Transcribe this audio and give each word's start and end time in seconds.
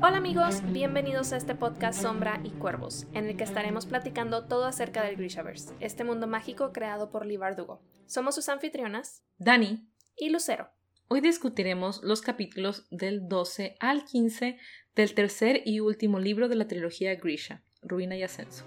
Hola 0.00 0.16
amigos, 0.16 0.62
bienvenidos 0.72 1.34
a 1.34 1.36
este 1.36 1.54
podcast 1.54 2.00
Sombra 2.00 2.40
y 2.42 2.48
Cuervos, 2.52 3.06
en 3.12 3.26
el 3.26 3.36
que 3.36 3.44
estaremos 3.44 3.84
platicando 3.84 4.46
todo 4.46 4.64
acerca 4.64 5.04
del 5.04 5.16
Grishaverse, 5.16 5.74
este 5.80 6.02
mundo 6.02 6.26
mágico 6.26 6.72
creado 6.72 7.10
por 7.10 7.26
Lee 7.26 7.36
Bardugo. 7.36 7.82
Somos 8.06 8.36
sus 8.36 8.48
anfitrionas, 8.48 9.22
Dani 9.36 9.86
y 10.16 10.30
Lucero. 10.30 10.70
Hoy 11.08 11.20
discutiremos 11.20 12.02
los 12.02 12.22
capítulos 12.22 12.86
del 12.90 13.28
12 13.28 13.76
al 13.80 14.06
15 14.06 14.56
del 14.96 15.12
tercer 15.12 15.60
y 15.66 15.80
último 15.80 16.20
libro 16.20 16.48
de 16.48 16.54
la 16.54 16.66
trilogía 16.66 17.14
Grisha, 17.16 17.62
Ruina 17.82 18.16
y 18.16 18.22
Ascenso. 18.22 18.64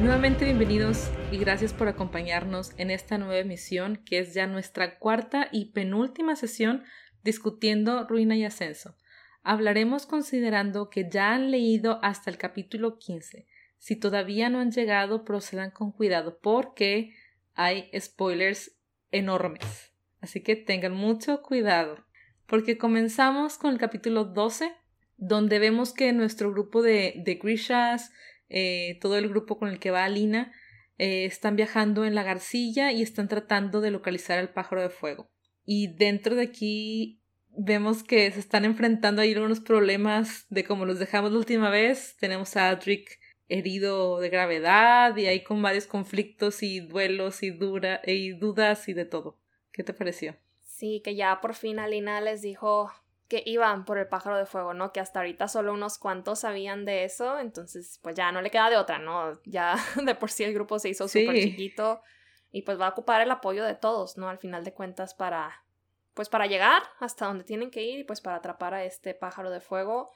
Nuevamente 0.00 0.46
bienvenidos 0.46 1.10
y 1.30 1.36
gracias 1.36 1.74
por 1.74 1.86
acompañarnos 1.86 2.72
en 2.78 2.90
esta 2.90 3.18
nueva 3.18 3.36
emisión 3.36 4.00
que 4.06 4.18
es 4.20 4.32
ya 4.32 4.46
nuestra 4.46 4.98
cuarta 4.98 5.48
y 5.52 5.72
penúltima 5.72 6.36
sesión 6.36 6.84
discutiendo 7.22 8.06
Ruina 8.08 8.34
y 8.34 8.46
Ascenso. 8.46 8.96
Hablaremos 9.42 10.06
considerando 10.06 10.88
que 10.88 11.10
ya 11.10 11.34
han 11.34 11.50
leído 11.50 11.98
hasta 12.02 12.30
el 12.30 12.38
capítulo 12.38 12.96
15. 12.98 13.46
Si 13.76 13.94
todavía 13.94 14.48
no 14.48 14.60
han 14.60 14.70
llegado, 14.70 15.22
procedan 15.22 15.70
con 15.70 15.92
cuidado 15.92 16.38
porque 16.40 17.14
hay 17.52 17.90
spoilers 17.98 18.72
enormes. 19.10 19.92
Así 20.22 20.42
que 20.42 20.56
tengan 20.56 20.94
mucho 20.94 21.42
cuidado. 21.42 22.06
Porque 22.46 22.78
comenzamos 22.78 23.58
con 23.58 23.74
el 23.74 23.78
capítulo 23.78 24.24
12, 24.24 24.72
donde 25.18 25.58
vemos 25.58 25.92
que 25.92 26.14
nuestro 26.14 26.50
grupo 26.50 26.80
de, 26.80 27.22
de 27.22 27.34
Grishas 27.34 28.12
eh, 28.50 28.98
todo 29.00 29.16
el 29.16 29.28
grupo 29.28 29.58
con 29.58 29.68
el 29.68 29.78
que 29.78 29.90
va 29.90 30.04
Alina, 30.04 30.52
eh, 30.98 31.24
están 31.24 31.56
viajando 31.56 32.04
en 32.04 32.14
la 32.14 32.22
Garcilla 32.22 32.92
y 32.92 33.00
están 33.00 33.28
tratando 33.28 33.80
de 33.80 33.90
localizar 33.90 34.38
al 34.38 34.52
pájaro 34.52 34.82
de 34.82 34.90
fuego. 34.90 35.30
Y 35.64 35.94
dentro 35.96 36.34
de 36.34 36.42
aquí 36.42 37.22
vemos 37.56 38.02
que 38.02 38.30
se 38.30 38.40
están 38.40 38.64
enfrentando 38.64 39.22
ahí 39.22 39.32
algunos 39.32 39.60
problemas 39.60 40.46
de 40.50 40.64
como 40.64 40.84
los 40.84 40.98
dejamos 40.98 41.32
la 41.32 41.38
última 41.38 41.70
vez. 41.70 42.16
Tenemos 42.18 42.56
a 42.56 42.68
Adric 42.68 43.18
herido 43.48 44.20
de 44.20 44.28
gravedad 44.28 45.16
y 45.16 45.26
ahí 45.26 45.42
con 45.42 45.60
varios 45.60 45.86
conflictos 45.86 46.62
y 46.62 46.80
duelos 46.80 47.42
y, 47.42 47.50
dudas 47.50 48.88
y 48.88 48.92
de 48.92 49.04
todo. 49.04 49.38
¿Qué 49.72 49.82
te 49.82 49.92
pareció? 49.92 50.36
Sí, 50.60 51.02
que 51.04 51.14
ya 51.14 51.40
por 51.40 51.54
fin 51.54 51.78
Alina 51.78 52.20
les 52.20 52.42
dijo, 52.42 52.90
que 53.30 53.44
iban 53.46 53.84
por 53.84 53.96
el 53.96 54.08
pájaro 54.08 54.36
de 54.36 54.44
fuego, 54.44 54.74
¿no? 54.74 54.92
Que 54.92 54.98
hasta 54.98 55.20
ahorita 55.20 55.46
solo 55.46 55.72
unos 55.72 55.98
cuantos 55.98 56.40
sabían 56.40 56.84
de 56.84 57.04
eso, 57.04 57.38
entonces 57.38 58.00
pues 58.02 58.16
ya 58.16 58.32
no 58.32 58.42
le 58.42 58.50
queda 58.50 58.68
de 58.68 58.76
otra, 58.76 58.98
¿no? 58.98 59.40
Ya 59.44 59.76
de 60.04 60.14
por 60.16 60.32
sí 60.32 60.42
el 60.42 60.52
grupo 60.52 60.80
se 60.80 60.88
hizo 60.88 61.06
súper 61.06 61.36
chiquito 61.36 62.02
y 62.50 62.62
pues 62.62 62.78
va 62.78 62.88
a 62.88 62.90
ocupar 62.90 63.22
el 63.22 63.30
apoyo 63.30 63.64
de 63.64 63.76
todos, 63.76 64.18
¿no? 64.18 64.28
Al 64.28 64.38
final 64.38 64.64
de 64.64 64.74
cuentas 64.74 65.14
para 65.14 65.64
pues 66.12 66.28
para 66.28 66.46
llegar 66.46 66.82
hasta 66.98 67.26
donde 67.26 67.44
tienen 67.44 67.70
que 67.70 67.84
ir 67.84 68.00
y 68.00 68.04
pues 68.04 68.20
para 68.20 68.36
atrapar 68.36 68.74
a 68.74 68.84
este 68.84 69.14
pájaro 69.14 69.50
de 69.50 69.60
fuego. 69.60 70.10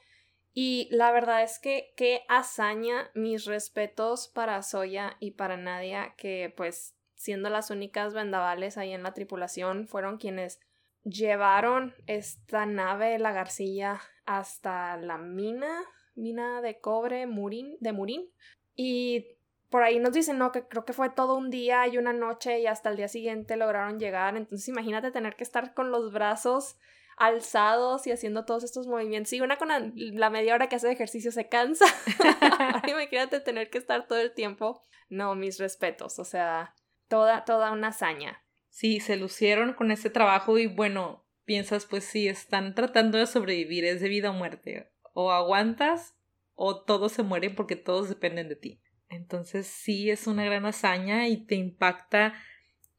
Y 0.53 0.89
la 0.91 1.13
verdad 1.13 1.45
es 1.45 1.61
que 1.61 1.95
qué 1.97 2.25
hazaña, 2.29 3.13
mis 3.15 3.45
respetos 3.45 4.27
para 4.27 4.61
Soya 4.63 5.17
y 5.21 5.33
para 5.33 5.57
Nadia, 5.57 6.15
que 6.17 6.53
pues 6.57 6.97
siendo 7.15 7.49
las 7.49 7.71
únicas 7.71 8.13
vendavales 8.13 8.77
ahí 8.77 8.93
en 8.93 9.05
la 9.05 9.15
tripulación, 9.15 9.87
fueron 9.87 10.19
quienes 10.19 10.61
llevaron 11.05 11.95
esta 12.07 12.67
nave, 12.67 13.19
la 13.19 13.33
Garcilla, 13.33 14.01
hasta 14.27 14.97
la 14.97 15.19
mina, 15.19 15.85
mina 16.15 16.61
de 16.63 16.81
cobre 16.81 17.27
Murín, 17.27 17.77
de 17.81 17.93
Murín. 17.93 18.31
Y 18.75 19.27
por 19.71 19.83
ahí 19.83 19.99
nos 19.99 20.13
dicen, 20.13 20.39
no, 20.39 20.51
que 20.51 20.67
creo 20.67 20.85
que 20.85 20.93
fue 20.93 21.11
todo 21.11 21.37
un 21.37 21.51
día 21.51 21.87
y 21.87 21.99
una 21.99 22.13
noche 22.13 22.61
y 22.61 22.67
hasta 22.67 22.91
el 22.91 22.97
día 22.97 23.09
siguiente 23.09 23.57
lograron 23.57 23.99
llegar. 23.99 24.37
Entonces 24.37 24.69
imagínate 24.69 25.11
tener 25.11 25.37
que 25.37 25.45
estar 25.45 25.75
con 25.75 25.91
los 25.91 26.13
brazos 26.13 26.77
alzados 27.17 28.07
y 28.07 28.13
haciendo 28.13 28.45
todos 28.45 28.65
estos 28.65 28.87
movimientos. 28.87 29.31
Sí, 29.31 29.41
una 29.41 29.57
con 29.57 29.69
la, 29.69 30.31
media 30.31 30.55
hora 30.55 30.69
que 30.69 30.77
hace 30.77 30.91
ejercicio 30.91 31.31
se 31.31 31.49
cansa. 31.49 31.87
imagínate 32.89 33.41
tener 33.41 33.71
que 33.71 33.79
estar 33.79 34.07
todo 34.07 34.19
el 34.19 34.33
tiempo. 34.33 34.83
No, 35.11 35.35
mis 35.35 35.59
respetos. 35.59 36.19
O 36.19 36.25
sea, 36.25 36.75
toda, 37.09 37.45
toda 37.45 37.71
una 37.71 37.89
hazaña 37.89 38.44
sí, 38.75 38.99
se 38.99 39.17
lucieron 39.17 39.75
con 39.75 39.93
ese 39.93 40.11
trabajo 40.11 40.59
y 40.59 40.67
bueno, 40.67 41.25
piensas 41.45 41.87
pues 41.87 42.03
sí, 42.03 42.27
están 42.27 42.75
tratando 42.75 43.19
de 43.19 43.27
sobrevivir, 43.29 43.85
es 43.85 44.01
de 44.01 44.09
vida 44.09 44.31
o 44.31 44.35
muerte. 44.35 44.91
O 45.13 45.31
aguantas 45.31 46.17
o 46.57 46.83
todos 46.83 47.13
se 47.13 47.23
mueren 47.23 47.55
porque 47.55 47.77
todos 47.77 48.09
dependen 48.09 48.49
de 48.49 48.57
ti. 48.57 48.81
Entonces 49.09 49.69
sí 49.69 50.11
es 50.11 50.27
una 50.27 50.45
gran 50.45 50.67
hazaña 50.67 51.29
y 51.29 51.47
te 51.47 51.55
impacta 51.55 52.35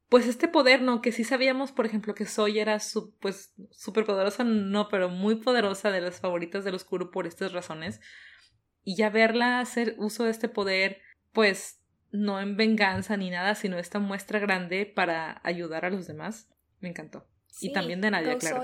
pues 0.07 0.27
este 0.27 0.47
poder, 0.47 0.81
¿no? 0.81 1.01
Que 1.01 1.11
sí 1.11 1.25
sabíamos, 1.25 1.73
por 1.73 1.85
ejemplo, 1.85 2.15
que 2.15 2.25
Soy 2.25 2.59
era 2.59 2.79
su, 2.79 3.13
pues 3.17 3.53
súper 3.71 4.05
poderosa, 4.05 4.45
no, 4.45 4.87
pero 4.87 5.09
muy 5.09 5.35
poderosa 5.35 5.91
de 5.91 5.99
las 5.99 6.21
favoritas 6.21 6.63
del 6.63 6.75
oscuro 6.75 7.11
por 7.11 7.27
estas 7.27 7.51
razones. 7.51 7.99
Y 8.85 8.95
ya 8.95 9.09
verla 9.09 9.59
hacer 9.59 9.95
uso 9.97 10.23
de 10.23 10.31
este 10.31 10.47
poder, 10.47 11.01
pues 11.33 11.81
no 12.15 12.39
en 12.39 12.57
venganza 12.57 13.17
ni 13.17 13.29
nada, 13.29 13.55
sino 13.55 13.77
esta 13.77 13.99
muestra 13.99 14.39
grande 14.39 14.85
para 14.85 15.41
ayudar 15.43 15.85
a 15.85 15.89
los 15.89 16.07
demás. 16.07 16.49
Me 16.79 16.89
encantó. 16.89 17.27
y 17.61 17.71
también 17.73 18.01
de 18.01 18.11
Nadia, 18.11 18.37
claro. 18.37 18.61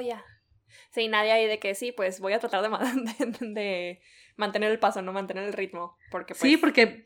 Sí, 0.92 1.08
Nadia 1.08 1.36
ahí 1.36 1.48
de 1.48 1.60
que 1.60 1.76
sí, 1.76 1.92
pues 1.92 2.20
voy 2.20 2.34
a 2.34 2.40
tratar 2.40 2.62
de, 2.70 3.48
de, 3.48 4.02
mantener 4.36 4.72
el 4.72 4.80
paso, 4.80 5.02
no 5.02 5.14
mantener 5.14 5.44
el 5.46 5.54
ritmo. 5.54 5.98
Porque, 6.10 6.34
sí, 6.34 6.58
pues, 6.58 6.60
porque 6.60 7.04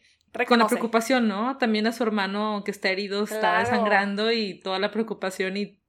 con 0.48 0.60
la 0.60 0.68
preocupación, 0.68 1.28
¿no? 1.28 1.58
También 1.58 1.88
a 1.88 1.92
su 1.92 2.04
hermano 2.04 2.64
que 2.66 2.72
está 2.72 2.90
herido, 2.90 3.24
está 3.24 3.66
sangrando 3.66 4.32
y 4.32 4.60
toda 4.60 4.80
la 4.80 4.92
preocupación 4.92 5.56
y 5.56 5.80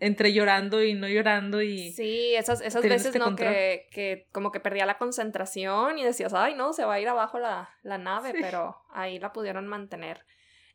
entre 0.00 0.32
llorando 0.32 0.82
y 0.82 0.94
no 0.94 1.08
llorando 1.08 1.62
y... 1.62 1.92
Sí, 1.92 2.34
esas, 2.34 2.60
esas 2.60 2.82
veces, 2.82 3.06
este 3.06 3.18
¿no? 3.18 3.34
Que, 3.34 3.86
que, 3.90 4.28
como 4.32 4.52
que 4.52 4.60
perdía 4.60 4.86
la 4.86 4.98
concentración 4.98 5.98
y 5.98 6.04
decías, 6.04 6.32
ay, 6.34 6.54
no, 6.54 6.72
se 6.72 6.84
va 6.84 6.94
a 6.94 7.00
ir 7.00 7.08
abajo 7.08 7.38
la, 7.38 7.70
la 7.82 7.98
nave, 7.98 8.32
pero 8.40 8.76
ahí 8.92 9.18
la 9.18 9.32
pudieron 9.32 9.66
mantener. 9.66 10.24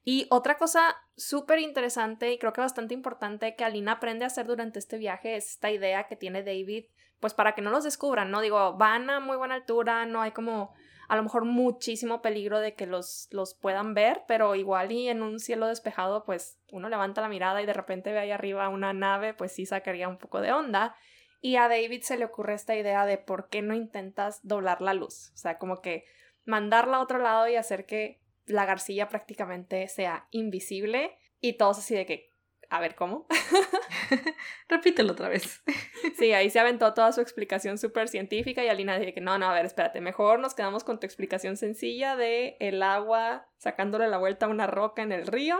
Y 0.03 0.27
otra 0.29 0.57
cosa 0.57 0.95
súper 1.15 1.59
interesante 1.59 2.31
y 2.31 2.39
creo 2.39 2.53
que 2.53 2.61
bastante 2.61 2.93
importante 2.93 3.55
que 3.55 3.63
Alina 3.63 3.93
aprende 3.93 4.23
a 4.23 4.27
hacer 4.27 4.47
durante 4.47 4.79
este 4.79 4.97
viaje 4.97 5.35
es 5.35 5.51
esta 5.51 5.71
idea 5.71 6.07
que 6.07 6.15
tiene 6.15 6.43
David, 6.43 6.85
pues 7.19 7.33
para 7.33 7.53
que 7.53 7.61
no 7.61 7.69
los 7.69 7.83
descubran, 7.83 8.31
¿no? 8.31 8.41
Digo, 8.41 8.77
van 8.77 9.09
a 9.09 9.19
muy 9.19 9.38
buena 9.38 9.55
altura, 9.55 10.05
no 10.05 10.21
hay 10.21 10.31
como 10.31 10.73
a 11.09 11.15
lo 11.15 11.23
mejor 11.23 11.43
muchísimo 11.43 12.21
peligro 12.21 12.59
de 12.59 12.75
que 12.75 12.85
los, 12.85 13.27
los 13.31 13.55
puedan 13.55 13.95
ver, 13.95 14.21
pero 14.27 14.53
igual 14.53 14.91
y 14.91 15.09
en 15.09 15.23
un 15.23 15.39
cielo 15.39 15.65
despejado, 15.65 16.23
pues 16.23 16.59
uno 16.71 16.87
levanta 16.87 17.19
la 17.19 17.27
mirada 17.29 17.61
y 17.63 17.65
de 17.65 17.73
repente 17.73 18.11
ve 18.11 18.19
ahí 18.19 18.31
arriba 18.31 18.69
una 18.69 18.93
nave, 18.93 19.33
pues 19.33 19.51
sí 19.51 19.65
sacaría 19.65 20.07
un 20.07 20.19
poco 20.19 20.39
de 20.39 20.51
onda. 20.51 20.95
Y 21.41 21.55
a 21.55 21.67
David 21.67 22.03
se 22.03 22.17
le 22.17 22.25
ocurre 22.25 22.53
esta 22.53 22.75
idea 22.75 23.07
de 23.07 23.17
por 23.17 23.49
qué 23.49 23.63
no 23.63 23.73
intentas 23.73 24.39
doblar 24.43 24.81
la 24.81 24.93
luz, 24.93 25.31
o 25.33 25.37
sea, 25.37 25.57
como 25.57 25.81
que 25.81 26.05
mandarla 26.45 26.97
a 26.97 27.01
otro 27.01 27.17
lado 27.17 27.47
y 27.47 27.55
hacer 27.55 27.87
que 27.87 28.21
la 28.45 28.65
garcilla 28.65 29.09
prácticamente 29.09 29.87
sea 29.87 30.27
invisible 30.29 31.17
y 31.41 31.53
todos 31.53 31.79
así 31.79 31.95
de 31.95 32.05
que, 32.05 32.28
a 32.69 32.80
ver, 32.80 32.96
¿cómo? 32.96 33.25
Repítelo 34.69 35.13
otra 35.13 35.28
vez. 35.28 35.63
sí, 36.18 36.34
ahí 36.34 36.50
se 36.50 36.59
aventó 36.59 36.94
toda 36.94 37.12
su 37.12 37.22
explicación 37.22 37.78
súper 37.78 38.07
científica 38.07 38.63
y 38.63 38.68
Alina 38.68 38.97
dice 39.00 39.13
que 39.13 39.22
no, 39.22 39.38
no, 39.40 39.47
a 39.47 39.53
ver, 39.53 39.66
espérate, 39.66 40.02
mejor 40.02 40.40
nos 40.40 40.53
quedamos 40.53 40.84
con 40.84 41.00
tu 41.00 41.07
explicación 41.07 41.57
sencilla 41.57 42.16
de 42.16 42.57
el 42.59 42.84
agua 42.84 43.47
sacándole 43.57 44.07
la 44.07 44.18
vuelta 44.18 44.46
a 44.46 44.50
una 44.50 44.68
roca 44.68 45.02
en 45.02 45.12
el 45.12 45.25
río, 45.25 45.59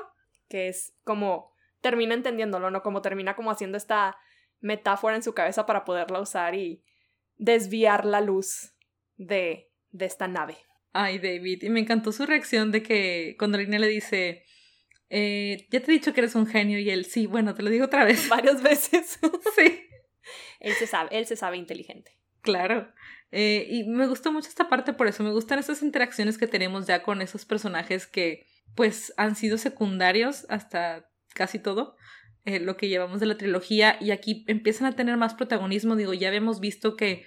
que 0.50 0.68
es 0.68 0.94
como 1.04 1.52
termina 1.82 2.14
entendiéndolo, 2.14 2.70
¿no? 2.70 2.84
Como 2.84 3.02
termina 3.02 3.36
como 3.36 3.50
haciendo 3.50 3.78
esta 3.78 4.18
metáfora 4.60 5.16
en 5.16 5.24
su 5.24 5.34
cabeza 5.34 5.66
para 5.66 5.86
poderla 5.86 6.20
usar 6.20 6.54
y 6.54 6.84
desviar 7.38 8.06
la 8.06 8.22
luz 8.22 8.76
de, 9.16 9.72
de 9.90 10.06
esta 10.06 10.28
nave. 10.28 10.58
Ay, 10.92 11.18
David, 11.18 11.64
y 11.64 11.70
me 11.70 11.80
encantó 11.80 12.12
su 12.12 12.26
reacción 12.26 12.72
de 12.72 12.84
que 12.84 13.36
cuando 13.40 13.58
Alina 13.58 13.80
le 13.80 13.88
dice, 13.88 14.44
eh, 15.10 15.68
ya 15.72 15.80
te 15.80 15.92
he 15.92 15.94
dicho 15.94 16.14
que 16.14 16.22
eres 16.22 16.36
un 16.36 16.48
genio 16.48 16.80
y 16.80 16.90
él, 16.90 17.06
sí, 17.06 17.26
bueno, 17.26 17.56
te 17.56 17.64
lo 17.64 17.70
digo 17.70 17.86
otra 17.86 18.06
vez. 18.06 18.28
Varias 18.30 18.62
veces. 18.62 19.20
sí. 19.56 19.82
Él 20.60 20.74
se 20.74 20.88
sabe, 20.88 21.10
él 21.18 21.26
se 21.26 21.36
sabe 21.36 21.58
inteligente. 21.58 22.18
Claro. 22.42 22.92
Eh, 23.32 23.68
y 23.70 23.84
me 23.84 24.08
gustó 24.08 24.32
mucho 24.32 24.48
esta 24.48 24.70
parte 24.70 24.94
por 24.94 25.08
eso. 25.08 25.24
Me 25.24 25.32
gustan 25.32 25.60
esas 25.60 25.82
interacciones 25.82 26.38
que 26.38 26.48
tenemos 26.48 26.88
ya 26.88 27.04
con 27.04 27.22
esos 27.22 27.46
personajes 27.46 28.08
que, 28.08 28.46
pues, 28.76 29.14
han 29.18 29.36
sido 29.36 29.58
secundarios 29.58 30.46
hasta 30.50 31.10
casi 31.34 31.60
todo. 31.60 31.96
Eh, 32.46 32.60
lo 32.60 32.78
que 32.78 32.88
llevamos 32.88 33.20
de 33.20 33.26
la 33.26 33.38
trilogía 33.38 33.98
y 34.00 34.12
aquí 34.12 34.46
empiezan 34.48 34.88
a 34.88 34.96
tener 34.96 35.18
más 35.18 35.34
protagonismo. 35.34 35.96
Digo, 35.96 36.14
ya 36.14 36.30
habíamos 36.30 36.60
visto 36.60 36.96
que 36.96 37.26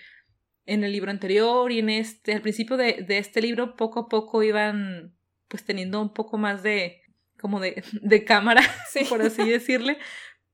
en 0.64 0.84
el 0.84 0.92
libro 0.92 1.10
anterior 1.10 1.70
y 1.72 1.80
en 1.80 1.90
este, 1.90 2.34
al 2.34 2.42
principio 2.42 2.76
de, 2.76 3.04
de 3.06 3.18
este 3.18 3.42
libro, 3.42 3.76
poco 3.76 4.00
a 4.00 4.08
poco 4.08 4.42
iban 4.42 5.14
pues 5.48 5.64
teniendo 5.64 6.00
un 6.00 6.14
poco 6.14 6.38
más 6.38 6.62
de, 6.62 7.01
como 7.42 7.60
de, 7.60 7.84
de 8.00 8.24
cámara, 8.24 8.62
por 9.10 9.20
así 9.20 9.46
decirle. 9.46 9.98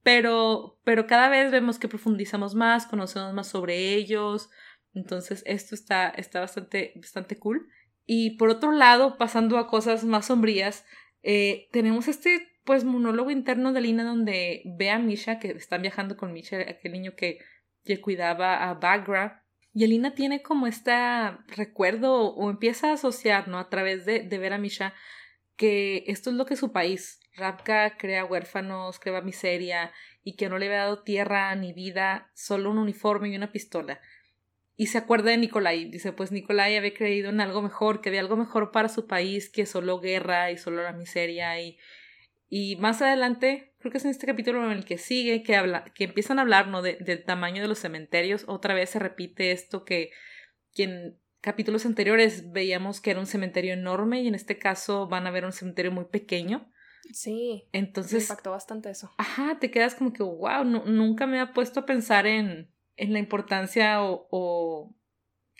Pero, 0.02 0.80
pero 0.84 1.06
cada 1.06 1.28
vez 1.28 1.52
vemos 1.52 1.78
que 1.78 1.86
profundizamos 1.86 2.54
más, 2.54 2.86
conocemos 2.86 3.32
más 3.34 3.46
sobre 3.46 3.94
ellos, 3.94 4.50
Entonces, 4.94 5.42
esto 5.46 5.74
está, 5.74 6.08
está 6.08 6.40
bastante, 6.40 6.94
bastante 6.96 7.38
cool. 7.38 7.68
Y 8.06 8.38
por 8.38 8.48
otro 8.48 8.72
lado, 8.72 9.18
pasando 9.18 9.58
a 9.58 9.68
cosas 9.68 10.04
más 10.04 10.26
sombrías, 10.26 10.86
eh, 11.22 11.68
tenemos 11.72 12.08
este 12.08 12.48
pues 12.64 12.84
monólogo 12.84 13.30
interno 13.30 13.72
de 13.72 13.80
Lina 13.80 14.04
donde 14.04 14.62
ve 14.78 14.90
a 14.90 14.98
Misha, 14.98 15.38
que 15.38 15.48
están 15.48 15.82
viajando 15.82 16.16
con 16.16 16.32
Misha, 16.32 16.58
aquel 16.60 16.92
niño 16.92 17.12
que, 17.16 17.38
que 17.84 18.00
cuidaba 18.00 18.68
a 18.68 18.74
Bagra. 18.74 19.44
Y 19.74 19.84
Alina 19.84 20.14
tiene 20.14 20.42
como 20.42 20.66
este 20.66 20.92
recuerdo 21.48 22.34
o 22.34 22.50
empieza 22.50 22.90
a 22.90 22.94
asociar, 22.94 23.48
¿no? 23.48 23.58
A 23.58 23.68
través 23.68 24.04
de, 24.04 24.20
de 24.20 24.38
ver 24.38 24.52
a 24.52 24.58
Misha 24.58 24.94
que 25.58 26.04
esto 26.06 26.30
es 26.30 26.36
lo 26.36 26.46
que 26.46 26.56
su 26.56 26.72
país. 26.72 27.20
Rapka 27.36 27.98
crea 27.98 28.24
huérfanos, 28.24 28.98
crea 28.98 29.20
miseria 29.20 29.92
y 30.24 30.36
que 30.36 30.48
no 30.48 30.58
le 30.58 30.66
había 30.66 30.78
dado 30.78 31.02
tierra 31.02 31.54
ni 31.56 31.74
vida, 31.74 32.30
solo 32.34 32.70
un 32.70 32.78
uniforme 32.78 33.28
y 33.28 33.36
una 33.36 33.52
pistola. 33.52 34.00
Y 34.76 34.86
se 34.86 34.98
acuerda 34.98 35.30
de 35.30 35.36
Nikolai. 35.36 35.90
Dice, 35.90 36.12
pues 36.12 36.32
Nikolai 36.32 36.76
había 36.76 36.94
creído 36.94 37.28
en 37.28 37.40
algo 37.40 37.60
mejor, 37.60 38.00
que 38.00 38.08
había 38.08 38.20
algo 38.20 38.36
mejor 38.36 38.70
para 38.70 38.88
su 38.88 39.06
país 39.06 39.50
que 39.50 39.66
solo 39.66 40.00
guerra 40.00 40.50
y 40.52 40.56
solo 40.56 40.82
la 40.82 40.92
miseria 40.92 41.60
y, 41.60 41.76
y 42.48 42.76
más 42.76 43.02
adelante, 43.02 43.74
creo 43.78 43.92
que 43.92 43.98
es 43.98 44.04
en 44.04 44.12
este 44.12 44.26
capítulo 44.26 44.64
en 44.64 44.78
el 44.78 44.84
que 44.84 44.96
sigue, 44.96 45.42
que, 45.42 45.56
habla, 45.56 45.84
que 45.94 46.04
empiezan 46.04 46.38
a 46.38 46.42
hablar 46.42 46.68
¿no? 46.68 46.80
de, 46.80 46.96
del 47.00 47.24
tamaño 47.24 47.60
de 47.60 47.68
los 47.68 47.80
cementerios. 47.80 48.44
Otra 48.46 48.74
vez 48.74 48.90
se 48.90 48.98
repite 48.98 49.50
esto 49.50 49.84
que, 49.84 50.12
que, 50.72 50.84
en 50.84 51.18
capítulos 51.40 51.86
anteriores 51.86 52.52
veíamos 52.52 53.00
que 53.00 53.10
era 53.10 53.20
un 53.20 53.26
cementerio 53.26 53.72
enorme 53.72 54.22
y 54.22 54.28
en 54.28 54.34
este 54.34 54.58
caso 54.58 55.06
van 55.08 55.26
a 55.26 55.30
ver 55.30 55.44
un 55.44 55.52
cementerio 55.52 55.92
muy 55.92 56.06
pequeño. 56.06 56.70
Sí. 57.12 57.68
Entonces. 57.72 58.14
Me 58.14 58.20
impactó 58.20 58.50
bastante 58.50 58.90
eso. 58.90 59.12
Ajá, 59.18 59.58
te 59.58 59.70
quedas 59.70 59.94
como 59.94 60.12
que, 60.12 60.22
wow, 60.22 60.64
nunca 60.64 61.26
me 61.26 61.40
ha 61.40 61.52
puesto 61.52 61.80
a 61.80 61.86
pensar 61.86 62.26
en, 62.26 62.70
en 62.96 63.12
la 63.12 63.18
importancia 63.18 64.02
o, 64.02 64.28
o 64.30 64.94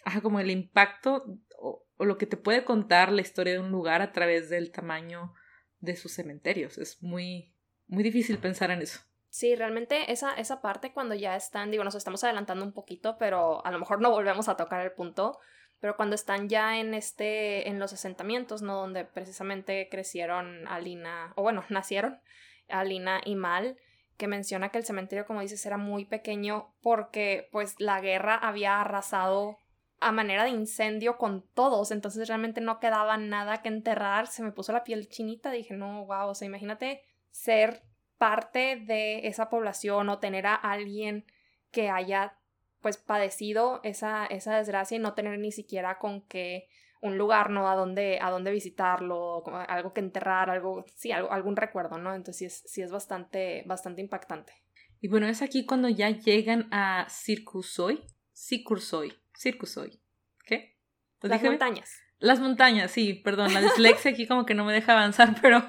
ajá, 0.05 0.21
como 0.21 0.41
el 0.41 0.51
impacto 0.51 1.25
o, 1.59 1.87
o 1.97 2.05
lo 2.05 2.19
que 2.19 2.27
te 2.27 2.37
puede 2.37 2.65
contar 2.65 3.13
la 3.13 3.23
historia 3.23 3.55
de 3.55 3.61
un 3.61 3.71
lugar 3.71 4.03
a 4.03 4.13
través 4.13 4.51
del 4.51 4.73
tamaño 4.73 5.33
de 5.81 5.97
sus 5.97 6.13
cementerios. 6.13 6.79
Es 6.79 7.03
muy, 7.03 7.55
muy 7.87 8.03
difícil 8.03 8.39
pensar 8.39 8.71
en 8.71 8.83
eso. 8.83 9.01
Sí, 9.31 9.55
realmente 9.55 10.11
esa, 10.11 10.35
esa 10.35 10.61
parte 10.61 10.93
cuando 10.93 11.15
ya 11.15 11.37
están, 11.37 11.71
digo, 11.71 11.85
nos 11.85 11.95
estamos 11.95 12.25
adelantando 12.25 12.65
un 12.65 12.73
poquito, 12.73 13.17
pero 13.19 13.65
a 13.65 13.71
lo 13.71 13.79
mejor 13.79 14.01
no 14.01 14.11
volvemos 14.11 14.49
a 14.49 14.57
tocar 14.57 14.85
el 14.85 14.93
punto, 14.93 15.39
pero 15.81 15.97
cuando 15.97 16.15
están 16.15 16.49
ya 16.49 16.79
en 16.79 16.95
este, 16.95 17.69
en 17.69 17.79
los 17.79 17.93
asentamientos, 17.93 18.63
¿no? 18.63 18.77
Donde 18.77 19.05
precisamente 19.05 19.89
crecieron 19.91 20.67
Alina, 20.69 21.33
o 21.37 21.43
bueno, 21.43 21.65
nacieron 21.69 22.21
Alina 22.69 23.21
y 23.25 23.37
Mal, 23.37 23.79
que 24.17 24.29
menciona 24.29 24.71
que 24.71 24.79
el 24.79 24.85
cementerio, 24.85 25.27
como 25.27 25.41
dices, 25.41 25.65
era 25.65 25.77
muy 25.77 26.05
pequeño 26.05 26.75
porque 26.83 27.49
pues 27.53 27.77
la 27.79 28.01
guerra 28.01 28.35
había 28.35 28.81
arrasado 28.81 29.59
a 30.01 30.13
manera 30.13 30.45
de 30.45 30.51
incendio 30.51 31.19
con 31.19 31.43
todos, 31.55 31.91
entonces 31.91 32.29
realmente 32.29 32.61
no 32.61 32.79
quedaba 32.79 33.17
nada 33.17 33.63
que 33.63 33.69
enterrar, 33.69 34.27
se 34.27 34.43
me 34.43 34.53
puso 34.53 34.73
la 34.73 34.85
piel 34.85 35.09
chinita, 35.09 35.51
dije, 35.51 35.75
no, 35.75 36.05
wow, 36.07 36.29
o 36.29 36.35
sea, 36.35 36.47
imagínate 36.47 37.03
ser 37.31 37.83
parte 38.17 38.77
de 38.77 39.27
esa 39.27 39.49
población 39.49 40.09
o 40.09 40.19
tener 40.19 40.47
a 40.47 40.55
alguien 40.55 41.25
que 41.71 41.91
haya 41.91 42.38
pues 42.81 42.97
padecido 42.97 43.81
esa, 43.83 44.27
esa 44.27 44.57
desgracia 44.57 44.97
y 44.97 45.01
no 45.01 45.15
tener 45.15 45.39
ni 45.39 45.53
siquiera 45.53 45.99
con 45.99 46.23
qué 46.23 46.69
un 47.01 47.17
lugar, 47.17 47.51
¿no? 47.51 47.69
A 47.69 47.77
dónde, 47.77 48.19
a 48.21 48.31
dónde 48.31 48.51
visitarlo, 48.51 49.45
algo 49.69 49.93
que 49.93 50.01
enterrar, 50.01 50.51
algo, 50.51 50.85
sí, 50.95 51.13
algo, 51.13 51.31
algún 51.33 51.57
recuerdo, 51.57 51.99
¿no? 51.99 52.15
Entonces 52.15 52.37
sí 52.37 52.45
es, 52.45 52.63
sí 52.67 52.83
es 52.83 52.91
bastante, 52.91 53.63
bastante 53.67 54.01
impactante. 54.01 54.53
Y 55.01 55.09
bueno, 55.09 55.27
es 55.29 55.43
aquí 55.43 55.65
cuando 55.65 55.89
ya 55.89 56.11
llegan 56.11 56.69
a 56.73 57.07
Circusoy, 57.09 58.03
Circusoy, 58.35 59.15
Circusoy. 59.37 60.01
¿Qué? 60.45 60.77
Las 61.23 61.43
montañas. 61.43 62.01
Las 62.19 62.41
montañas, 62.41 62.91
sí, 62.91 63.15
perdón, 63.15 63.55
la 63.55 63.61
dislexia 63.61 64.11
aquí 64.11 64.27
como 64.27 64.45
que 64.45 64.55
no 64.55 64.65
me 64.65 64.73
deja 64.73 64.93
avanzar, 64.93 65.37
pero 65.43 65.63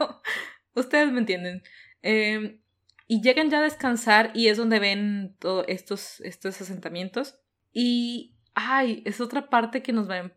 ustedes 0.74 1.12
me 1.12 1.20
entienden. 1.20 1.62
Em, 2.02 2.60
y 3.12 3.24
llegan 3.24 3.50
ya 3.50 3.58
a 3.58 3.64
descansar 3.64 4.30
y 4.36 4.50
es 4.50 4.58
donde 4.58 4.78
ven 4.78 5.36
todos 5.40 5.66
estos, 5.68 6.22
estos 6.22 6.62
asentamientos. 6.62 7.40
Y, 7.74 8.36
ay, 8.54 9.02
es 9.04 9.20
otra 9.20 9.50
parte 9.50 9.82
que 9.82 9.94
nos 9.94 10.08
va 10.08 10.32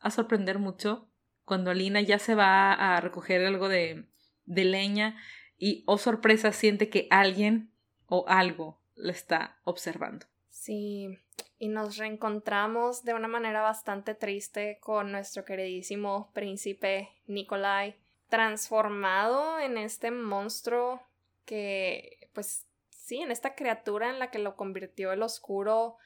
a 0.00 0.10
sorprender 0.10 0.58
mucho 0.58 1.08
cuando 1.44 1.70
Alina 1.70 2.00
ya 2.00 2.18
se 2.18 2.34
va 2.34 2.72
a 2.72 3.00
recoger 3.00 3.46
algo 3.46 3.68
de, 3.68 4.08
de 4.44 4.64
leña 4.64 5.16
y, 5.56 5.84
oh 5.86 5.98
sorpresa, 5.98 6.50
siente 6.50 6.88
que 6.90 7.06
alguien 7.10 7.70
o 8.08 8.24
algo 8.26 8.82
la 8.96 9.12
está 9.12 9.60
observando. 9.62 10.26
Sí, 10.50 11.16
y 11.60 11.68
nos 11.68 11.96
reencontramos 11.96 13.04
de 13.04 13.14
una 13.14 13.28
manera 13.28 13.62
bastante 13.62 14.16
triste 14.16 14.78
con 14.80 15.12
nuestro 15.12 15.44
queridísimo 15.44 16.32
príncipe 16.34 17.08
Nikolai, 17.28 17.94
transformado 18.28 19.60
en 19.60 19.78
este 19.78 20.10
monstruo 20.10 21.00
que, 21.46 22.15
pues 22.36 22.68
sí, 22.90 23.16
en 23.16 23.30
esta 23.30 23.54
criatura 23.54 24.10
en 24.10 24.18
la 24.18 24.30
que 24.30 24.38
lo 24.38 24.56
convirtió 24.56 25.10
el 25.10 25.22
oscuro. 25.22 25.96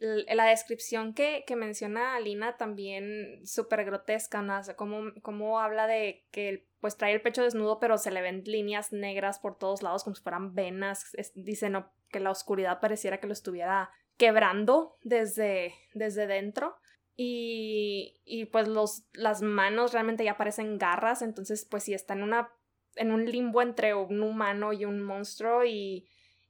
La 0.00 0.44
descripción 0.44 1.14
que, 1.14 1.44
que 1.46 1.56
menciona 1.56 2.14
Alina 2.14 2.56
también 2.58 3.40
súper 3.44 3.84
grotesca, 3.84 4.42
¿no? 4.42 4.60
como, 4.76 5.58
habla 5.58 5.86
de 5.86 6.26
que 6.30 6.68
pues 6.80 6.96
trae 6.96 7.14
el 7.14 7.22
pecho 7.22 7.42
desnudo 7.42 7.80
pero 7.80 7.98
se 7.98 8.12
le 8.12 8.22
ven 8.22 8.44
líneas 8.44 8.92
negras 8.92 9.40
por 9.40 9.58
todos 9.58 9.82
lados 9.82 10.04
como 10.04 10.14
si 10.14 10.22
fueran 10.22 10.54
venas. 10.54 11.06
dice 11.34 11.70
no, 11.70 11.90
que 12.10 12.20
la 12.20 12.30
oscuridad 12.30 12.80
pareciera 12.80 13.18
que 13.18 13.26
lo 13.26 13.32
estuviera 13.32 13.90
quebrando 14.18 14.98
desde, 15.02 15.74
desde 15.94 16.26
dentro. 16.26 16.76
Y, 17.16 18.20
y 18.24 18.44
pues 18.44 18.68
los, 18.68 19.04
las 19.14 19.42
manos 19.42 19.94
realmente 19.94 20.22
ya 20.22 20.36
parecen 20.36 20.78
garras, 20.78 21.22
entonces 21.22 21.64
pues 21.64 21.82
sí 21.82 21.94
está 21.94 22.12
en, 22.12 22.22
una, 22.22 22.52
en 22.98 23.12
un 23.12 23.24
limbo 23.24 23.62
entre 23.62 23.94
un 23.94 24.22
humano 24.22 24.72
y 24.72 24.84
un 24.84 25.02
monstruo 25.02 25.64
y, 25.64 26.08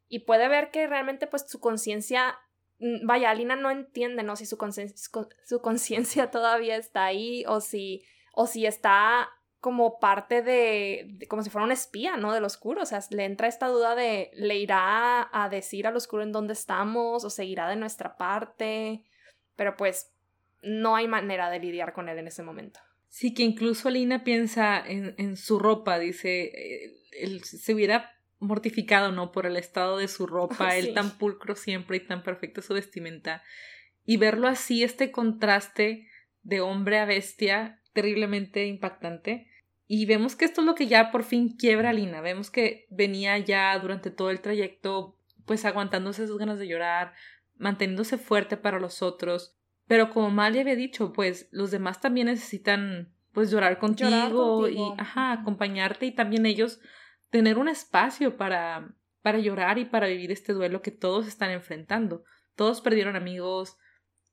y 0.08 0.20
puede 0.20 0.48
ver 0.48 0.70
que 0.70 0.86
realmente 0.86 1.26
pues 1.26 1.44
su 1.48 1.60
conciencia, 1.60 2.38
mm, 2.78 3.06
vaya, 3.06 3.30
Alina 3.30 3.56
no 3.56 3.70
entiende, 3.70 4.22
¿no? 4.22 4.36
Si 4.36 4.46
su 4.46 4.56
conciencia 4.56 6.30
todavía 6.30 6.76
está 6.76 7.04
ahí 7.04 7.44
o 7.46 7.60
si, 7.60 8.04
o 8.32 8.46
si 8.46 8.66
está 8.66 9.30
como 9.60 9.98
parte 9.98 10.42
de, 10.42 11.26
como 11.28 11.42
si 11.42 11.50
fuera 11.50 11.64
un 11.64 11.72
espía, 11.72 12.16
¿no? 12.16 12.32
Del 12.32 12.44
oscuro, 12.44 12.82
o 12.82 12.86
sea, 12.86 13.00
le 13.10 13.24
entra 13.24 13.48
esta 13.48 13.66
duda 13.66 13.94
de, 13.94 14.30
¿le 14.34 14.56
irá 14.56 15.28
a 15.32 15.48
decir 15.48 15.86
al 15.86 15.96
oscuro 15.96 16.22
en 16.22 16.32
dónde 16.32 16.52
estamos 16.52 17.24
o 17.24 17.30
seguirá 17.30 17.68
de 17.68 17.76
nuestra 17.76 18.16
parte? 18.16 19.02
Pero 19.56 19.76
pues 19.76 20.12
no 20.62 20.94
hay 20.94 21.08
manera 21.08 21.50
de 21.50 21.58
lidiar 21.58 21.92
con 21.92 22.08
él 22.08 22.18
en 22.18 22.28
ese 22.28 22.42
momento. 22.42 22.80
Sí, 23.08 23.34
que 23.34 23.42
incluso 23.42 23.88
Alina 23.88 24.22
piensa 24.22 24.78
en, 24.78 25.14
en 25.18 25.36
su 25.36 25.58
ropa, 25.58 25.98
dice, 25.98 26.44
eh, 26.44 26.96
él 27.20 27.42
se 27.42 27.74
hubiera 27.74 28.12
mortificado, 28.38 29.12
¿no? 29.12 29.32
Por 29.32 29.46
el 29.46 29.56
estado 29.56 29.98
de 29.98 30.08
su 30.08 30.26
ropa, 30.26 30.76
él 30.76 30.94
tan 30.94 31.18
pulcro 31.18 31.56
siempre 31.56 31.96
y 31.96 32.06
tan 32.06 32.22
perfecto 32.22 32.62
su 32.62 32.74
vestimenta. 32.74 33.42
Y 34.04 34.16
verlo 34.16 34.48
así, 34.48 34.82
este 34.82 35.10
contraste 35.10 36.08
de 36.42 36.60
hombre 36.60 36.98
a 36.98 37.04
bestia, 37.04 37.82
terriblemente 37.92 38.66
impactante. 38.66 39.48
Y 39.86 40.06
vemos 40.06 40.36
que 40.36 40.44
esto 40.44 40.60
es 40.60 40.66
lo 40.66 40.74
que 40.74 40.86
ya 40.86 41.10
por 41.10 41.24
fin 41.24 41.56
quiebra 41.56 41.90
a 41.90 41.92
Lina. 41.92 42.20
Vemos 42.20 42.50
que 42.50 42.86
venía 42.90 43.38
ya 43.38 43.78
durante 43.78 44.10
todo 44.10 44.30
el 44.30 44.40
trayecto, 44.40 45.18
pues 45.46 45.64
aguantándose 45.64 46.26
sus 46.26 46.38
ganas 46.38 46.58
de 46.58 46.68
llorar, 46.68 47.14
manteniéndose 47.56 48.18
fuerte 48.18 48.56
para 48.56 48.80
los 48.80 49.02
otros. 49.02 49.57
Pero 49.88 50.10
como 50.10 50.30
Mal 50.30 50.56
había 50.56 50.76
dicho, 50.76 51.12
pues 51.12 51.48
los 51.50 51.70
demás 51.70 52.00
también 52.00 52.28
necesitan 52.28 53.12
pues 53.32 53.50
llorar 53.50 53.78
contigo, 53.78 54.68
y 54.68 54.78
ajá, 54.98 55.32
acompañarte 55.32 56.06
y 56.06 56.12
también 56.12 56.46
ellos 56.46 56.80
tener 57.30 57.58
un 57.58 57.68
espacio 57.68 58.36
para 58.36 58.94
para 59.22 59.38
llorar 59.38 59.78
y 59.78 59.84
para 59.84 60.06
vivir 60.06 60.32
este 60.32 60.52
duelo 60.52 60.80
que 60.82 60.90
todos 60.90 61.26
están 61.26 61.50
enfrentando. 61.50 62.24
Todos 62.54 62.80
perdieron 62.80 63.16
amigos, 63.16 63.76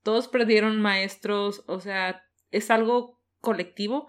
todos 0.02 0.28
perdieron 0.28 0.80
maestros, 0.80 1.64
o 1.66 1.80
sea, 1.80 2.24
es 2.50 2.70
algo 2.70 3.20
colectivo. 3.40 4.08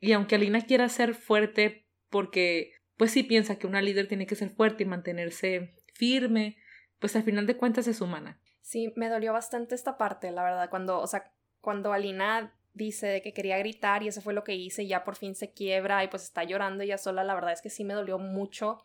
Y 0.00 0.12
aunque 0.12 0.36
Alina 0.36 0.62
quiera 0.62 0.88
ser 0.88 1.14
fuerte, 1.14 1.86
porque 2.08 2.72
pues 2.96 3.10
sí 3.10 3.22
piensa 3.22 3.58
que 3.58 3.66
una 3.66 3.82
líder 3.82 4.08
tiene 4.08 4.26
que 4.26 4.36
ser 4.36 4.50
fuerte 4.50 4.84
y 4.84 4.86
mantenerse 4.86 5.74
firme, 5.94 6.56
pues 7.00 7.16
al 7.16 7.22
final 7.22 7.46
de 7.46 7.56
cuentas 7.56 7.86
es 7.86 8.00
humana. 8.00 8.40
Sí, 8.64 8.94
me 8.96 9.10
dolió 9.10 9.34
bastante 9.34 9.74
esta 9.74 9.98
parte, 9.98 10.30
la 10.30 10.42
verdad, 10.42 10.70
cuando, 10.70 10.98
o 10.98 11.06
sea, 11.06 11.30
cuando 11.60 11.92
Alina 11.92 12.58
dice 12.72 13.06
de 13.06 13.20
que 13.20 13.34
quería 13.34 13.58
gritar 13.58 14.02
y 14.02 14.08
eso 14.08 14.22
fue 14.22 14.32
lo 14.32 14.42
que 14.42 14.54
hice 14.54 14.84
y 14.84 14.88
ya 14.88 15.04
por 15.04 15.16
fin 15.16 15.34
se 15.34 15.52
quiebra 15.52 16.02
y 16.02 16.08
pues 16.08 16.24
está 16.24 16.44
llorando 16.44 16.82
ella 16.82 16.96
sola, 16.96 17.24
la 17.24 17.34
verdad 17.34 17.52
es 17.52 17.60
que 17.60 17.68
sí 17.68 17.84
me 17.84 17.92
dolió 17.92 18.18
mucho, 18.18 18.82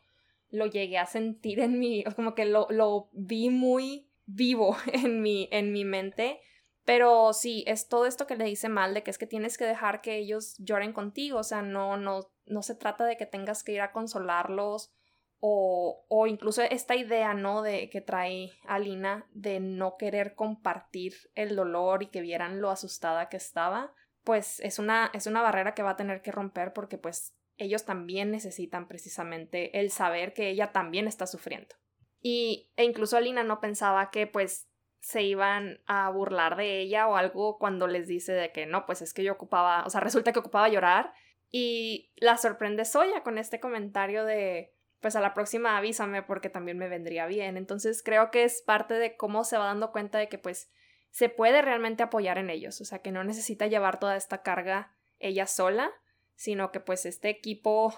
lo 0.50 0.66
llegué 0.66 0.98
a 0.98 1.06
sentir 1.06 1.62
en 1.62 1.80
mi, 1.80 2.04
como 2.04 2.36
que 2.36 2.44
lo, 2.44 2.68
lo 2.70 3.10
vi 3.14 3.50
muy 3.50 4.12
vivo 4.26 4.76
en 4.92 5.22
mi, 5.22 5.48
en 5.50 5.72
mi 5.72 5.86
mente 5.86 6.42
pero 6.90 7.34
sí, 7.34 7.64
es 7.68 7.88
todo 7.88 8.08
esto 8.08 8.26
que 8.26 8.36
le 8.36 8.46
dice 8.46 8.68
mal 8.68 8.96
de 8.96 9.04
que 9.04 9.12
es 9.12 9.20
que 9.20 9.28
tienes 9.28 9.60
que 9.60 9.66
dejar 9.66 10.02
que 10.02 10.18
ellos 10.18 10.56
lloren 10.58 10.92
contigo, 10.92 11.38
o 11.38 11.44
sea, 11.44 11.62
no, 11.62 11.98
no, 11.98 12.32
no 12.48 12.64
se 12.64 12.74
trata 12.74 13.06
de 13.06 13.16
que 13.16 13.28
tengas 13.28 13.64
que 13.64 13.74
ir 13.74 13.82
a 13.82 13.92
consolarlos 13.92 14.92
o, 15.40 16.06
o 16.10 16.28
incluso 16.28 16.62
esta 16.62 16.96
idea, 16.96 17.34
¿no? 17.34 17.62
De 17.62 17.90
que 17.90 18.02
trae 18.02 18.52
Alina 18.66 19.26
de 19.32 19.60
no 19.60 19.98
querer 19.98 20.36
compartir 20.36 21.14
el 21.36 21.56
dolor 21.56 22.04
y 22.04 22.08
que 22.08 22.22
vieran 22.22 22.62
lo 22.62 22.70
asustada 22.70 23.30
que 23.30 23.38
estaba, 23.38 23.94
pues 24.24 24.60
es 24.60 24.80
una, 24.80 25.10
es 25.14 25.28
una 25.28 25.42
barrera 25.42 25.74
que 25.74 25.84
va 25.84 25.92
a 25.92 25.98
tener 25.98 26.22
que 26.22 26.32
romper 26.32 26.74
porque 26.74 26.98
pues 26.98 27.36
ellos 27.58 27.86
también 27.86 28.32
necesitan 28.32 28.88
precisamente 28.88 29.80
el 29.80 29.92
saber 29.92 30.34
que 30.34 30.50
ella 30.50 30.72
también 30.72 31.08
está 31.08 31.28
sufriendo. 31.28 31.76
Y, 32.22 32.70
e 32.76 32.84
incluso 32.84 33.18
Alina 33.18 33.44
no 33.44 33.60
pensaba 33.60 34.12
que 34.12 34.28
pues 34.28 34.70
se 35.00 35.24
iban 35.24 35.82
a 35.86 36.10
burlar 36.10 36.58
de 36.58 36.82
ella 36.82 37.08
o 37.08 37.16
algo 37.16 37.58
cuando 37.58 37.88
les 37.88 38.08
dice 38.08 38.34
de 38.34 38.52
que 38.52 38.66
no, 38.66 38.86
pues 38.86 39.02
es 39.02 39.14
que 39.14 39.24
yo 39.24 39.34
ocupaba, 39.34 39.84
o 39.86 39.90
sea, 39.90 40.02
resulta 40.02 40.34
que 40.34 40.40
ocupaba 40.40 40.68
llorar 40.68 41.14
y 41.50 42.12
la 42.18 42.38
sorprende 42.38 42.86
Soya 42.86 43.24
con 43.24 43.38
este 43.38 43.60
comentario 43.60 44.26
de 44.26 44.74
pues 45.00 45.16
a 45.16 45.22
la 45.22 45.34
próxima 45.34 45.78
avísame 45.78 46.24
porque 46.24 46.50
también 46.50 46.78
me 46.78 46.90
vendría 46.90 47.26
bien. 47.28 47.58
Entonces 47.58 48.04
creo 48.04 48.32
que 48.32 48.44
es 48.44 48.62
parte 48.62 48.96
de 48.96 49.16
cómo 49.16 49.44
se 49.44 49.58
va 49.58 49.66
dando 49.66 49.92
cuenta 49.92 50.18
de 50.18 50.30
que 50.30 50.38
pues 50.38 50.72
se 51.12 51.30
puede 51.30 51.62
realmente 51.62 52.04
apoyar 52.04 52.38
en 52.38 52.50
ellos, 52.50 52.82
o 52.82 52.86
sea, 52.86 53.00
que 53.00 53.12
no 53.12 53.24
necesita 53.24 53.68
llevar 53.68 54.00
toda 54.00 54.16
esta 54.16 54.44
carga 54.44 54.96
ella 55.18 55.48
sola, 55.48 55.92
sino 56.36 56.72
que 56.72 56.80
pues 56.80 57.06
este 57.06 57.30
equipo 57.30 57.94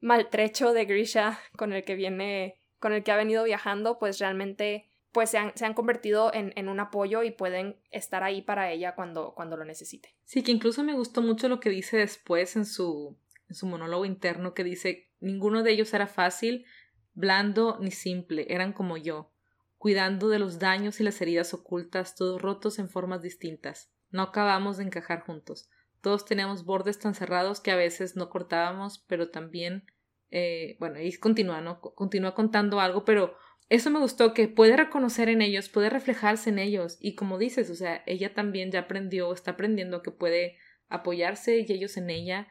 maltrecho 0.00 0.72
de 0.72 0.84
Grisha 0.84 1.38
con 1.56 1.72
el 1.72 1.84
que 1.84 1.94
viene, 1.94 2.58
con 2.78 2.92
el 2.92 3.02
que 3.02 3.12
ha 3.12 3.16
venido 3.16 3.44
viajando, 3.44 3.98
pues 3.98 4.18
realmente 4.18 4.90
pues 5.12 5.30
se 5.30 5.38
han, 5.38 5.52
se 5.56 5.64
han 5.64 5.74
convertido 5.74 6.32
en, 6.34 6.52
en, 6.56 6.68
un 6.68 6.80
apoyo 6.80 7.22
y 7.22 7.30
pueden 7.30 7.76
estar 7.90 8.22
ahí 8.22 8.42
para 8.42 8.70
ella 8.70 8.94
cuando, 8.94 9.32
cuando 9.34 9.56
lo 9.56 9.64
necesite. 9.64 10.14
Sí, 10.24 10.42
que 10.42 10.52
incluso 10.52 10.84
me 10.84 10.92
gustó 10.92 11.22
mucho 11.22 11.48
lo 11.48 11.60
que 11.60 11.70
dice 11.70 11.96
después 11.96 12.56
en 12.56 12.66
su, 12.66 13.16
en 13.48 13.54
su 13.54 13.66
monólogo 13.66 14.04
interno, 14.04 14.54
que 14.54 14.64
dice, 14.64 15.10
ninguno 15.20 15.62
de 15.62 15.72
ellos 15.72 15.92
era 15.94 16.06
fácil, 16.06 16.66
blando 17.14 17.78
ni 17.80 17.90
simple, 17.90 18.46
eran 18.48 18.72
como 18.72 18.96
yo, 18.96 19.32
cuidando 19.76 20.28
de 20.28 20.38
los 20.38 20.58
daños 20.58 21.00
y 21.00 21.04
las 21.04 21.20
heridas 21.20 21.54
ocultas, 21.54 22.14
todos 22.14 22.40
rotos 22.40 22.78
en 22.78 22.88
formas 22.88 23.22
distintas. 23.22 23.92
No 24.10 24.22
acabamos 24.22 24.76
de 24.76 24.84
encajar 24.84 25.22
juntos. 25.22 25.68
Todos 26.00 26.24
teníamos 26.24 26.64
bordes 26.64 26.98
tan 26.98 27.14
cerrados 27.14 27.60
que 27.60 27.70
a 27.70 27.76
veces 27.76 28.16
no 28.16 28.30
cortábamos, 28.30 29.04
pero 29.08 29.30
también, 29.30 29.84
eh, 30.30 30.76
bueno, 30.78 31.00
y 31.00 31.12
continúa, 31.14 31.60
¿no? 31.60 31.80
Continúa 31.80 32.34
contando 32.34 32.80
algo, 32.80 33.04
pero 33.04 33.36
eso 33.68 33.90
me 33.90 33.98
gustó, 33.98 34.32
que 34.32 34.48
puede 34.48 34.76
reconocer 34.76 35.28
en 35.28 35.42
ellos, 35.42 35.68
puede 35.68 35.90
reflejarse 35.90 36.50
en 36.50 36.58
ellos. 36.58 36.96
Y 37.00 37.14
como 37.14 37.38
dices, 37.38 37.68
o 37.70 37.74
sea, 37.74 38.02
ella 38.06 38.32
también 38.32 38.70
ya 38.70 38.80
aprendió, 38.80 39.32
está 39.32 39.52
aprendiendo 39.52 40.02
que 40.02 40.10
puede 40.10 40.56
apoyarse 40.88 41.58
y 41.58 41.72
ellos 41.72 41.96
en 41.96 42.10
ella, 42.10 42.48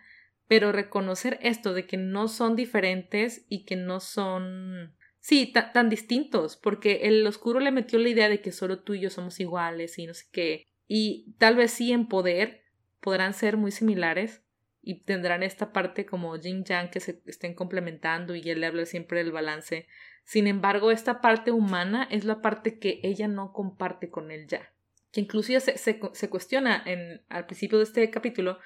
pero 0.48 0.72
reconocer 0.72 1.40
esto 1.42 1.74
de 1.74 1.86
que 1.86 1.98
no 1.98 2.28
son 2.28 2.56
diferentes 2.56 3.46
y 3.50 3.66
que 3.66 3.76
no 3.76 4.00
son, 4.00 4.96
sí, 5.20 5.52
tan 5.52 5.90
distintos, 5.90 6.58
porque 6.58 7.02
el 7.04 7.26
oscuro 7.28 7.60
le 7.60 7.72
metió 7.72 8.00
la 8.00 8.10
idea 8.10 8.30
de 8.30 8.42
que 8.42 8.52
solo 8.52 8.80
tú 8.80 8.94
y 8.94 9.02
yo 9.02 9.10
somos 9.10 9.40
iguales 9.40 9.98
y 10.00 10.08
no 10.08 10.14
sé 10.14 10.26
qué. 10.32 10.64
Y 10.88 11.34
tal 11.38 11.56
vez 11.56 11.72
sí 11.72 11.92
en 11.92 12.08
poder 12.08 12.64
podrán 13.02 13.34
ser 13.34 13.58
muy 13.58 13.72
similares 13.72 14.44
y 14.82 15.04
tendrán 15.04 15.44
esta 15.44 15.74
parte 15.74 16.06
como 16.06 16.38
Jin 16.38 16.64
Yang 16.64 16.92
que 16.92 17.00
se 17.02 17.22
estén 17.26 17.54
complementando 17.54 18.36
y 18.36 18.50
él 18.50 18.62
le 18.62 18.68
habla 18.68 18.86
siempre 18.86 19.24
del 19.24 19.34
balance 19.34 19.88
sin 20.28 20.46
embargo, 20.48 20.92
esta 20.92 21.22
parte 21.22 21.54
humana 21.54 22.06
es 22.12 22.26
la 22.26 22.42
parte 22.42 22.80
que 22.80 23.00
ella 23.02 23.30
no 23.30 23.54
comparte 23.54 24.10
con 24.10 24.30
él 24.30 24.46
ya. 24.46 24.74
Que 25.14 25.22
incluso 25.22 25.58
se, 25.62 25.78
se, 25.78 26.30
cuestiona 26.30 26.84
en, 26.86 27.22
al 27.30 27.46
principio 27.46 27.78
de 27.78 27.86
este 27.86 28.10
capítulo. 28.10 28.60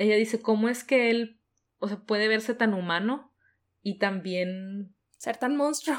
Ella 0.00 0.16
dice 0.16 0.40
cómo 0.40 0.70
es 0.70 0.82
que 0.82 1.10
él 1.10 1.40
o 1.78 1.88
sea, 1.88 1.98
puede 1.98 2.26
verse 2.26 2.54
tan 2.54 2.74
humano 2.74 3.34
y 3.82 3.98
también... 3.98 4.94
Ser 5.18 5.36
tan 5.36 5.56
monstruo. 5.56 5.98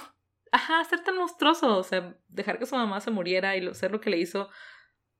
Ajá, 0.51 0.83
ser 0.85 1.03
tan 1.03 1.17
monstruoso. 1.17 1.77
O 1.77 1.83
sea, 1.83 2.17
dejar 2.27 2.57
que 2.57 2.65
su 2.65 2.75
mamá 2.75 2.99
se 3.01 3.11
muriera 3.11 3.55
y 3.55 3.67
hacer 3.67 3.91
lo 3.91 4.01
que 4.01 4.09
le 4.09 4.17
hizo. 4.17 4.49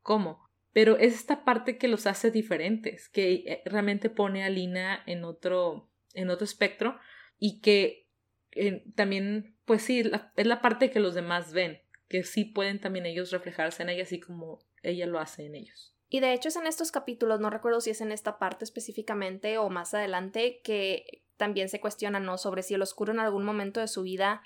¿Cómo? 0.01 0.50
Pero 0.73 0.97
es 0.97 1.13
esta 1.13 1.43
parte 1.45 1.77
que 1.77 1.88
los 1.88 2.07
hace 2.07 2.31
diferentes, 2.31 3.09
que 3.09 3.33
eh, 3.45 3.61
realmente 3.65 4.09
pone 4.09 4.43
a 4.43 4.50
Lina 4.50 5.03
en 5.05 5.25
otro, 5.25 5.91
en 6.13 6.31
otro 6.31 6.45
espectro 6.45 6.97
y 7.38 7.61
que 7.61 8.07
eh, 8.53 8.83
también 8.95 9.57
pues 9.65 9.83
sí, 9.83 10.03
es 10.35 10.47
la 10.47 10.61
parte 10.61 10.89
que 10.89 11.00
los 11.00 11.13
demás 11.13 11.53
ven, 11.53 11.81
que 12.09 12.23
sí 12.23 12.45
pueden 12.45 12.79
también 12.79 13.05
ellos 13.05 13.31
reflejarse 13.31 13.83
en 13.83 13.89
ella, 13.89 14.03
así 14.03 14.19
como 14.19 14.59
ella 14.81 15.05
lo 15.05 15.19
hace 15.19 15.45
en 15.45 15.55
ellos. 15.55 15.95
Y 16.13 16.20
de 16.20 16.34
hecho 16.34 16.50
es 16.50 16.58
en 16.58 16.68
estos 16.68 16.91
capítulos, 16.91 17.39
no 17.39 17.50
recuerdo 17.50 17.80
si 17.80 17.89
es 17.89 18.01
en 18.01 18.12
esta 18.12 18.38
parte 18.38 18.65
específicamente 18.65 19.58
o 19.58 19.70
más 19.70 19.94
adelante, 19.94 20.60
que 20.62 21.24
también 21.38 21.70
se 21.70 21.80
cuestiona, 21.80 22.20
¿no? 22.20 22.38
Sobre 22.38 22.63
si 22.63 22.74
el 22.74 22.82
oscuro 22.82 23.13
en 23.13 23.22
algún 23.22 23.46
momento 23.46 23.80
de 23.80 23.88
su 23.88 24.01
vida 24.01 24.41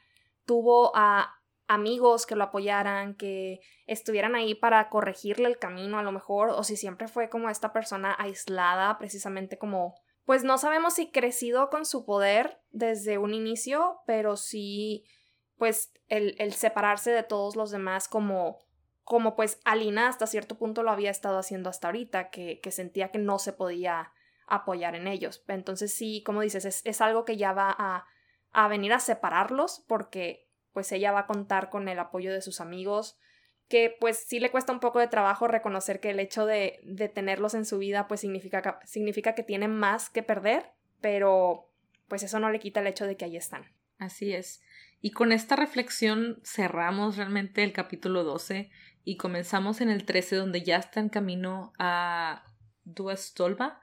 tuvo 0.46 0.92
a 0.96 1.42
amigos 1.68 2.28
que 2.28 2.36
lo 2.36 2.44
apoyaran, 2.44 3.16
que 3.16 3.62
estuvieran 3.88 4.36
ahí 4.36 4.54
para 4.54 4.90
corregirle 4.90 5.48
el 5.48 5.58
camino 5.58 5.98
a 5.98 6.04
lo 6.04 6.12
mejor, 6.12 6.52
o 6.52 6.64
si 6.64 6.78
siempre 6.78 7.08
fue 7.08 7.32
como 7.32 7.50
esta 7.50 7.74
persona 7.74 8.16
aislada, 8.20 9.00
precisamente 9.00 9.58
como 9.58 9.96
pues 10.24 10.44
no 10.44 10.60
sabemos 10.60 10.94
si 10.94 11.10
crecido 11.10 11.72
con 11.72 11.84
su 11.84 12.06
poder 12.06 12.62
desde 12.70 13.18
un 13.18 13.34
inicio, 13.34 14.02
pero 14.06 14.38
sí, 14.38 15.04
pues 15.58 15.92
el, 16.10 16.36
el 16.38 16.54
separarse 16.54 17.10
de 17.10 17.24
todos 17.24 17.56
los 17.56 17.72
demás 17.72 18.08
como, 18.08 18.60
como 19.06 19.36
pues 19.36 19.60
Alina 19.64 20.08
hasta 20.08 20.28
cierto 20.28 20.58
punto 20.58 20.82
lo 20.84 20.90
había 20.90 21.12
estado 21.12 21.38
haciendo 21.38 21.70
hasta 21.70 21.88
ahorita, 21.88 22.32
que, 22.32 22.60
que 22.60 22.72
sentía 22.72 23.12
que 23.12 23.20
no 23.20 23.38
se 23.38 23.54
podía 23.54 24.12
apoyar 24.48 24.96
en 24.96 25.08
ellos. 25.08 25.44
Entonces 25.48 25.94
sí, 25.94 26.24
como 26.26 26.42
dices, 26.42 26.66
es, 26.66 26.82
es 26.86 27.02
algo 27.02 27.24
que 27.24 27.38
ya 27.38 27.54
va 27.54 27.74
a, 27.78 28.08
a 28.52 28.68
venir 28.68 28.94
a 28.94 29.00
separarlos 29.00 29.86
porque 29.88 30.50
pues 30.74 30.92
ella 30.92 31.12
va 31.12 31.22
a 31.22 31.28
contar 31.28 31.70
con 31.70 31.88
el 31.88 32.00
apoyo 32.00 32.34
de 32.34 32.42
sus 32.42 32.60
amigos, 32.60 33.18
que 33.70 33.96
pues 34.00 34.26
sí 34.28 34.40
le 34.40 34.52
cuesta 34.52 34.74
un 34.74 34.80
poco 34.80 35.00
de 35.00 35.08
trabajo 35.08 35.48
reconocer 35.48 36.00
que 36.00 36.10
el 36.10 36.20
hecho 36.20 36.48
de, 36.48 36.80
de 36.84 37.08
tenerlos 37.08 37.54
en 37.54 37.66
su 37.66 37.78
vida 37.78 38.08
pues 38.08 38.22
significa, 38.22 38.80
significa 38.86 39.36
que 39.36 39.44
tienen 39.44 39.72
más 39.72 40.10
que 40.10 40.24
perder, 40.24 40.74
pero 41.00 41.72
pues 42.08 42.24
eso 42.24 42.40
no 42.40 42.50
le 42.50 42.60
quita 42.60 42.80
el 42.80 42.88
hecho 42.88 43.06
de 43.06 43.18
que 43.18 43.26
ahí 43.26 43.38
están. 43.38 43.66
Así 44.00 44.34
es. 44.34 44.62
Y 45.00 45.12
con 45.12 45.32
esta 45.32 45.56
reflexión 45.56 46.42
cerramos 46.44 47.18
realmente 47.18 47.64
el 47.64 47.74
capítulo 47.74 48.24
12 48.24 48.72
y 49.06 49.18
comenzamos 49.18 49.80
en 49.82 49.90
el 49.90 50.04
13 50.04 50.36
donde 50.36 50.64
ya 50.64 50.78
está 50.78 51.00
en 51.00 51.10
camino 51.10 51.72
a 51.78 52.44
Duastolva, 52.84 53.80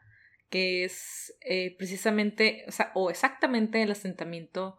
que 0.51 0.85
es 0.85 1.35
eh, 1.41 1.77
precisamente, 1.79 2.67
o, 2.95 3.09
exactamente 3.09 3.83
el 3.83 3.93
asentamiento 3.93 4.79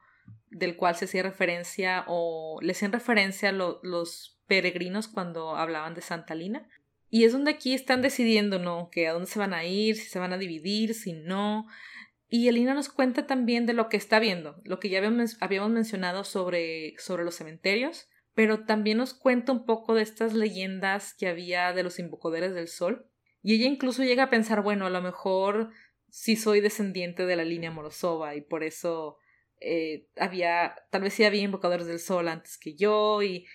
del 0.50 0.76
cual 0.76 0.96
se 0.96 1.06
hacía 1.06 1.24
referencia 1.24 2.04
o 2.08 2.60
le 2.62 2.74
hacían 2.74 2.92
referencia 2.92 3.52
los 3.52 4.40
peregrinos 4.46 5.08
cuando 5.08 5.56
hablaban 5.56 5.96
de 5.96 6.02
Santa 6.02 6.36
Lina. 6.36 6.68
Y 7.10 7.24
es 7.24 7.32
donde 7.32 7.52
aquí 7.52 7.74
están 7.74 8.02
decidiendo, 8.02 8.60
¿no? 8.60 8.90
Que 8.92 9.08
a 9.08 9.14
dónde 9.14 9.30
se 9.30 9.40
van 9.40 9.54
a 9.54 9.66
ir, 9.66 9.96
si 9.96 10.06
se 10.10 10.20
van 10.20 10.34
a 10.34 10.38
dividir, 10.38 10.94
si 10.94 11.14
no. 11.14 11.68
Y 12.28 12.50
Elina 12.50 12.74
nos 12.74 12.90
cuenta 12.90 13.28
también 13.28 13.66
de 13.66 13.74
lo 13.74 13.88
que 13.88 13.98
está 13.98 14.20
viendo, 14.20 14.60
lo 14.66 14.80
que 14.80 14.90
ya 14.90 14.98
habíamos 14.98 15.72
mencionado 15.72 16.24
sobre, 16.24 16.96
sobre 16.98 17.24
los 17.24 17.36
cementerios, 17.36 18.10
pero 18.34 18.66
también 18.66 18.98
nos 18.98 19.14
cuenta 19.14 19.52
un 19.52 19.66
poco 19.66 19.94
de 19.94 20.02
estas 20.02 20.34
leyendas 20.34 21.14
que 21.14 21.28
había 21.28 21.74
de 21.74 21.84
los 21.84 22.00
invocadores 22.00 22.54
del 22.54 22.68
sol. 22.68 23.08
Y 23.42 23.56
ella 23.56 23.68
incluso 23.68 24.04
llega 24.04 24.24
a 24.24 24.30
pensar, 24.30 24.62
bueno, 24.62 24.86
a 24.86 24.90
lo 24.90 25.02
mejor 25.02 25.72
sí 26.10 26.36
soy 26.36 26.62
descendiente 26.62 27.26
de 27.26 27.36
la 27.36 27.44
línea 27.44 27.72
Morosova 27.72 28.36
y 28.36 28.42
por 28.42 28.64
eso 28.64 29.18
eh, 29.60 30.08
había, 30.18 30.76
tal 30.90 31.02
vez 31.02 31.14
sí 31.14 31.24
había 31.24 31.42
invocadores 31.42 31.88
del 31.88 32.00
sol 32.00 32.28
antes 32.28 32.58
que 32.58 32.76
yo 32.76 33.22
y 33.22 33.46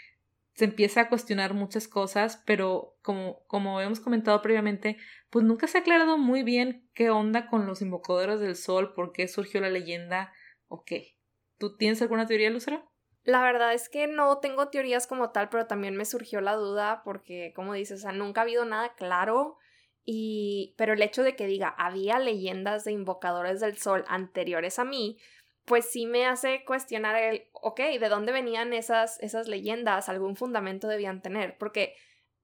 se 0.54 0.64
empieza 0.64 1.02
a 1.02 1.08
cuestionar 1.08 1.54
muchas 1.54 1.86
cosas, 1.86 2.42
pero 2.44 2.98
como, 3.02 3.44
como 3.46 3.80
hemos 3.80 4.00
comentado 4.00 4.42
previamente, 4.42 4.96
pues 5.30 5.44
nunca 5.44 5.68
se 5.68 5.78
ha 5.78 5.82
aclarado 5.82 6.18
muy 6.18 6.42
bien 6.42 6.88
qué 6.94 7.10
onda 7.10 7.46
con 7.46 7.66
los 7.66 7.80
invocadores 7.80 8.40
del 8.40 8.56
sol, 8.56 8.92
por 8.92 9.12
qué 9.12 9.28
surgió 9.28 9.60
la 9.60 9.70
leyenda 9.70 10.32
o 10.66 10.82
qué. 10.82 11.16
¿Tú 11.58 11.76
tienes 11.76 12.02
alguna 12.02 12.26
teoría, 12.26 12.50
Lucero? 12.50 12.90
La 13.24 13.42
verdad 13.42 13.74
es 13.74 13.88
que 13.88 14.06
no 14.06 14.38
tengo 14.38 14.68
teorías 14.68 15.06
como 15.06 15.30
tal, 15.30 15.48
pero 15.48 15.66
también 15.66 15.96
me 15.96 16.04
surgió 16.04 16.40
la 16.40 16.54
duda 16.54 17.02
porque, 17.04 17.52
como 17.54 17.74
dices, 17.74 18.00
o 18.00 18.02
sea, 18.02 18.12
nunca 18.12 18.40
ha 18.40 18.44
habido 18.44 18.64
nada 18.64 18.94
claro 18.94 19.58
y 20.04 20.74
pero 20.78 20.94
el 20.94 21.02
hecho 21.02 21.22
de 21.22 21.36
que 21.36 21.46
diga 21.46 21.68
había 21.68 22.18
leyendas 22.18 22.84
de 22.84 22.92
invocadores 22.92 23.60
del 23.60 23.76
sol 23.76 24.04
anteriores 24.08 24.78
a 24.78 24.84
mí, 24.84 25.18
pues 25.66 25.84
sí 25.90 26.06
me 26.06 26.26
hace 26.26 26.64
cuestionar 26.64 27.14
el, 27.16 27.44
ok, 27.52 27.78
¿de 28.00 28.08
dónde 28.08 28.32
venían 28.32 28.72
esas, 28.72 29.20
esas 29.20 29.48
leyendas? 29.48 30.08
¿Algún 30.08 30.34
fundamento 30.34 30.88
debían 30.88 31.20
tener? 31.20 31.58
Porque 31.58 31.94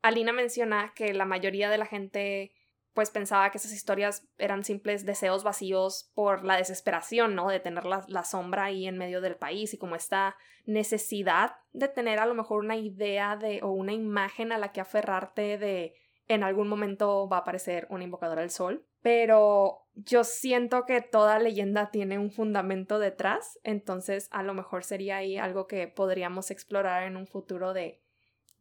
Alina 0.03 0.33
menciona 0.33 0.93
que 0.95 1.15
la 1.15 1.25
mayoría 1.25 1.71
de 1.71 1.79
la 1.79 1.87
gente 1.87 2.53
pues 2.95 3.11
pensaba 3.11 3.51
que 3.51 3.59
esas 3.59 3.73
historias 3.73 4.27
eran 4.39 4.65
simples 4.65 5.05
deseos 5.05 5.43
vacíos 5.43 6.11
por 6.15 6.45
la 6.45 6.57
desesperación, 6.57 7.35
¿no? 7.35 7.49
De 7.49 7.61
tener 7.61 7.85
la, 7.85 8.05
la, 8.09 8.25
sombra 8.25 8.65
ahí 8.65 8.87
en 8.87 8.97
medio 8.97 9.21
del 9.21 9.37
país 9.37 9.75
y 9.75 9.79
como 9.79 9.97
esta 9.97 10.37
necesidad 10.65 11.57
de 11.73 11.89
tener 11.89 12.21
a 12.21 12.27
lo 12.27 12.35
mejor 12.35 12.65
una 12.65 12.77
idea 12.77 13.37
de 13.37 13.63
o 13.63 13.73
una 13.73 13.93
imagen 13.93 14.53
a 14.53 14.59
la 14.59 14.73
que 14.73 14.81
aferrarte 14.81 15.59
de 15.59 15.95
en 16.29 16.43
algún 16.43 16.69
momento 16.69 17.29
va 17.29 17.39
a 17.39 17.41
aparecer 17.41 17.87
un 17.91 18.03
invocador 18.03 18.39
al 18.39 18.51
sol. 18.51 18.87
Pero 19.03 19.87
yo 19.95 20.25
siento 20.25 20.87
que 20.87 21.03
toda 21.03 21.39
leyenda 21.39 21.91
tiene 21.91 22.19
un 22.19 22.31
fundamento 22.31 22.99
detrás, 22.99 23.59
entonces 23.63 24.29
a 24.31 24.43
lo 24.43 24.55
mejor 24.55 24.85
sería 24.85 25.19
ahí 25.19 25.37
algo 25.37 25.67
que 25.67 25.89
podríamos 25.89 26.51
explorar 26.51 27.03
en 27.03 27.17
un 27.17 27.27
futuro 27.27 27.75
de 27.75 28.04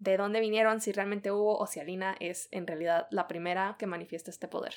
de 0.03 0.17
dónde 0.17 0.41
vinieron, 0.41 0.81
si 0.81 0.91
realmente 0.91 1.31
hubo 1.31 1.57
o 1.57 1.65
si 1.65 1.79
Alina 1.79 2.15
es 2.19 2.50
en 2.51 2.67
realidad 2.67 3.07
la 3.10 3.27
primera 3.27 3.77
que 3.79 3.88
manifiesta 3.88 4.31
este 4.31 4.48
poder. 4.48 4.74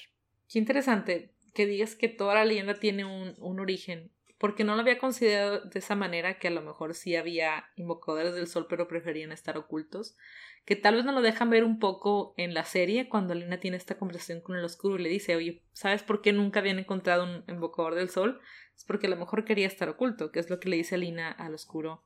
Qué 0.49 0.59
interesante 0.59 1.35
que 1.52 1.66
digas 1.66 1.97
que 1.97 2.09
toda 2.09 2.35
la 2.35 2.45
leyenda 2.45 2.75
tiene 2.75 3.04
un, 3.04 3.35
un 3.38 3.59
origen, 3.59 4.12
porque 4.38 4.62
no 4.62 4.75
lo 4.75 4.83
había 4.83 4.99
considerado 4.99 5.61
de 5.62 5.78
esa 5.78 5.97
manera, 5.97 6.38
que 6.38 6.49
a 6.49 6.52
lo 6.52 6.62
mejor 6.62 6.95
sí 6.95 7.16
había 7.16 7.64
invocadores 7.76 8.35
del 8.35 8.47
sol, 8.47 8.66
pero 8.68 8.87
preferían 8.87 9.33
estar 9.33 9.59
ocultos, 9.59 10.16
que 10.64 10.76
tal 10.76 10.95
vez 10.95 11.04
nos 11.04 11.14
lo 11.14 11.23
dejan 11.23 11.50
ver 11.50 11.64
un 11.64 11.78
poco 11.78 12.35
en 12.37 12.54
la 12.54 12.64
serie 12.64 13.09
cuando 13.09 13.33
Alina 13.33 13.59
tiene 13.59 13.76
esta 13.76 13.99
conversación 13.99 14.40
con 14.40 14.56
el 14.56 14.64
oscuro 14.64 14.97
y 14.97 15.02
le 15.02 15.09
dice, 15.09 15.35
oye, 15.35 15.62
¿sabes 15.73 16.02
por 16.02 16.21
qué 16.21 16.33
nunca 16.33 16.61
habían 16.61 16.78
encontrado 16.78 17.25
un 17.25 17.45
invocador 17.49 17.95
del 17.95 18.11
sol? 18.11 18.40
Es 18.76 18.85
porque 18.85 19.06
a 19.06 19.11
lo 19.11 19.16
mejor 19.16 19.45
quería 19.45 19.66
estar 19.66 19.88
oculto, 19.88 20.30
que 20.30 20.38
es 20.38 20.50
lo 20.50 20.61
que 20.61 20.68
le 20.68 20.76
dice 20.76 20.97
Alina 20.97 21.33
al 21.33 21.54
oscuro 21.54 22.04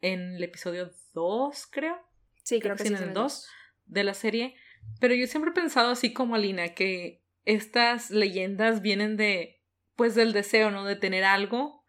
en 0.00 0.34
el 0.34 0.42
episodio 0.42 0.90
2, 1.14 1.66
creo. 1.70 2.09
Sí, 2.42 2.60
creo, 2.60 2.76
que, 2.76 2.84
sí. 2.84 2.94
En 2.94 3.02
el 3.02 3.14
2 3.14 3.48
de 3.86 4.04
la 4.04 4.14
serie. 4.14 4.56
Pero 5.00 5.14
yo 5.14 5.26
siempre 5.26 5.50
he 5.50 5.54
pensado 5.54 5.90
así 5.90 6.12
como 6.12 6.34
Alina, 6.34 6.74
que 6.74 7.22
estas 7.44 8.10
leyendas 8.10 8.82
vienen 8.82 9.16
de, 9.16 9.62
pues, 9.96 10.14
del 10.14 10.32
deseo, 10.32 10.70
¿no? 10.70 10.84
De 10.84 10.96
tener 10.96 11.24
algo 11.24 11.84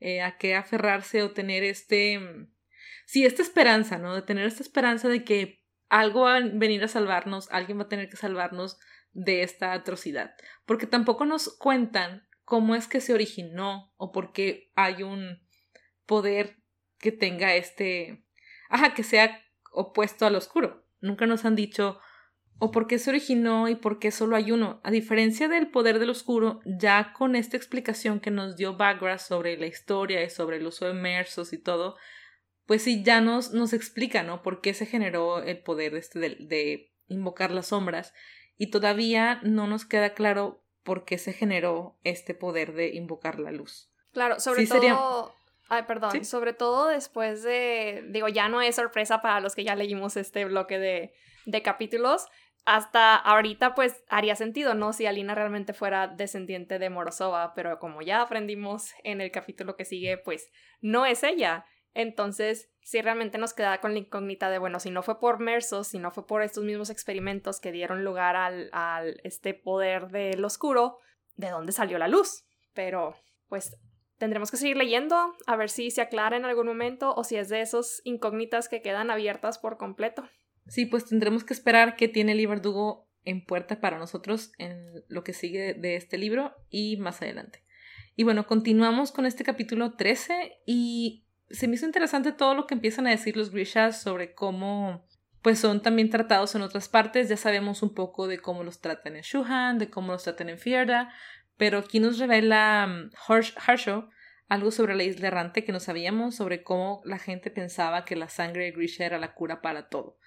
eh, 0.00 0.22
a 0.22 0.36
qué 0.36 0.54
aferrarse 0.54 1.22
o 1.22 1.32
tener 1.32 1.62
este, 1.64 2.20
sí, 3.06 3.24
esta 3.24 3.42
esperanza, 3.42 3.98
¿no? 3.98 4.14
De 4.14 4.22
tener 4.22 4.46
esta 4.46 4.62
esperanza 4.62 5.08
de 5.08 5.24
que 5.24 5.64
algo 5.88 6.22
va 6.22 6.36
a 6.36 6.40
venir 6.40 6.82
a 6.84 6.88
salvarnos, 6.88 7.48
alguien 7.50 7.78
va 7.78 7.84
a 7.84 7.88
tener 7.88 8.08
que 8.08 8.16
salvarnos 8.16 8.78
de 9.12 9.42
esta 9.42 9.72
atrocidad. 9.72 10.34
Porque 10.66 10.86
tampoco 10.86 11.24
nos 11.24 11.56
cuentan 11.56 12.26
cómo 12.44 12.74
es 12.74 12.88
que 12.88 13.00
se 13.00 13.14
originó 13.14 13.94
o 13.96 14.12
por 14.12 14.32
qué 14.32 14.72
hay 14.74 15.02
un 15.02 15.40
poder 16.06 16.58
que 16.98 17.12
tenga 17.12 17.54
este, 17.54 18.26
ajá, 18.68 18.94
que 18.94 19.02
sea 19.02 19.43
opuesto 19.74 20.26
al 20.26 20.36
oscuro. 20.36 20.84
Nunca 21.00 21.26
nos 21.26 21.44
han 21.44 21.56
dicho 21.56 21.98
o 22.58 22.70
por 22.70 22.86
qué 22.86 22.98
se 22.98 23.10
originó 23.10 23.68
y 23.68 23.74
por 23.74 23.98
qué 23.98 24.10
solo 24.10 24.36
hay 24.36 24.52
uno. 24.52 24.80
A 24.84 24.90
diferencia 24.90 25.48
del 25.48 25.70
poder 25.70 25.98
del 25.98 26.10
oscuro, 26.10 26.60
ya 26.64 27.12
con 27.12 27.34
esta 27.36 27.56
explicación 27.56 28.20
que 28.20 28.30
nos 28.30 28.56
dio 28.56 28.76
Bagrass 28.76 29.22
sobre 29.22 29.56
la 29.58 29.66
historia 29.66 30.22
y 30.22 30.30
sobre 30.30 30.58
el 30.58 30.66
uso 30.66 30.86
de 30.86 30.94
Mersos 30.94 31.52
y 31.52 31.58
todo, 31.58 31.96
pues 32.66 32.82
sí, 32.82 33.02
ya 33.02 33.20
nos, 33.20 33.52
nos 33.52 33.72
explica, 33.72 34.22
¿no? 34.22 34.42
Por 34.42 34.60
qué 34.60 34.72
se 34.72 34.86
generó 34.86 35.42
el 35.42 35.62
poder 35.62 35.94
este 35.96 36.18
de, 36.18 36.36
de 36.40 36.92
invocar 37.08 37.50
las 37.50 37.66
sombras. 37.68 38.14
Y 38.56 38.70
todavía 38.70 39.40
no 39.42 39.66
nos 39.66 39.84
queda 39.84 40.14
claro 40.14 40.64
por 40.84 41.04
qué 41.04 41.18
se 41.18 41.32
generó 41.32 41.98
este 42.04 42.34
poder 42.34 42.72
de 42.72 42.94
invocar 42.94 43.40
la 43.40 43.50
luz. 43.50 43.90
Claro, 44.12 44.38
sobre 44.38 44.66
todo 44.66 45.34
Ay, 45.68 45.84
perdón. 45.84 46.24
Sobre 46.24 46.52
todo 46.52 46.88
después 46.88 47.42
de. 47.42 48.04
Digo, 48.08 48.28
ya 48.28 48.48
no 48.48 48.60
es 48.60 48.76
sorpresa 48.76 49.22
para 49.22 49.40
los 49.40 49.54
que 49.54 49.64
ya 49.64 49.74
leímos 49.74 50.16
este 50.16 50.44
bloque 50.44 50.78
de, 50.78 51.14
de 51.46 51.62
capítulos. 51.62 52.26
Hasta 52.66 53.16
ahorita, 53.16 53.74
pues 53.74 54.04
haría 54.08 54.36
sentido, 54.36 54.74
¿no? 54.74 54.92
Si 54.92 55.06
Alina 55.06 55.34
realmente 55.34 55.74
fuera 55.74 56.08
descendiente 56.08 56.78
de 56.78 56.88
Morozova, 56.90 57.52
pero 57.54 57.78
como 57.78 58.00
ya 58.00 58.22
aprendimos 58.22 58.92
en 59.02 59.20
el 59.20 59.30
capítulo 59.30 59.76
que 59.76 59.84
sigue, 59.84 60.16
pues 60.16 60.48
no 60.80 61.04
es 61.04 61.22
ella. 61.22 61.66
Entonces, 61.92 62.70
si 62.82 63.00
realmente 63.02 63.38
nos 63.38 63.54
queda 63.54 63.80
con 63.80 63.92
la 63.92 64.00
incógnita 64.00 64.50
de, 64.50 64.58
bueno, 64.58 64.80
si 64.80 64.90
no 64.90 65.02
fue 65.02 65.20
por 65.20 65.40
Mersos, 65.40 65.88
si 65.88 65.98
no 65.98 66.10
fue 66.10 66.26
por 66.26 66.42
estos 66.42 66.64
mismos 66.64 66.90
experimentos 66.90 67.60
que 67.60 67.70
dieron 67.70 68.02
lugar 68.02 68.34
al, 68.34 68.70
al 68.72 69.20
este 69.24 69.54
poder 69.54 70.08
del 70.08 70.44
oscuro, 70.44 70.98
¿de 71.36 71.50
dónde 71.50 71.72
salió 71.72 71.98
la 71.98 72.08
luz? 72.08 72.44
Pero, 72.72 73.14
pues 73.48 73.76
tendremos 74.18 74.50
que 74.50 74.56
seguir 74.56 74.76
leyendo 74.76 75.34
a 75.46 75.56
ver 75.56 75.70
si 75.70 75.90
se 75.90 76.00
aclara 76.00 76.36
en 76.36 76.44
algún 76.44 76.66
momento 76.66 77.14
o 77.14 77.24
si 77.24 77.36
es 77.36 77.48
de 77.48 77.60
esos 77.60 78.00
incógnitas 78.04 78.68
que 78.68 78.82
quedan 78.82 79.10
abiertas 79.10 79.58
por 79.58 79.76
completo. 79.76 80.28
Sí, 80.66 80.86
pues 80.86 81.04
tendremos 81.06 81.44
que 81.44 81.54
esperar 81.54 81.96
que 81.96 82.08
tiene 82.08 82.32
el 82.32 82.46
Verdugo 82.46 83.08
en 83.24 83.44
puerta 83.44 83.80
para 83.80 83.98
nosotros 83.98 84.52
en 84.58 85.04
lo 85.08 85.24
que 85.24 85.32
sigue 85.32 85.74
de 85.74 85.96
este 85.96 86.18
libro 86.18 86.54
y 86.70 86.96
más 86.96 87.22
adelante. 87.22 87.62
Y 88.16 88.22
bueno, 88.22 88.46
continuamos 88.46 89.12
con 89.12 89.26
este 89.26 89.44
capítulo 89.44 89.94
13 89.94 90.58
y 90.66 91.26
se 91.50 91.68
me 91.68 91.74
hizo 91.74 91.86
interesante 91.86 92.32
todo 92.32 92.54
lo 92.54 92.66
que 92.66 92.74
empiezan 92.74 93.06
a 93.06 93.10
decir 93.10 93.36
los 93.36 93.50
Grishas 93.50 94.00
sobre 94.00 94.34
cómo 94.34 95.06
pues 95.42 95.58
son 95.58 95.82
también 95.82 96.08
tratados 96.08 96.54
en 96.54 96.62
otras 96.62 96.88
partes. 96.88 97.28
Ya 97.28 97.36
sabemos 97.36 97.82
un 97.82 97.92
poco 97.92 98.26
de 98.26 98.38
cómo 98.38 98.64
los 98.64 98.80
tratan 98.80 99.16
en 99.16 99.22
Shuhan, 99.22 99.78
de 99.78 99.90
cómo 99.90 100.12
los 100.12 100.22
tratan 100.22 100.48
en 100.48 100.58
Fierda, 100.58 101.12
pero 101.56 101.78
aquí 101.78 102.00
nos 102.00 102.18
revela 102.18 102.86
um, 102.88 103.10
Harshaw 103.66 104.08
algo 104.48 104.70
sobre 104.70 104.94
la 104.94 105.04
isla 105.04 105.28
errante 105.28 105.64
que 105.64 105.72
no 105.72 105.80
sabíamos, 105.80 106.36
sobre 106.36 106.62
cómo 106.62 107.00
la 107.04 107.18
gente 107.18 107.50
pensaba 107.50 108.04
que 108.04 108.16
la 108.16 108.28
sangre 108.28 108.64
de 108.64 108.72
Grisha 108.72 109.06
era 109.06 109.18
la 109.18 109.34
cura 109.34 109.62
para 109.62 109.88
todo. 109.88 110.18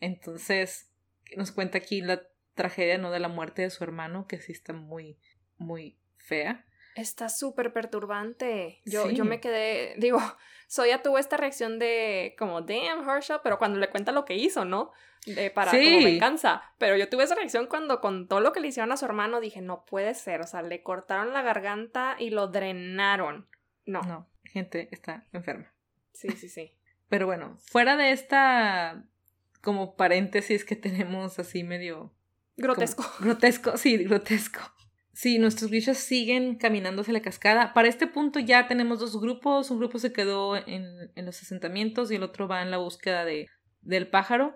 Entonces, 0.00 0.90
nos 1.36 1.52
cuenta 1.52 1.78
aquí 1.78 2.00
la 2.00 2.22
tragedia 2.54 2.98
no 2.98 3.10
de 3.10 3.20
la 3.20 3.28
muerte 3.28 3.62
de 3.62 3.70
su 3.70 3.84
hermano, 3.84 4.26
que 4.26 4.40
sí 4.40 4.52
está 4.52 4.72
muy, 4.72 5.18
muy 5.56 5.98
fea. 6.16 6.66
Está 7.00 7.28
súper 7.28 7.72
perturbante. 7.72 8.80
Yo, 8.84 9.10
yo 9.10 9.24
me 9.24 9.40
quedé, 9.40 9.94
digo, 9.96 10.18
Soya 10.68 11.02
tuvo 11.02 11.18
esta 11.18 11.36
reacción 11.36 11.78
de 11.78 12.34
como, 12.38 12.60
damn, 12.60 13.08
Harshaw, 13.08 13.40
pero 13.42 13.58
cuando 13.58 13.78
le 13.78 13.88
cuenta 13.88 14.12
lo 14.12 14.24
que 14.24 14.36
hizo, 14.36 14.64
¿no? 14.64 14.92
De, 15.26 15.50
para 15.50 15.70
como 15.70 16.04
venganza. 16.04 16.62
Pero 16.78 16.96
yo 16.96 17.08
tuve 17.08 17.24
esa 17.24 17.34
reacción 17.34 17.66
cuando 17.66 18.00
con 18.00 18.28
todo 18.28 18.40
lo 18.40 18.52
que 18.52 18.60
le 18.60 18.68
hicieron 18.68 18.92
a 18.92 18.96
su 18.96 19.04
hermano 19.04 19.40
dije, 19.40 19.60
no 19.60 19.84
puede 19.84 20.14
ser. 20.14 20.40
O 20.40 20.46
sea, 20.46 20.62
le 20.62 20.82
cortaron 20.82 21.32
la 21.32 21.42
garganta 21.42 22.16
y 22.18 22.30
lo 22.30 22.48
drenaron. 22.48 23.48
No. 23.84 24.02
No, 24.02 24.28
gente 24.44 24.88
está 24.92 25.26
enferma. 25.32 25.72
Sí, 26.12 26.28
sí, 26.30 26.48
sí. 26.48 26.72
Pero 27.08 27.26
bueno, 27.26 27.58
fuera 27.58 27.96
de 27.96 28.12
esta 28.12 29.04
como 29.60 29.96
paréntesis 29.96 30.64
que 30.64 30.76
tenemos 30.76 31.38
así 31.38 31.64
medio... 31.64 32.14
Grotesco. 32.56 33.04
grotesco, 33.20 33.76
sí, 33.76 33.96
grotesco. 34.04 34.60
Sí, 35.20 35.38
nuestros 35.38 35.70
bichos 35.70 35.98
siguen 35.98 36.54
caminando 36.54 37.02
hacia 37.02 37.12
la 37.12 37.20
cascada. 37.20 37.74
Para 37.74 37.88
este 37.88 38.06
punto 38.06 38.40
ya 38.40 38.66
tenemos 38.68 39.00
dos 39.00 39.20
grupos. 39.20 39.70
Un 39.70 39.78
grupo 39.78 39.98
se 39.98 40.14
quedó 40.14 40.56
en, 40.56 41.12
en 41.14 41.26
los 41.26 41.42
asentamientos 41.42 42.10
y 42.10 42.14
el 42.14 42.22
otro 42.22 42.48
va 42.48 42.62
en 42.62 42.70
la 42.70 42.78
búsqueda 42.78 43.26
de, 43.26 43.46
del 43.82 44.08
pájaro. 44.08 44.54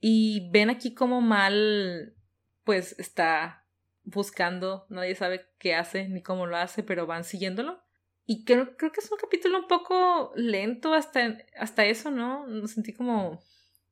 Y 0.00 0.48
ven 0.50 0.70
aquí 0.70 0.94
como 0.94 1.20
mal, 1.20 2.14
pues 2.64 2.98
está 2.98 3.66
buscando, 4.02 4.86
nadie 4.88 5.14
sabe 5.14 5.44
qué 5.58 5.74
hace 5.74 6.08
ni 6.08 6.22
cómo 6.22 6.46
lo 6.46 6.56
hace, 6.56 6.82
pero 6.82 7.06
van 7.06 7.24
siguiéndolo. 7.24 7.78
Y 8.24 8.46
creo, 8.46 8.78
creo 8.78 8.92
que 8.92 9.00
es 9.00 9.12
un 9.12 9.18
capítulo 9.18 9.58
un 9.58 9.68
poco 9.68 10.32
lento 10.36 10.94
hasta, 10.94 11.36
hasta 11.54 11.84
eso, 11.84 12.10
¿no? 12.10 12.46
Sentí 12.66 12.94
como 12.94 13.42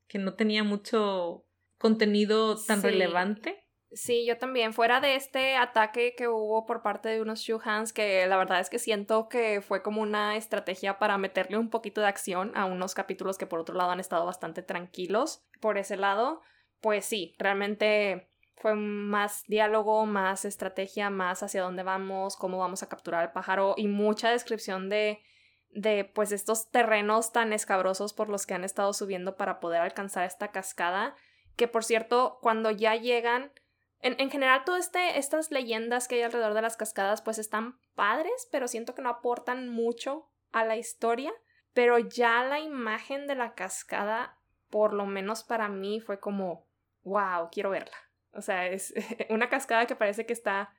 que 0.08 0.16
no 0.16 0.32
tenía 0.32 0.64
mucho 0.64 1.44
contenido 1.76 2.56
tan 2.56 2.82
relevante. 2.82 3.63
Sí, 3.94 4.26
yo 4.26 4.38
también. 4.38 4.72
Fuera 4.72 5.00
de 5.00 5.14
este 5.14 5.54
ataque 5.54 6.14
que 6.16 6.26
hubo 6.26 6.66
por 6.66 6.82
parte 6.82 7.08
de 7.08 7.22
unos 7.22 7.40
Shuhans, 7.40 7.92
que 7.92 8.26
la 8.26 8.36
verdad 8.36 8.58
es 8.58 8.68
que 8.68 8.80
siento 8.80 9.28
que 9.28 9.60
fue 9.60 9.82
como 9.82 10.02
una 10.02 10.36
estrategia 10.36 10.98
para 10.98 11.16
meterle 11.16 11.58
un 11.58 11.70
poquito 11.70 12.00
de 12.00 12.08
acción 12.08 12.50
a 12.56 12.64
unos 12.64 12.92
capítulos 12.94 13.38
que 13.38 13.46
por 13.46 13.60
otro 13.60 13.76
lado 13.76 13.92
han 13.92 14.00
estado 14.00 14.26
bastante 14.26 14.62
tranquilos. 14.62 15.44
Por 15.60 15.78
ese 15.78 15.96
lado, 15.96 16.40
pues 16.80 17.04
sí, 17.04 17.36
realmente 17.38 18.28
fue 18.56 18.74
más 18.74 19.44
diálogo, 19.46 20.06
más 20.06 20.44
estrategia, 20.44 21.08
más 21.08 21.44
hacia 21.44 21.62
dónde 21.62 21.84
vamos, 21.84 22.36
cómo 22.36 22.58
vamos 22.58 22.82
a 22.82 22.88
capturar 22.88 23.20
al 23.22 23.32
pájaro 23.32 23.74
y 23.76 23.86
mucha 23.86 24.28
descripción 24.30 24.88
de, 24.88 25.20
de 25.70 26.04
pues 26.04 26.32
estos 26.32 26.68
terrenos 26.68 27.30
tan 27.30 27.52
escabrosos 27.52 28.12
por 28.12 28.28
los 28.28 28.44
que 28.44 28.54
han 28.54 28.64
estado 28.64 28.92
subiendo 28.92 29.36
para 29.36 29.60
poder 29.60 29.82
alcanzar 29.82 30.24
esta 30.24 30.50
cascada, 30.50 31.14
que 31.54 31.68
por 31.68 31.84
cierto, 31.84 32.38
cuando 32.42 32.72
ya 32.72 32.96
llegan, 32.96 33.52
en, 34.04 34.20
en 34.20 34.30
general 34.30 34.64
todas 34.66 34.84
este, 34.84 35.18
estas 35.18 35.50
leyendas 35.50 36.06
que 36.06 36.16
hay 36.16 36.22
alrededor 36.22 36.52
de 36.52 36.60
las 36.60 36.76
cascadas 36.76 37.22
pues 37.22 37.38
están 37.38 37.78
padres, 37.94 38.48
pero 38.52 38.68
siento 38.68 38.94
que 38.94 39.00
no 39.00 39.08
aportan 39.08 39.70
mucho 39.70 40.28
a 40.52 40.62
la 40.62 40.76
historia, 40.76 41.32
pero 41.72 41.98
ya 41.98 42.44
la 42.44 42.60
imagen 42.60 43.26
de 43.26 43.34
la 43.34 43.54
cascada, 43.54 44.38
por 44.68 44.92
lo 44.92 45.06
menos 45.06 45.42
para 45.42 45.70
mí, 45.70 46.00
fue 46.00 46.20
como, 46.20 46.68
wow, 47.02 47.48
quiero 47.50 47.70
verla. 47.70 47.96
O 48.32 48.42
sea, 48.42 48.68
es 48.68 48.92
una 49.30 49.48
cascada 49.48 49.86
que 49.86 49.96
parece 49.96 50.26
que 50.26 50.34
está 50.34 50.74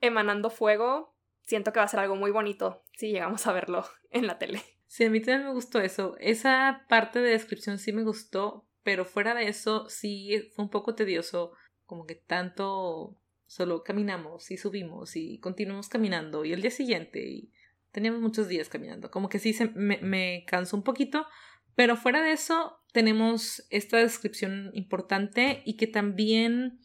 emanando 0.00 0.48
fuego. 0.48 1.14
Siento 1.42 1.74
que 1.74 1.80
va 1.80 1.84
a 1.84 1.88
ser 1.88 2.00
algo 2.00 2.16
muy 2.16 2.30
bonito 2.30 2.82
si 2.94 3.10
llegamos 3.10 3.46
a 3.46 3.52
verlo 3.52 3.84
en 4.10 4.26
la 4.26 4.38
tele. 4.38 4.62
Sí, 4.86 5.04
a 5.04 5.10
mí 5.10 5.20
también 5.20 5.48
me 5.48 5.52
gustó 5.52 5.80
eso. 5.80 6.16
Esa 6.18 6.86
parte 6.88 7.20
de 7.20 7.32
descripción 7.32 7.78
sí 7.78 7.92
me 7.92 8.04
gustó, 8.04 8.66
pero 8.82 9.04
fuera 9.04 9.34
de 9.34 9.48
eso 9.48 9.86
sí 9.90 10.50
fue 10.56 10.64
un 10.64 10.70
poco 10.70 10.94
tedioso, 10.94 11.52
como 11.90 12.06
que 12.06 12.14
tanto 12.14 13.20
solo 13.46 13.82
caminamos 13.82 14.52
y 14.52 14.56
subimos 14.56 15.16
y 15.16 15.40
continuamos 15.40 15.88
caminando 15.88 16.44
y 16.44 16.52
el 16.52 16.62
día 16.62 16.70
siguiente 16.70 17.28
y 17.28 17.52
teníamos 17.90 18.20
muchos 18.20 18.46
días 18.46 18.68
caminando, 18.68 19.10
como 19.10 19.28
que 19.28 19.40
sí 19.40 19.52
se, 19.52 19.66
me, 19.70 19.98
me 19.98 20.44
cansó 20.46 20.76
un 20.76 20.84
poquito, 20.84 21.26
pero 21.74 21.96
fuera 21.96 22.22
de 22.22 22.30
eso 22.30 22.78
tenemos 22.92 23.66
esta 23.70 23.96
descripción 23.96 24.70
importante 24.72 25.62
y 25.64 25.76
que 25.76 25.88
también 25.88 26.78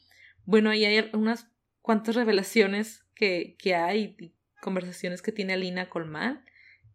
bueno, 0.43 0.71
ahí 0.71 0.85
hay 0.85 1.07
unas 1.13 1.51
cuantas 1.83 2.15
revelaciones 2.15 3.05
que, 3.13 3.57
que 3.59 3.75
hay, 3.75 4.33
conversaciones 4.59 5.21
que 5.21 5.31
tiene 5.31 5.53
Alina 5.53 5.87
con 5.87 6.09
Mal 6.09 6.43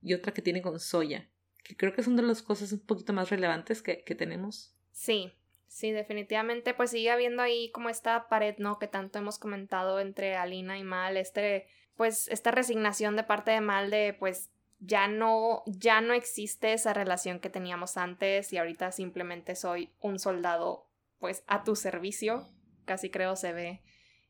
y 0.03 0.15
otra 0.15 0.35
que 0.35 0.43
tiene 0.43 0.63
con 0.63 0.81
Soya, 0.81 1.31
que 1.63 1.77
creo 1.77 1.95
que 1.95 2.03
son 2.03 2.17
de 2.17 2.25
las 2.25 2.43
cosas 2.43 2.73
un 2.73 2.81
poquito 2.81 3.13
más 3.13 3.31
relevantes 3.31 3.83
que, 3.83 4.03
que 4.03 4.17
tenemos. 4.17 4.75
Sí, 4.91 5.33
sí, 5.71 5.93
definitivamente, 5.93 6.75
pues 6.75 6.91
sigue 6.91 7.11
habiendo 7.11 7.43
ahí 7.43 7.71
como 7.71 7.89
esta 7.89 8.29
pared, 8.29 8.57
¿no? 8.59 8.79
Que 8.79 8.89
tanto 8.89 9.19
hemos 9.19 9.39
comentado 9.39 10.01
entre 10.01 10.35
Alina 10.35 10.77
y 10.77 10.83
Mal, 10.83 11.17
este, 11.17 11.67
pues, 11.97 12.29
esta 12.29 12.51
resignación 12.51 13.15
de 13.15 13.23
parte 13.23 13.53
de 13.53 13.61
Mal 13.61 13.89
de, 13.89 14.15
pues, 14.19 14.51
ya 14.81 15.09
no, 15.09 15.63
ya 15.67 16.01
no 16.01 16.13
existe 16.13 16.73
esa 16.73 16.93
relación 16.93 17.39
que 17.39 17.51
teníamos 17.51 17.97
antes 17.97 18.53
y 18.53 18.59
ahorita 18.59 18.93
simplemente 18.93 19.55
soy 19.55 19.91
un 20.01 20.19
soldado, 20.19 20.87
pues, 21.21 21.45
a 21.47 21.63
tu 21.63 21.77
servicio, 21.77 22.49
casi 22.85 23.09
creo 23.11 23.37
se 23.37 23.53
ve 23.53 23.83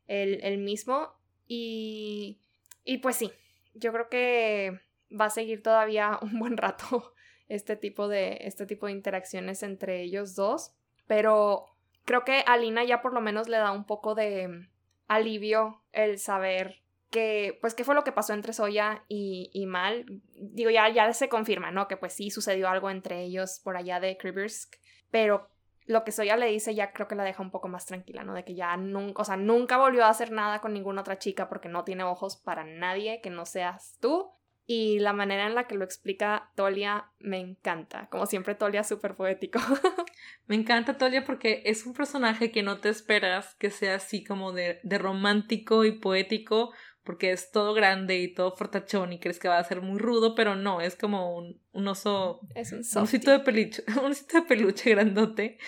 el, 0.07 0.45
el 0.45 0.59
mismo 0.59 1.15
y, 1.47 2.41
y 2.85 2.99
pues 2.99 3.17
sí, 3.17 3.33
yo 3.75 3.93
creo 3.93 4.09
que 4.09 4.81
va 5.19 5.27
a 5.27 5.31
seguir 5.31 5.63
todavía 5.63 6.19
un 6.23 6.39
buen 6.39 6.57
rato 6.57 7.15
este 7.49 7.75
tipo 7.77 8.07
de, 8.07 8.39
este 8.43 8.67
tipo 8.67 8.87
de 8.87 8.93
interacciones 8.93 9.63
entre 9.63 10.03
ellos 10.03 10.37
dos. 10.37 10.73
Pero 11.11 11.67
creo 12.05 12.25
que 12.25 12.45
a 12.47 12.57
Lina 12.57 12.85
ya 12.85 13.03
por 13.03 13.13
lo 13.13 13.21
menos 13.21 13.49
le 13.49 13.57
da 13.57 13.73
un 13.73 13.85
poco 13.85 14.15
de 14.15 14.69
alivio 15.09 15.83
el 15.91 16.21
saber 16.21 16.85
que, 17.11 17.59
pues, 17.61 17.75
qué 17.75 17.83
fue 17.83 17.97
lo 17.97 18.05
que 18.05 18.13
pasó 18.13 18.33
entre 18.33 18.53
Soya 18.53 19.03
y, 19.09 19.51
y 19.53 19.67
Mal. 19.67 20.07
Digo, 20.37 20.71
ya, 20.71 20.89
ya 20.89 21.13
se 21.13 21.29
confirma, 21.29 21.73
¿no? 21.73 21.89
Que 21.89 21.97
pues 21.97 22.13
sí 22.13 22.31
sucedió 22.31 22.69
algo 22.69 22.91
entre 22.91 23.23
ellos 23.23 23.61
por 23.65 23.77
allá 23.77 23.99
de 23.99 24.17
Kribersk, 24.19 24.77
pero 25.11 25.49
lo 25.85 26.05
que 26.05 26.13
Soya 26.13 26.37
le 26.37 26.47
dice 26.47 26.77
ya 26.77 26.93
creo 26.93 27.09
que 27.09 27.17
la 27.17 27.25
deja 27.25 27.43
un 27.43 27.51
poco 27.51 27.67
más 27.67 27.87
tranquila, 27.87 28.23
¿no? 28.23 28.33
De 28.33 28.45
que 28.45 28.55
ya 28.55 28.77
nunca, 28.77 29.23
o 29.23 29.25
sea, 29.25 29.37
nunca 29.37 29.79
volvió 29.79 30.05
a 30.05 30.11
hacer 30.11 30.31
nada 30.31 30.61
con 30.61 30.73
ninguna 30.73 31.01
otra 31.01 31.19
chica 31.19 31.49
porque 31.49 31.69
no 31.69 31.83
tiene 31.83 32.05
ojos 32.05 32.37
para 32.37 32.63
nadie 32.63 33.21
que 33.21 33.31
no 33.31 33.47
seas 33.47 33.99
tú 34.01 34.31
y 34.73 35.01
la 35.01 35.13
manera 35.13 35.49
en 35.49 35.57
la 35.57 35.67
que 35.67 35.75
lo 35.75 35.85
explica 35.85 36.53
Tolia 36.55 37.11
me 37.19 37.41
encanta. 37.41 38.07
Como 38.09 38.27
siempre, 38.27 38.55
Tolia 38.55 38.83
es 38.83 38.87
súper 38.87 39.17
poético. 39.17 39.59
me 40.47 40.57
encanta 40.57 40.99
Tolia 40.99 41.25
porque 41.25 41.63
es 41.67 41.87
un 41.87 41.95
personaje 41.95 42.51
que 42.51 42.63
no 42.63 42.81
te 42.81 42.89
esperas 42.89 43.55
que 43.55 43.71
sea 43.71 43.95
así 43.95 44.25
como 44.25 44.53
de, 44.53 44.81
de 44.83 44.99
romántico 44.99 45.85
y 45.85 45.93
poético, 45.93 46.73
porque 47.05 47.33
es 47.33 47.51
todo 47.51 47.73
grande 47.73 48.19
y 48.19 48.35
todo 48.35 48.57
fortachón 48.57 49.13
y 49.13 49.21
crees 49.21 49.39
que 49.39 49.49
va 49.49 49.59
a 49.59 49.65
ser 49.65 49.81
muy 49.81 49.99
rudo, 49.99 50.35
pero 50.35 50.57
no, 50.57 50.81
es 50.81 50.97
como 50.97 51.37
un, 51.37 51.61
un 51.73 51.89
oso. 51.89 52.41
Es 52.55 52.73
un, 52.73 52.81
un 52.81 53.03
osito 53.03 53.31
de 53.31 53.41
peluche, 53.41 53.85
un 54.03 54.11
osito 54.11 54.41
de 54.41 54.47
peluche 54.47 54.91
grandote. 54.91 55.59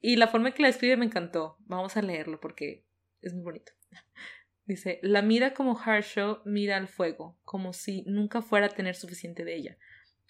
Y 0.00 0.16
la 0.16 0.28
forma 0.28 0.48
en 0.48 0.54
que 0.54 0.62
la 0.62 0.68
escribe 0.68 0.96
me 0.96 1.06
encantó. 1.06 1.56
Vamos 1.60 1.96
a 1.96 2.02
leerlo 2.02 2.40
porque 2.40 2.86
es 3.22 3.34
muy 3.34 3.42
bonito. 3.42 3.72
Dice, 4.66 5.00
la 5.02 5.20
mira 5.20 5.52
como 5.52 5.78
Harshaw 5.78 6.40
mira 6.46 6.78
al 6.78 6.88
fuego, 6.88 7.38
como 7.44 7.74
si 7.74 8.02
nunca 8.06 8.40
fuera 8.40 8.66
a 8.66 8.70
tener 8.70 8.94
suficiente 8.94 9.44
de 9.44 9.56
ella, 9.56 9.78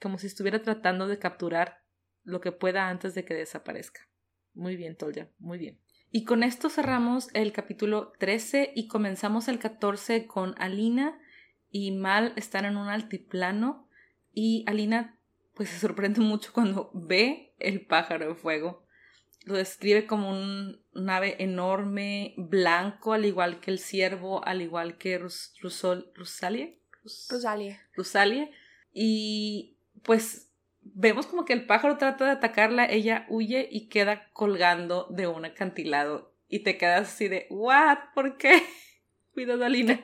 como 0.03 0.19
si 0.19 0.27
estuviera 0.27 0.61
tratando 0.61 1.07
de 1.07 1.21
capturar 1.21 1.84
lo 2.25 2.41
que 2.41 2.53
pueda 2.53 2.89
antes 2.89 3.15
de 3.15 3.25
que 3.25 3.35
desaparezca. 3.35 4.01
Muy 4.55 4.77
bien, 4.77 4.97
Tolja, 4.97 5.29
muy 5.39 5.59
bien. 5.59 5.81
Y 6.11 6.25
con 6.25 6.43
esto 6.43 6.69
cerramos 6.69 7.29
el 7.35 7.53
capítulo 7.53 8.13
13 8.19 8.73
y 8.75 8.89
comenzamos 8.89 9.49
el 9.49 9.59
14 9.59 10.27
con 10.27 10.55
Alina 10.59 11.19
y 11.71 11.93
Mal 11.93 12.33
están 12.37 12.65
en 12.65 12.77
un 12.77 12.89
altiplano 12.89 13.89
y 14.33 14.65
Alina 14.67 15.19
pues 15.55 15.71
se 15.71 15.79
sorprende 15.79 16.21
mucho 16.21 16.53
cuando 16.53 16.91
ve 16.95 17.55
el 17.59 17.87
pájaro 17.87 18.29
de 18.29 18.35
fuego 18.35 18.85
lo 19.45 19.55
describe 19.55 20.07
como 20.07 20.31
un, 20.31 20.81
ave 21.09 21.37
enorme, 21.39 22.35
blanco, 22.37 23.13
al 23.13 23.27
igual 23.27 23.61
que 23.61 23.71
el 23.71 23.79
ciervo, 23.79 24.45
al 24.45 24.63
igual 24.63 24.97
que 24.97 25.19
Rus, 25.19 25.55
Rusalie. 25.61 26.81
Rusalie. 27.29 27.79
Rusalie. 27.95 28.51
Y 28.93 29.77
pues 30.03 30.51
vemos 30.85 31.27
como 31.27 31.45
que 31.45 31.53
el 31.53 31.67
pájaro 31.67 31.97
trata 31.97 32.25
de 32.27 32.31
atacarla, 32.33 32.87
ella 32.87 33.27
huye 33.29 33.69
y 33.71 33.89
queda 33.89 34.31
colgando 34.33 35.07
de 35.11 35.27
un 35.27 35.45
acantilado. 35.45 36.33
Y 36.49 36.61
te 36.61 36.77
quedas 36.77 37.09
así 37.09 37.29
de, 37.29 37.47
¿what? 37.51 37.99
¿Por 38.15 38.37
qué? 38.37 38.63
Cuidado, 39.35 39.65
Alina. 39.65 40.01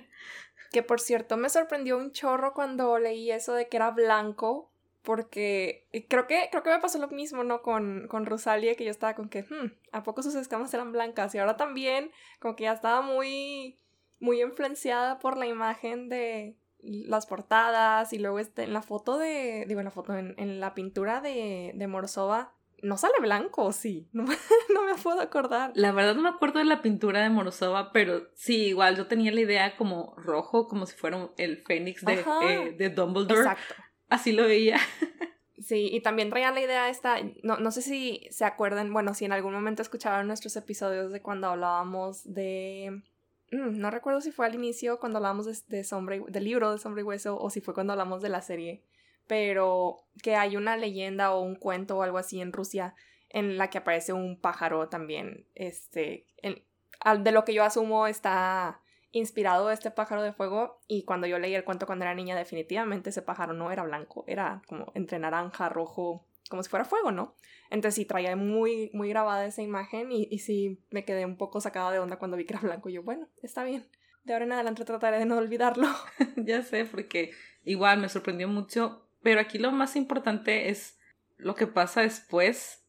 Que 0.72 0.82
por 0.82 1.00
cierto 1.00 1.36
me 1.36 1.48
sorprendió 1.48 1.98
un 1.98 2.12
chorro 2.12 2.54
cuando 2.54 2.98
leí 2.98 3.30
eso 3.30 3.54
de 3.54 3.68
que 3.68 3.76
era 3.76 3.90
blanco, 3.90 4.70
porque 5.02 5.86
creo 6.08 6.26
que, 6.26 6.48
creo 6.50 6.62
que 6.62 6.70
me 6.70 6.78
pasó 6.78 6.98
lo 6.98 7.08
mismo, 7.08 7.44
¿no? 7.44 7.62
Con, 7.62 8.06
con 8.08 8.26
Rosalia, 8.26 8.74
que 8.74 8.84
yo 8.84 8.90
estaba 8.90 9.14
con 9.14 9.28
que, 9.28 9.42
hmm, 9.42 9.72
¿a 9.92 10.02
poco 10.02 10.22
sus 10.22 10.34
escamas 10.34 10.72
eran 10.74 10.92
blancas? 10.92 11.34
Y 11.34 11.38
ahora 11.38 11.56
también, 11.56 12.10
como 12.38 12.56
que 12.56 12.64
ya 12.64 12.72
estaba 12.72 13.02
muy, 13.02 13.78
muy 14.18 14.42
influenciada 14.42 15.18
por 15.18 15.36
la 15.36 15.46
imagen 15.46 16.08
de 16.08 16.56
las 16.82 17.26
portadas 17.26 18.12
y 18.12 18.18
luego 18.18 18.38
este, 18.38 18.64
en 18.64 18.72
la 18.72 18.82
foto 18.82 19.18
de, 19.18 19.64
digo, 19.66 19.80
en 19.80 19.84
la 19.84 19.90
foto, 19.90 20.16
en, 20.16 20.34
en 20.38 20.60
la 20.60 20.74
pintura 20.74 21.20
de, 21.20 21.72
de 21.74 21.86
Morozova, 21.86 22.54
no 22.82 22.96
sale 22.96 23.14
blanco, 23.20 23.72
sí, 23.72 24.08
no, 24.12 24.24
no, 24.24 24.84
me 24.84 24.94
puedo 25.02 25.20
acordar. 25.20 25.72
La 25.74 25.92
verdad 25.92 26.14
no 26.14 26.22
me 26.22 26.28
acuerdo 26.28 26.58
de 26.58 26.64
la 26.64 26.82
pintura 26.82 27.22
de 27.22 27.30
Morozova, 27.30 27.92
pero 27.92 28.28
sí, 28.34 28.66
igual 28.66 28.96
yo 28.96 29.06
tenía 29.06 29.32
la 29.32 29.40
idea 29.40 29.76
como 29.76 30.14
rojo, 30.16 30.66
como 30.66 30.86
si 30.86 30.96
fuera 30.96 31.30
el 31.36 31.62
fénix 31.64 32.04
de, 32.04 32.24
eh, 32.42 32.74
de 32.76 32.90
Dumbledore. 32.90 33.40
Exacto. 33.40 33.74
Así 34.08 34.32
lo 34.32 34.44
veía. 34.44 34.78
Sí, 35.60 35.90
y 35.92 36.00
también 36.00 36.30
traía 36.30 36.50
la 36.52 36.62
idea 36.62 36.88
esta, 36.88 37.18
no, 37.42 37.58
no 37.58 37.70
sé 37.70 37.82
si 37.82 38.26
se 38.30 38.46
acuerdan, 38.46 38.92
bueno, 38.94 39.12
si 39.12 39.26
en 39.26 39.32
algún 39.32 39.52
momento 39.52 39.82
escucharon 39.82 40.26
nuestros 40.26 40.56
episodios 40.56 41.12
de 41.12 41.20
cuando 41.20 41.48
hablábamos 41.48 42.22
de... 42.24 43.02
Mm, 43.50 43.78
no 43.78 43.90
recuerdo 43.90 44.20
si 44.20 44.32
fue 44.32 44.46
al 44.46 44.54
inicio 44.54 44.98
cuando 44.98 45.18
hablábamos 45.18 45.46
de, 45.46 45.86
del 46.28 46.44
libro 46.44 46.72
de 46.72 46.78
Sombra 46.78 47.00
y 47.00 47.04
Hueso 47.04 47.38
o 47.38 47.50
si 47.50 47.60
fue 47.60 47.74
cuando 47.74 47.92
hablamos 47.92 48.22
de 48.22 48.28
la 48.28 48.42
serie, 48.42 48.82
pero 49.26 50.04
que 50.22 50.36
hay 50.36 50.56
una 50.56 50.76
leyenda 50.76 51.32
o 51.32 51.40
un 51.40 51.56
cuento 51.56 51.98
o 51.98 52.02
algo 52.02 52.18
así 52.18 52.40
en 52.40 52.52
Rusia 52.52 52.94
en 53.28 53.58
la 53.58 53.70
que 53.70 53.78
aparece 53.78 54.12
un 54.12 54.40
pájaro 54.40 54.88
también, 54.88 55.46
este, 55.54 56.26
de 56.42 57.32
lo 57.32 57.44
que 57.44 57.54
yo 57.54 57.62
asumo 57.62 58.08
está 58.08 58.80
inspirado 59.12 59.70
este 59.70 59.90
pájaro 59.90 60.22
de 60.22 60.32
fuego 60.32 60.80
y 60.86 61.04
cuando 61.04 61.26
yo 61.26 61.38
leí 61.38 61.54
el 61.54 61.64
cuento 61.64 61.86
cuando 61.86 62.04
era 62.04 62.14
niña 62.14 62.36
definitivamente 62.36 63.10
ese 63.10 63.22
pájaro 63.22 63.52
no 63.52 63.70
era 63.70 63.82
blanco, 63.82 64.24
era 64.26 64.62
como 64.68 64.90
entre 64.94 65.18
naranja, 65.18 65.68
rojo, 65.68 66.26
como 66.50 66.62
si 66.62 66.68
fuera 66.68 66.84
fuego, 66.84 67.12
¿no? 67.12 67.34
Entonces 67.70 67.94
sí 67.94 68.04
traía 68.04 68.36
muy, 68.36 68.90
muy 68.92 69.08
grabada 69.08 69.46
esa 69.46 69.62
imagen 69.62 70.12
y, 70.12 70.28
y 70.30 70.40
sí 70.40 70.82
me 70.90 71.06
quedé 71.06 71.24
un 71.24 71.38
poco 71.38 71.60
sacada 71.60 71.92
de 71.92 72.00
onda 72.00 72.18
cuando 72.18 72.36
vi 72.36 72.44
que 72.44 72.52
era 72.54 72.60
blanco 72.60 72.90
y 72.90 72.94
yo, 72.94 73.02
bueno, 73.02 73.28
está 73.42 73.64
bien. 73.64 73.88
De 74.24 74.34
ahora 74.34 74.44
en 74.44 74.52
adelante 74.52 74.84
trataré 74.84 75.18
de 75.18 75.24
no 75.24 75.38
olvidarlo. 75.38 75.88
ya 76.36 76.62
sé, 76.62 76.84
porque 76.84 77.30
igual 77.64 78.00
me 78.00 78.08
sorprendió 78.08 78.48
mucho, 78.48 79.08
pero 79.22 79.40
aquí 79.40 79.58
lo 79.58 79.70
más 79.70 79.96
importante 79.96 80.68
es 80.68 80.98
lo 81.36 81.54
que 81.54 81.66
pasa 81.66 82.02
después. 82.02 82.84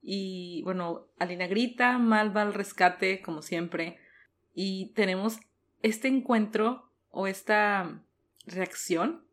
Y 0.00 0.62
bueno, 0.64 1.06
Alina 1.18 1.46
grita, 1.46 1.98
Mal 1.98 2.36
va 2.36 2.42
al 2.42 2.54
rescate, 2.54 3.22
como 3.22 3.42
siempre. 3.42 3.98
Y 4.54 4.92
tenemos 4.94 5.38
este 5.82 6.08
encuentro 6.08 6.90
o 7.10 7.26
esta 7.26 8.02
reacción 8.46 9.24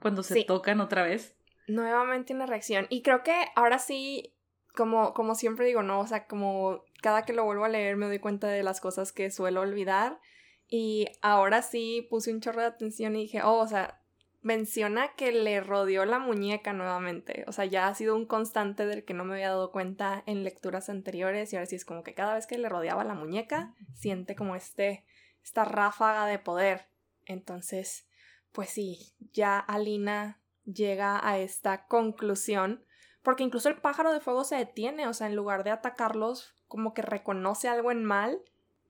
cuando 0.00 0.22
se 0.22 0.44
tocan 0.44 0.80
otra 0.80 1.02
vez. 1.02 1.36
Nuevamente 1.66 2.34
una 2.34 2.46
reacción. 2.46 2.86
Y 2.90 3.02
creo 3.02 3.22
que 3.22 3.34
ahora 3.54 3.78
sí, 3.78 4.34
como, 4.74 5.14
como 5.14 5.34
siempre 5.34 5.66
digo, 5.66 5.82
¿no? 5.82 6.00
O 6.00 6.06
sea, 6.06 6.26
como 6.26 6.82
cada 7.00 7.24
que 7.24 7.32
lo 7.32 7.44
vuelvo 7.44 7.64
a 7.64 7.68
leer 7.68 7.96
me 7.96 8.06
doy 8.06 8.18
cuenta 8.18 8.48
de 8.48 8.62
las 8.62 8.80
cosas 8.80 9.12
que 9.12 9.30
suelo 9.30 9.60
olvidar. 9.60 10.20
Y 10.68 11.06
ahora 11.20 11.62
sí 11.62 12.06
puse 12.08 12.32
un 12.32 12.40
chorro 12.40 12.62
de 12.62 12.68
atención 12.68 13.14
y 13.16 13.22
dije, 13.22 13.42
oh, 13.42 13.58
o 13.58 13.66
sea, 13.66 14.00
menciona 14.40 15.14
que 15.14 15.30
le 15.30 15.60
rodeó 15.60 16.04
la 16.04 16.18
muñeca 16.18 16.72
nuevamente. 16.72 17.44
O 17.46 17.52
sea, 17.52 17.64
ya 17.64 17.88
ha 17.88 17.94
sido 17.94 18.16
un 18.16 18.26
constante 18.26 18.86
del 18.86 19.04
que 19.04 19.14
no 19.14 19.24
me 19.24 19.34
había 19.34 19.50
dado 19.50 19.70
cuenta 19.70 20.22
en 20.26 20.44
lecturas 20.44 20.88
anteriores. 20.88 21.52
Y 21.52 21.56
ahora 21.56 21.66
sí 21.66 21.76
es 21.76 21.84
como 21.84 22.02
que 22.02 22.14
cada 22.14 22.34
vez 22.34 22.46
que 22.46 22.58
le 22.58 22.68
rodeaba 22.68 23.04
la 23.04 23.14
muñeca, 23.14 23.74
siente 23.94 24.34
como 24.34 24.56
este 24.56 25.04
esta 25.42 25.64
ráfaga 25.64 26.26
de 26.26 26.38
poder. 26.38 26.86
Entonces, 27.26 28.06
pues 28.52 28.70
sí, 28.70 29.14
ya 29.32 29.58
Alina 29.58 30.40
llega 30.64 31.26
a 31.26 31.38
esta 31.38 31.86
conclusión, 31.86 32.84
porque 33.22 33.44
incluso 33.44 33.68
el 33.68 33.80
pájaro 33.80 34.12
de 34.12 34.20
fuego 34.20 34.44
se 34.44 34.56
detiene, 34.56 35.06
o 35.06 35.14
sea, 35.14 35.26
en 35.26 35.36
lugar 35.36 35.64
de 35.64 35.70
atacarlos, 35.70 36.54
como 36.68 36.94
que 36.94 37.02
reconoce 37.02 37.68
algo 37.68 37.90
en 37.92 38.04
mal 38.04 38.40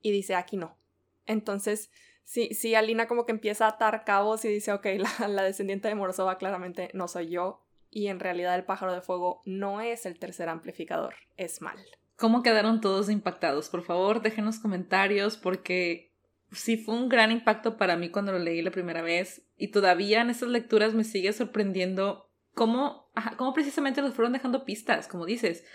y 0.01 0.11
dice, 0.11 0.35
aquí 0.35 0.57
no. 0.57 0.77
Entonces, 1.25 1.91
sí, 2.23 2.53
sí, 2.53 2.75
Alina 2.75 3.07
como 3.07 3.25
que 3.25 3.31
empieza 3.31 3.65
a 3.65 3.69
atar 3.69 4.03
cabos 4.05 4.43
y 4.45 4.49
dice, 4.49 4.73
ok, 4.73 4.85
la, 5.19 5.27
la 5.27 5.43
descendiente 5.43 5.87
de 5.87 5.95
Morozova 5.95 6.37
claramente 6.37 6.89
no 6.93 7.07
soy 7.07 7.29
yo, 7.29 7.63
y 7.89 8.07
en 8.07 8.19
realidad 8.19 8.55
el 8.55 8.65
pájaro 8.65 8.93
de 8.93 9.01
fuego 9.01 9.41
no 9.45 9.79
es 9.79 10.05
el 10.05 10.17
tercer 10.17 10.49
amplificador, 10.49 11.13
es 11.37 11.61
mal. 11.61 11.77
¿Cómo 12.15 12.41
quedaron 12.41 12.81
todos 12.81 13.09
impactados? 13.09 13.69
Por 13.69 13.83
favor, 13.83 14.21
déjenos 14.21 14.59
comentarios 14.59 15.37
porque 15.37 16.12
sí 16.53 16.77
fue 16.77 16.95
un 16.95 17.09
gran 17.09 17.31
impacto 17.31 17.77
para 17.77 17.97
mí 17.97 18.09
cuando 18.09 18.31
lo 18.31 18.39
leí 18.39 18.61
la 18.61 18.71
primera 18.71 19.01
vez 19.01 19.45
y 19.57 19.69
todavía 19.69 20.21
en 20.21 20.29
estas 20.29 20.49
lecturas 20.49 20.93
me 20.93 21.03
sigue 21.03 21.33
sorprendiendo 21.33 22.29
cómo, 22.53 23.11
cómo 23.37 23.53
precisamente 23.53 24.01
nos 24.01 24.13
fueron 24.13 24.33
dejando 24.33 24.65
pistas, 24.65 25.07
como 25.07 25.25
dices. 25.25 25.65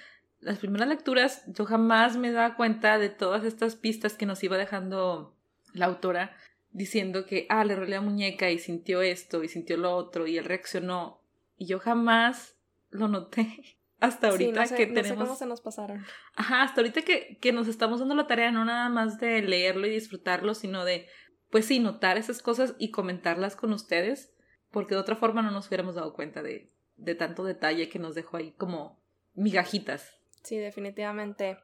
Las 0.40 0.58
primeras 0.58 0.88
lecturas 0.88 1.42
yo 1.48 1.64
jamás 1.64 2.16
me 2.16 2.30
daba 2.30 2.54
cuenta 2.54 2.98
de 2.98 3.08
todas 3.08 3.44
estas 3.44 3.76
pistas 3.76 4.14
que 4.14 4.26
nos 4.26 4.42
iba 4.44 4.56
dejando 4.56 5.36
la 5.72 5.86
autora. 5.86 6.36
diciendo 6.70 7.24
que, 7.24 7.46
ah, 7.48 7.64
le 7.64 7.74
rolé 7.74 7.92
la 7.92 8.00
muñeca 8.00 8.50
y 8.50 8.58
sintió 8.58 9.00
esto 9.02 9.42
y 9.42 9.48
sintió 9.48 9.76
lo 9.78 9.96
otro 9.96 10.26
y 10.26 10.36
él 10.38 10.44
reaccionó. 10.44 11.22
Y 11.56 11.66
yo 11.66 11.80
jamás 11.80 12.56
lo 12.90 13.08
noté. 13.08 13.77
Hasta 14.00 14.28
ahorita 14.28 14.64
que 14.68 14.86
tenemos. 14.86 15.24
cómo 15.24 15.36
se 15.36 15.46
nos 15.46 15.60
pasaron. 15.60 16.04
Ajá, 16.36 16.62
hasta 16.62 16.80
ahorita 16.80 17.02
que, 17.02 17.38
que 17.40 17.52
nos 17.52 17.66
estamos 17.66 17.98
dando 18.00 18.14
la 18.14 18.26
tarea 18.26 18.52
no 18.52 18.64
nada 18.64 18.88
más 18.88 19.18
de 19.18 19.42
leerlo 19.42 19.86
y 19.86 19.90
disfrutarlo, 19.90 20.54
sino 20.54 20.84
de, 20.84 21.08
pues 21.50 21.66
sí, 21.66 21.80
notar 21.80 22.16
esas 22.16 22.40
cosas 22.40 22.74
y 22.78 22.90
comentarlas 22.90 23.56
con 23.56 23.72
ustedes, 23.72 24.34
porque 24.70 24.94
de 24.94 25.00
otra 25.00 25.16
forma 25.16 25.42
no 25.42 25.50
nos 25.50 25.66
hubiéramos 25.68 25.96
dado 25.96 26.14
cuenta 26.14 26.42
de, 26.42 26.72
de 26.96 27.14
tanto 27.14 27.42
detalle 27.44 27.88
que 27.88 27.98
nos 27.98 28.14
dejó 28.14 28.36
ahí 28.36 28.52
como 28.52 29.02
migajitas. 29.34 30.20
Sí, 30.44 30.58
definitivamente 30.58 31.58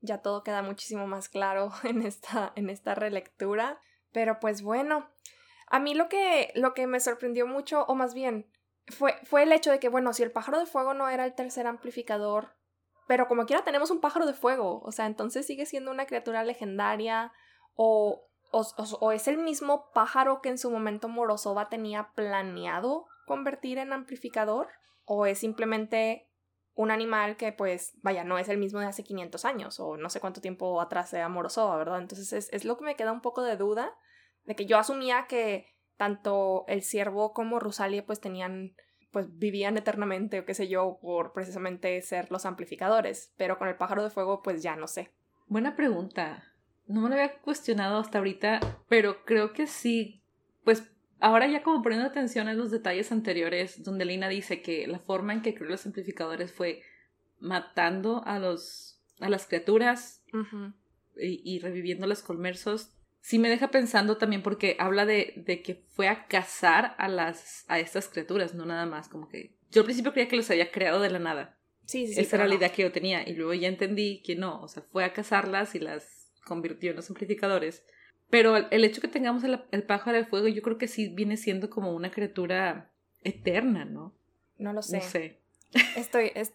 ya 0.00 0.18
todo 0.18 0.42
queda 0.42 0.62
muchísimo 0.62 1.06
más 1.06 1.28
claro 1.28 1.72
en 1.84 2.02
esta, 2.02 2.52
en 2.56 2.70
esta 2.70 2.94
relectura. 2.94 3.80
Pero 4.12 4.40
pues 4.40 4.62
bueno, 4.62 5.08
a 5.66 5.78
mí 5.78 5.94
lo 5.94 6.08
que, 6.08 6.52
lo 6.54 6.74
que 6.74 6.86
me 6.86 7.00
sorprendió 7.00 7.46
mucho, 7.46 7.84
o 7.84 7.94
más 7.94 8.14
bien, 8.14 8.46
fue, 8.90 9.14
fue 9.24 9.42
el 9.42 9.52
hecho 9.52 9.70
de 9.70 9.78
que, 9.78 9.88
bueno, 9.88 10.12
si 10.12 10.22
el 10.22 10.32
pájaro 10.32 10.58
de 10.58 10.66
fuego 10.66 10.94
no 10.94 11.08
era 11.08 11.24
el 11.24 11.34
tercer 11.34 11.66
amplificador, 11.66 12.54
pero 13.06 13.26
como 13.26 13.46
quiera 13.46 13.64
tenemos 13.64 13.90
un 13.90 14.00
pájaro 14.00 14.26
de 14.26 14.34
fuego, 14.34 14.80
o 14.84 14.92
sea, 14.92 15.06
entonces 15.06 15.46
sigue 15.46 15.66
siendo 15.66 15.90
una 15.90 16.06
criatura 16.06 16.44
legendaria, 16.44 17.32
o, 17.74 18.28
o, 18.50 19.12
es 19.12 19.28
el 19.28 19.38
mismo 19.38 19.90
pájaro 19.94 20.40
que 20.42 20.48
en 20.48 20.58
su 20.58 20.70
momento 20.70 21.08
Morozova 21.08 21.68
tenía 21.68 22.10
planeado 22.14 23.06
convertir 23.26 23.78
en 23.78 23.92
amplificador, 23.92 24.68
o 25.04 25.26
es 25.26 25.38
simplemente 25.38 26.28
un 26.74 26.90
animal 26.90 27.36
que 27.36 27.52
pues 27.52 27.94
vaya, 28.02 28.24
no 28.24 28.38
es 28.38 28.48
el 28.48 28.58
mismo 28.58 28.78
de 28.78 28.86
hace 28.86 29.02
500 29.02 29.44
años 29.44 29.80
o 29.80 29.96
no 29.96 30.10
sé 30.10 30.20
cuánto 30.20 30.40
tiempo 30.40 30.80
atrás 30.80 31.10
sea 31.10 31.28
Morozova, 31.28 31.76
¿verdad? 31.76 31.98
Entonces 31.98 32.32
es, 32.32 32.52
es, 32.52 32.64
lo 32.64 32.76
que 32.76 32.84
me 32.84 32.94
queda 32.94 33.10
un 33.10 33.20
poco 33.20 33.42
de 33.42 33.56
duda, 33.56 33.96
de 34.44 34.54
que 34.54 34.66
yo 34.66 34.78
asumía 34.78 35.26
que 35.28 35.66
tanto 35.98 36.64
el 36.68 36.82
ciervo 36.82 37.34
como 37.34 37.60
Rusalia 37.60 38.06
pues 38.06 38.20
tenían, 38.20 38.72
pues 39.10 39.38
vivían 39.38 39.76
eternamente 39.76 40.40
o 40.40 40.46
qué 40.46 40.54
sé 40.54 40.68
yo, 40.68 40.98
por 41.02 41.34
precisamente 41.34 42.00
ser 42.00 42.30
los 42.30 42.46
amplificadores, 42.46 43.34
pero 43.36 43.58
con 43.58 43.68
el 43.68 43.76
pájaro 43.76 44.02
de 44.02 44.10
fuego 44.10 44.40
pues 44.40 44.62
ya 44.62 44.76
no 44.76 44.88
sé. 44.88 45.10
Buena 45.46 45.76
pregunta. 45.76 46.44
No 46.86 47.02
me 47.02 47.10
lo 47.10 47.16
había 47.16 47.38
cuestionado 47.40 47.98
hasta 47.98 48.16
ahorita, 48.16 48.60
pero 48.88 49.26
creo 49.26 49.52
que 49.52 49.66
sí, 49.66 50.22
pues 50.64 50.90
Ahora 51.20 51.48
ya 51.48 51.62
como 51.62 51.82
poniendo 51.82 52.06
atención 52.06 52.48
a 52.48 52.54
los 52.54 52.70
detalles 52.70 53.10
anteriores, 53.10 53.82
donde 53.82 54.04
Lina 54.04 54.28
dice 54.28 54.62
que 54.62 54.86
la 54.86 55.00
forma 55.00 55.32
en 55.32 55.42
que 55.42 55.54
creó 55.54 55.68
los 55.68 55.84
amplificadores 55.84 56.52
fue 56.52 56.82
matando 57.40 58.22
a 58.24 58.38
los 58.38 59.00
a 59.20 59.28
las 59.28 59.46
criaturas 59.48 60.22
y, 61.20 61.42
y, 61.44 61.58
reviviendo 61.58 62.06
los 62.06 62.22
colmersos, 62.22 62.92
sí 63.28 63.38
me 63.38 63.50
deja 63.50 63.70
pensando 63.70 64.16
también 64.16 64.42
porque 64.42 64.74
habla 64.78 65.04
de, 65.04 65.34
de, 65.36 65.60
que 65.60 65.74
fue 65.74 66.08
a 66.08 66.26
cazar 66.28 66.94
a 66.96 67.08
las 67.08 67.66
a 67.68 67.78
estas 67.78 68.08
criaturas, 68.08 68.54
no 68.54 68.64
nada 68.64 68.86
más, 68.86 69.10
como 69.10 69.28
que 69.28 69.54
yo 69.70 69.82
al 69.82 69.84
principio 69.84 70.14
creía 70.14 70.28
que 70.28 70.36
los 70.36 70.50
había 70.50 70.72
creado 70.72 70.98
de 71.02 71.10
la 71.10 71.18
nada. 71.18 71.58
Sí, 71.84 72.06
sí, 72.06 72.14
sí. 72.14 72.20
Esa 72.22 72.36
era 72.36 72.48
la 72.48 72.54
idea 72.54 72.72
que 72.72 72.80
yo 72.80 72.90
tenía 72.90 73.28
y 73.28 73.34
luego 73.34 73.52
ya 73.52 73.68
entendí 73.68 74.22
que 74.22 74.34
no, 74.34 74.62
o 74.62 74.68
sea, 74.68 74.82
fue 74.82 75.04
a 75.04 75.12
cazarlas 75.12 75.74
y 75.74 75.78
las 75.78 76.32
convirtió 76.46 76.88
en 76.88 76.96
los 76.96 77.10
amplificadores. 77.10 77.84
Pero 78.30 78.56
el 78.56 78.84
hecho 78.84 79.02
que 79.02 79.08
tengamos 79.08 79.44
el, 79.44 79.82
pájaro 79.82 80.16
de 80.16 80.24
fuego, 80.24 80.48
yo 80.48 80.62
creo 80.62 80.78
que 80.78 80.88
sí 80.88 81.10
viene 81.10 81.36
siendo 81.36 81.68
como 81.68 81.92
una 81.92 82.10
criatura 82.10 82.94
eterna, 83.24 83.84
¿no? 83.84 84.14
No 84.56 84.72
lo 84.72 84.80
sé. 84.80 84.96
No 84.96 85.02
sé. 85.02 85.40
Estoy, 85.96 86.32
es, 86.34 86.54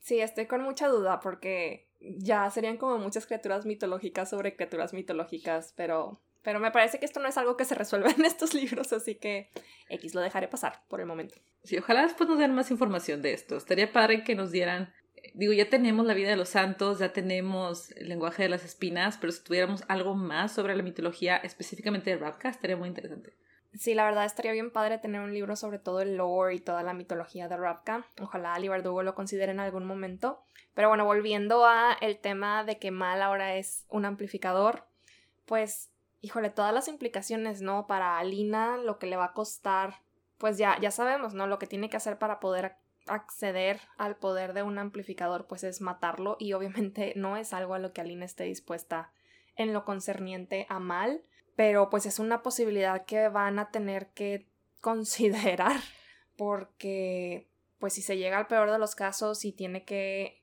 sí, 0.00 0.18
estoy 0.18 0.46
con 0.46 0.64
mucha 0.64 0.88
duda 0.88 1.20
porque 1.20 1.87
ya 2.00 2.48
serían 2.50 2.76
como 2.76 2.98
muchas 2.98 3.26
criaturas 3.26 3.66
mitológicas 3.66 4.30
sobre 4.30 4.54
criaturas 4.54 4.92
mitológicas, 4.92 5.74
pero, 5.76 6.20
pero 6.42 6.60
me 6.60 6.70
parece 6.70 6.98
que 6.98 7.04
esto 7.04 7.20
no 7.20 7.28
es 7.28 7.36
algo 7.38 7.56
que 7.56 7.64
se 7.64 7.74
resuelva 7.74 8.10
en 8.16 8.24
estos 8.24 8.54
libros, 8.54 8.92
así 8.92 9.16
que 9.16 9.50
X 9.88 10.14
lo 10.14 10.20
dejaré 10.20 10.48
pasar 10.48 10.82
por 10.88 11.00
el 11.00 11.06
momento. 11.06 11.36
Sí, 11.64 11.76
ojalá 11.78 12.02
después 12.02 12.28
nos 12.28 12.38
den 12.38 12.54
más 12.54 12.70
información 12.70 13.22
de 13.22 13.32
esto. 13.32 13.56
Estaría 13.56 13.92
padre 13.92 14.24
que 14.24 14.34
nos 14.34 14.50
dieran 14.50 14.92
digo, 15.34 15.52
ya 15.52 15.68
tenemos 15.68 16.06
la 16.06 16.14
vida 16.14 16.30
de 16.30 16.36
los 16.36 16.50
santos, 16.50 16.98
ya 16.98 17.12
tenemos 17.12 17.90
el 17.92 18.08
lenguaje 18.08 18.42
de 18.44 18.48
las 18.48 18.64
espinas, 18.64 19.18
pero 19.18 19.32
si 19.32 19.42
tuviéramos 19.42 19.84
algo 19.88 20.14
más 20.14 20.52
sobre 20.52 20.76
la 20.76 20.82
mitología 20.82 21.36
específicamente 21.36 22.10
de 22.10 22.16
Ravka, 22.16 22.48
estaría 22.48 22.76
muy 22.76 22.88
interesante. 22.88 23.34
Sí, 23.74 23.94
la 23.94 24.04
verdad 24.04 24.24
estaría 24.24 24.52
bien 24.52 24.70
padre 24.70 24.98
tener 24.98 25.20
un 25.20 25.34
libro 25.34 25.54
sobre 25.54 25.78
todo 25.78 26.00
el 26.00 26.16
lore 26.16 26.54
y 26.54 26.60
toda 26.60 26.82
la 26.82 26.94
mitología 26.94 27.48
de 27.48 27.56
Ravka. 27.56 28.06
Ojalá 28.20 28.54
Ali 28.54 28.68
Bardugo 28.68 29.02
lo 29.02 29.14
considere 29.14 29.52
en 29.52 29.60
algún 29.60 29.84
momento. 29.84 30.42
Pero 30.74 30.88
bueno, 30.88 31.04
volviendo 31.04 31.66
a 31.66 31.96
el 32.00 32.18
tema 32.18 32.64
de 32.64 32.78
que 32.78 32.90
Mal 32.90 33.20
ahora 33.20 33.56
es 33.56 33.84
un 33.88 34.04
amplificador, 34.04 34.86
pues, 35.44 35.90
híjole, 36.20 36.50
todas 36.50 36.72
las 36.72 36.88
implicaciones, 36.88 37.60
¿no? 37.62 37.86
Para 37.86 38.18
Alina, 38.18 38.76
lo 38.76 38.98
que 38.98 39.06
le 39.06 39.16
va 39.16 39.26
a 39.26 39.32
costar, 39.32 40.02
pues 40.38 40.56
ya, 40.56 40.78
ya 40.80 40.90
sabemos, 40.90 41.34
¿no? 41.34 41.46
Lo 41.46 41.58
que 41.58 41.66
tiene 41.66 41.90
que 41.90 41.96
hacer 41.96 42.18
para 42.18 42.40
poder 42.40 42.76
acceder 43.08 43.80
al 43.96 44.16
poder 44.16 44.52
de 44.52 44.62
un 44.62 44.78
amplificador 44.78 45.46
pues 45.46 45.64
es 45.64 45.80
matarlo 45.80 46.36
y 46.38 46.52
obviamente 46.52 47.12
no 47.16 47.36
es 47.36 47.52
algo 47.52 47.74
a 47.74 47.78
lo 47.78 47.92
que 47.92 48.00
Aline 48.00 48.24
esté 48.24 48.44
dispuesta 48.44 49.10
en 49.56 49.72
lo 49.72 49.84
concerniente 49.84 50.66
a 50.68 50.78
mal, 50.78 51.22
pero 51.58 51.90
pues 51.90 52.06
es 52.06 52.20
una 52.20 52.40
posibilidad 52.44 53.04
que 53.04 53.28
van 53.28 53.58
a 53.58 53.72
tener 53.72 54.10
que 54.10 54.46
considerar 54.80 55.80
porque 56.36 57.48
pues 57.80 57.94
si 57.94 58.02
se 58.02 58.16
llega 58.16 58.38
al 58.38 58.46
peor 58.46 58.70
de 58.70 58.78
los 58.78 58.94
casos 58.94 59.44
y 59.44 59.50
tiene 59.50 59.84
que 59.84 60.40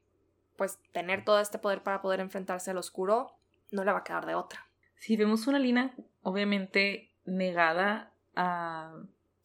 pues 0.58 0.78
tener 0.92 1.24
todo 1.24 1.40
este 1.40 1.58
poder 1.58 1.84
para 1.84 2.02
poder 2.02 2.20
enfrentarse 2.20 2.72
al 2.72 2.78
oscuro, 2.78 3.32
no 3.72 3.86
le 3.86 3.94
va 3.94 4.00
a 4.00 4.04
quedar 4.04 4.26
de 4.26 4.36
otra. 4.36 4.68
Si 4.98 5.16
vemos 5.16 5.48
una 5.48 5.58
Lina 5.58 5.96
obviamente 6.22 7.12
negada 7.24 8.12
a, 8.36 8.94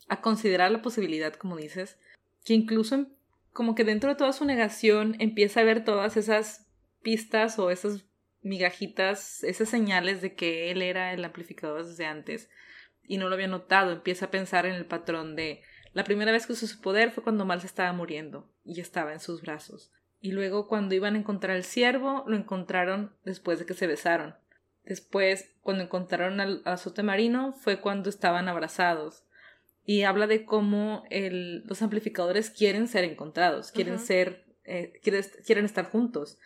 a 0.08 0.20
considerar 0.20 0.72
la 0.72 0.82
posibilidad, 0.82 1.34
como 1.34 1.56
dices, 1.56 1.98
que 2.44 2.54
incluso 2.54 3.06
como 3.52 3.76
que 3.76 3.84
dentro 3.84 4.10
de 4.10 4.16
toda 4.16 4.32
su 4.32 4.44
negación 4.44 5.14
empieza 5.20 5.60
a 5.60 5.64
ver 5.64 5.84
todas 5.84 6.16
esas 6.16 6.66
pistas 7.02 7.60
o 7.60 7.70
esas 7.70 8.04
migajitas, 8.42 9.44
esas 9.44 9.68
señales 9.68 10.22
de 10.22 10.34
que 10.34 10.70
él 10.70 10.82
era 10.82 11.12
el 11.12 11.24
amplificador 11.24 11.86
desde 11.86 12.06
antes 12.06 12.48
y 13.02 13.18
no 13.18 13.28
lo 13.28 13.34
había 13.34 13.48
notado, 13.48 13.92
empieza 13.92 14.26
a 14.26 14.30
pensar 14.30 14.66
en 14.66 14.74
el 14.74 14.86
patrón 14.86 15.36
de 15.36 15.62
la 15.92 16.04
primera 16.04 16.32
vez 16.32 16.46
que 16.46 16.52
usó 16.52 16.66
su 16.66 16.80
poder 16.80 17.10
fue 17.10 17.22
cuando 17.22 17.44
Mal 17.44 17.60
se 17.60 17.66
estaba 17.66 17.92
muriendo 17.92 18.48
y 18.64 18.80
estaba 18.80 19.12
en 19.12 19.20
sus 19.20 19.42
brazos. 19.42 19.92
Y 20.20 20.32
luego 20.32 20.68
cuando 20.68 20.94
iban 20.94 21.14
a 21.14 21.18
encontrar 21.18 21.56
al 21.56 21.64
ciervo, 21.64 22.24
lo 22.26 22.36
encontraron 22.36 23.16
después 23.24 23.58
de 23.58 23.66
que 23.66 23.74
se 23.74 23.86
besaron. 23.86 24.36
Después, 24.84 25.56
cuando 25.62 25.82
encontraron 25.82 26.40
al 26.40 26.62
azote 26.64 27.02
marino, 27.02 27.52
fue 27.52 27.80
cuando 27.80 28.08
estaban 28.08 28.48
abrazados 28.48 29.24
y 29.84 30.02
habla 30.02 30.26
de 30.26 30.44
cómo 30.44 31.04
el, 31.10 31.64
los 31.66 31.82
amplificadores 31.82 32.50
quieren 32.50 32.86
ser 32.86 33.04
encontrados, 33.04 33.72
quieren 33.72 33.98
ser, 33.98 34.44
eh, 34.64 35.00
quieren, 35.02 35.64
estar 35.64 35.86
juntos. 35.86 36.38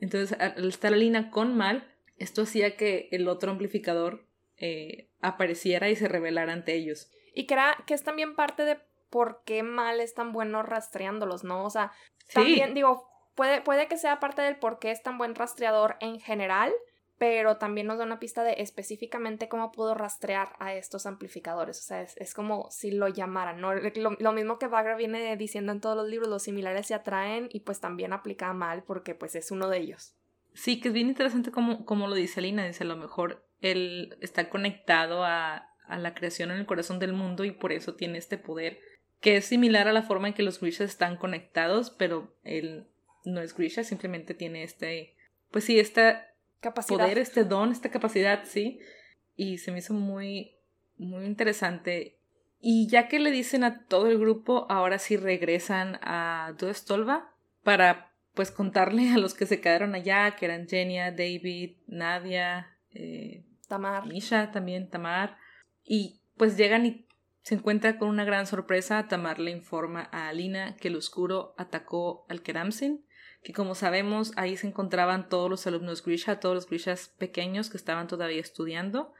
Entonces, 0.00 0.38
al 0.38 0.68
estar 0.68 0.92
Alina 0.92 1.30
con 1.30 1.56
Mal, 1.56 1.86
esto 2.16 2.42
hacía 2.42 2.76
que 2.76 3.08
el 3.12 3.28
otro 3.28 3.50
amplificador 3.50 4.26
eh, 4.56 5.08
apareciera 5.20 5.88
y 5.88 5.96
se 5.96 6.08
revelara 6.08 6.52
ante 6.52 6.74
ellos. 6.74 7.10
Y 7.34 7.46
que, 7.46 7.54
era, 7.54 7.84
que 7.86 7.94
es 7.94 8.02
también 8.02 8.34
parte 8.34 8.64
de 8.64 8.78
por 9.10 9.42
qué 9.44 9.62
Mal 9.62 10.00
es 10.00 10.14
tan 10.14 10.32
bueno 10.32 10.62
rastreándolos, 10.62 11.44
¿no? 11.44 11.64
O 11.64 11.70
sea, 11.70 11.92
también 12.32 12.74
digo, 12.74 13.08
puede, 13.34 13.60
puede 13.60 13.88
que 13.88 13.96
sea 13.96 14.20
parte 14.20 14.42
del 14.42 14.56
por 14.56 14.78
qué 14.78 14.90
es 14.90 15.02
tan 15.02 15.18
buen 15.18 15.34
rastreador 15.34 15.96
en 16.00 16.20
general, 16.20 16.72
pero 17.18 17.56
también 17.56 17.88
nos 17.88 17.98
da 17.98 18.04
una 18.04 18.20
pista 18.20 18.44
de 18.44 18.54
específicamente 18.58 19.48
cómo 19.48 19.72
pudo 19.72 19.94
rastrear 19.94 20.50
a 20.60 20.74
estos 20.74 21.04
amplificadores. 21.04 21.78
O 21.78 21.82
sea, 21.82 22.02
es, 22.02 22.32
como 22.32 22.70
si 22.70 22.92
lo 22.92 23.08
llamaran, 23.08 23.60
¿no? 23.60 23.74
Lo, 23.74 24.32
mismo 24.32 24.58
que 24.58 24.68
Bagra 24.68 24.96
viene 24.96 25.36
diciendo 25.36 25.72
en 25.72 25.80
todos 25.80 25.96
los 25.96 26.08
libros, 26.08 26.28
los 26.28 26.44
similares 26.44 26.86
se 26.86 26.94
atraen 26.94 27.48
y 27.52 27.60
pues 27.60 27.80
también 27.80 28.12
aplica 28.12 28.52
mal 28.52 28.84
porque 28.84 29.14
pues 29.14 29.34
es 29.34 29.50
uno 29.50 29.68
de 29.68 29.78
ellos. 29.78 30.14
Sí, 30.54 30.80
que 30.80 30.88
es 30.88 30.94
bien 30.94 31.08
interesante 31.08 31.50
como, 31.50 31.84
como 31.84 32.06
lo 32.06 32.14
dice 32.14 32.40
Lina, 32.40 32.66
dice 32.66 32.84
a 32.84 32.86
lo 32.86 32.96
mejor 32.96 33.44
él 33.60 34.16
está 34.20 34.48
conectado 34.48 35.24
a, 35.24 35.74
a 35.86 35.98
la 35.98 36.14
creación 36.14 36.52
en 36.52 36.58
el 36.58 36.66
corazón 36.66 37.00
del 37.00 37.12
mundo 37.12 37.44
y 37.44 37.50
por 37.50 37.72
eso 37.72 37.94
tiene 37.94 38.18
este 38.18 38.38
poder 38.38 38.78
que 39.20 39.36
es 39.36 39.46
similar 39.46 39.88
a 39.88 39.92
la 39.92 40.02
forma 40.02 40.28
en 40.28 40.34
que 40.34 40.44
los 40.44 40.60
Grishas 40.60 40.90
están 40.90 41.16
conectados, 41.16 41.90
pero 41.90 42.32
él 42.44 42.86
no 43.24 43.40
es 43.40 43.54
Grisha, 43.56 43.82
simplemente 43.82 44.34
tiene 44.34 44.62
este, 44.62 45.16
pues 45.50 45.64
sí, 45.64 45.80
esta 45.80 46.28
capacidad. 46.60 46.98
poder, 46.98 47.18
este 47.18 47.44
don, 47.44 47.72
esta 47.72 47.90
capacidad, 47.90 48.44
sí. 48.44 48.80
Y 49.36 49.58
se 49.58 49.72
me 49.72 49.78
hizo 49.78 49.94
muy, 49.94 50.56
muy 50.96 51.24
interesante. 51.24 52.18
Y 52.60 52.88
ya 52.88 53.08
que 53.08 53.18
le 53.18 53.30
dicen 53.30 53.64
a 53.64 53.84
todo 53.86 54.08
el 54.08 54.18
grupo, 54.18 54.66
ahora 54.68 54.98
sí 54.98 55.16
regresan 55.16 55.98
a 56.02 56.54
Duestolva 56.58 57.32
para 57.62 58.12
pues 58.34 58.50
contarle 58.50 59.10
a 59.10 59.18
los 59.18 59.34
que 59.34 59.46
se 59.46 59.60
quedaron 59.60 59.94
allá, 59.94 60.36
que 60.36 60.46
eran 60.46 60.68
Genia, 60.68 61.10
David, 61.10 61.76
Nadia, 61.86 62.76
eh, 62.92 63.44
Tamar. 63.68 64.06
Misha 64.06 64.50
también, 64.50 64.90
Tamar. 64.90 65.36
Y 65.84 66.20
pues 66.36 66.56
llegan 66.56 66.86
y 66.86 67.06
se 67.42 67.54
encuentra 67.54 67.98
con 67.98 68.08
una 68.08 68.24
gran 68.24 68.46
sorpresa. 68.46 69.08
Tamar 69.08 69.38
le 69.38 69.50
informa 69.50 70.08
a 70.12 70.28
Alina 70.28 70.76
que 70.76 70.88
el 70.88 70.96
oscuro 70.96 71.54
atacó 71.58 72.26
al 72.28 72.42
Keramsin 72.42 73.04
que 73.42 73.52
como 73.52 73.74
sabemos 73.74 74.32
ahí 74.36 74.56
se 74.56 74.66
encontraban 74.66 75.28
todos 75.28 75.48
los 75.48 75.66
alumnos 75.66 76.04
Grisha, 76.04 76.40
todos 76.40 76.54
los 76.54 76.68
Grishas 76.68 77.08
pequeños 77.18 77.70
que 77.70 77.76
estaban 77.76 78.08
todavía 78.08 78.40
estudiando 78.40 79.12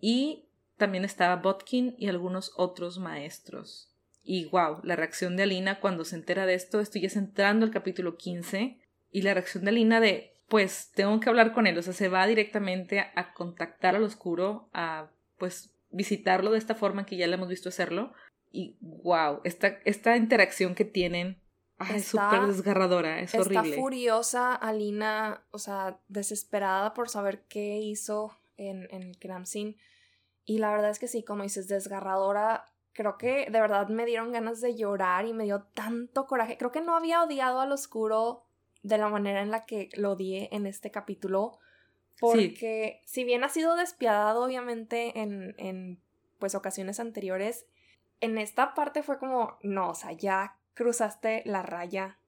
y 0.00 0.46
también 0.76 1.04
estaba 1.04 1.36
Botkin 1.36 1.94
y 1.98 2.08
algunos 2.08 2.52
otros 2.56 2.98
maestros. 2.98 3.94
Y 4.22 4.46
wow, 4.46 4.80
la 4.82 4.96
reacción 4.96 5.36
de 5.36 5.44
Alina 5.44 5.80
cuando 5.80 6.04
se 6.04 6.16
entera 6.16 6.46
de 6.46 6.54
esto, 6.54 6.80
estoy 6.80 7.02
ya 7.02 7.18
entrando 7.18 7.64
al 7.66 7.72
capítulo 7.72 8.16
15, 8.16 8.78
y 9.10 9.22
la 9.22 9.34
reacción 9.34 9.64
de 9.64 9.70
Alina 9.70 10.00
de, 10.00 10.34
pues 10.48 10.90
tengo 10.94 11.18
que 11.20 11.28
hablar 11.28 11.52
con 11.52 11.66
él, 11.66 11.76
o 11.78 11.82
sea, 11.82 11.92
se 11.92 12.08
va 12.08 12.26
directamente 12.26 13.00
a, 13.00 13.32
contactar 13.34 13.96
al 13.96 14.04
oscuro, 14.04 14.68
a 14.72 15.10
pues 15.38 15.74
visitarlo 15.90 16.52
de 16.52 16.58
esta 16.58 16.74
forma 16.74 17.06
que 17.06 17.16
ya 17.16 17.26
le 17.26 17.34
hemos 17.34 17.48
visto 17.48 17.68
hacerlo. 17.68 18.12
Y 18.52 18.76
wow, 18.80 19.40
esta, 19.44 19.78
esta 19.84 20.16
interacción 20.16 20.74
que 20.74 20.84
tienen 20.84 21.40
es 21.94 22.06
súper 22.06 22.46
desgarradora, 22.46 23.20
es 23.20 23.34
horrible. 23.34 23.70
Está 23.70 23.80
furiosa 23.80 24.54
Alina, 24.54 25.42
o 25.50 25.58
sea, 25.58 25.98
desesperada 26.08 26.92
por 26.94 27.08
saber 27.08 27.42
qué 27.48 27.78
hizo 27.78 28.36
en, 28.56 28.86
en 28.90 29.02
el 29.02 29.18
Kramsin. 29.18 29.76
Y 30.44 30.58
la 30.58 30.70
verdad 30.72 30.90
es 30.90 30.98
que 30.98 31.08
sí, 31.08 31.22
como 31.22 31.42
dices, 31.42 31.68
desgarradora. 31.68 32.66
Creo 32.92 33.16
que 33.18 33.48
de 33.50 33.60
verdad 33.60 33.88
me 33.88 34.04
dieron 34.04 34.32
ganas 34.32 34.60
de 34.60 34.74
llorar 34.74 35.26
y 35.26 35.32
me 35.32 35.44
dio 35.44 35.62
tanto 35.74 36.26
coraje. 36.26 36.58
Creo 36.58 36.72
que 36.72 36.80
no 36.80 36.96
había 36.96 37.22
odiado 37.22 37.60
al 37.60 37.72
oscuro 37.72 38.44
de 38.82 38.98
la 38.98 39.08
manera 39.08 39.42
en 39.42 39.50
la 39.50 39.64
que 39.64 39.88
lo 39.94 40.12
odié 40.12 40.48
en 40.52 40.66
este 40.66 40.90
capítulo. 40.90 41.58
Porque 42.18 43.00
si 43.06 43.24
bien 43.24 43.44
ha 43.44 43.48
sido 43.48 43.76
despiadado, 43.76 44.44
obviamente, 44.44 45.20
en, 45.20 45.54
en 45.56 46.02
pues 46.38 46.54
ocasiones 46.54 47.00
anteriores, 47.00 47.66
en 48.20 48.36
esta 48.36 48.74
parte 48.74 49.02
fue 49.02 49.18
como, 49.18 49.56
no, 49.62 49.90
o 49.90 49.94
sea, 49.94 50.12
ya 50.12 50.58
cruzaste 50.74 51.42
la 51.46 51.62
raya 51.62 52.18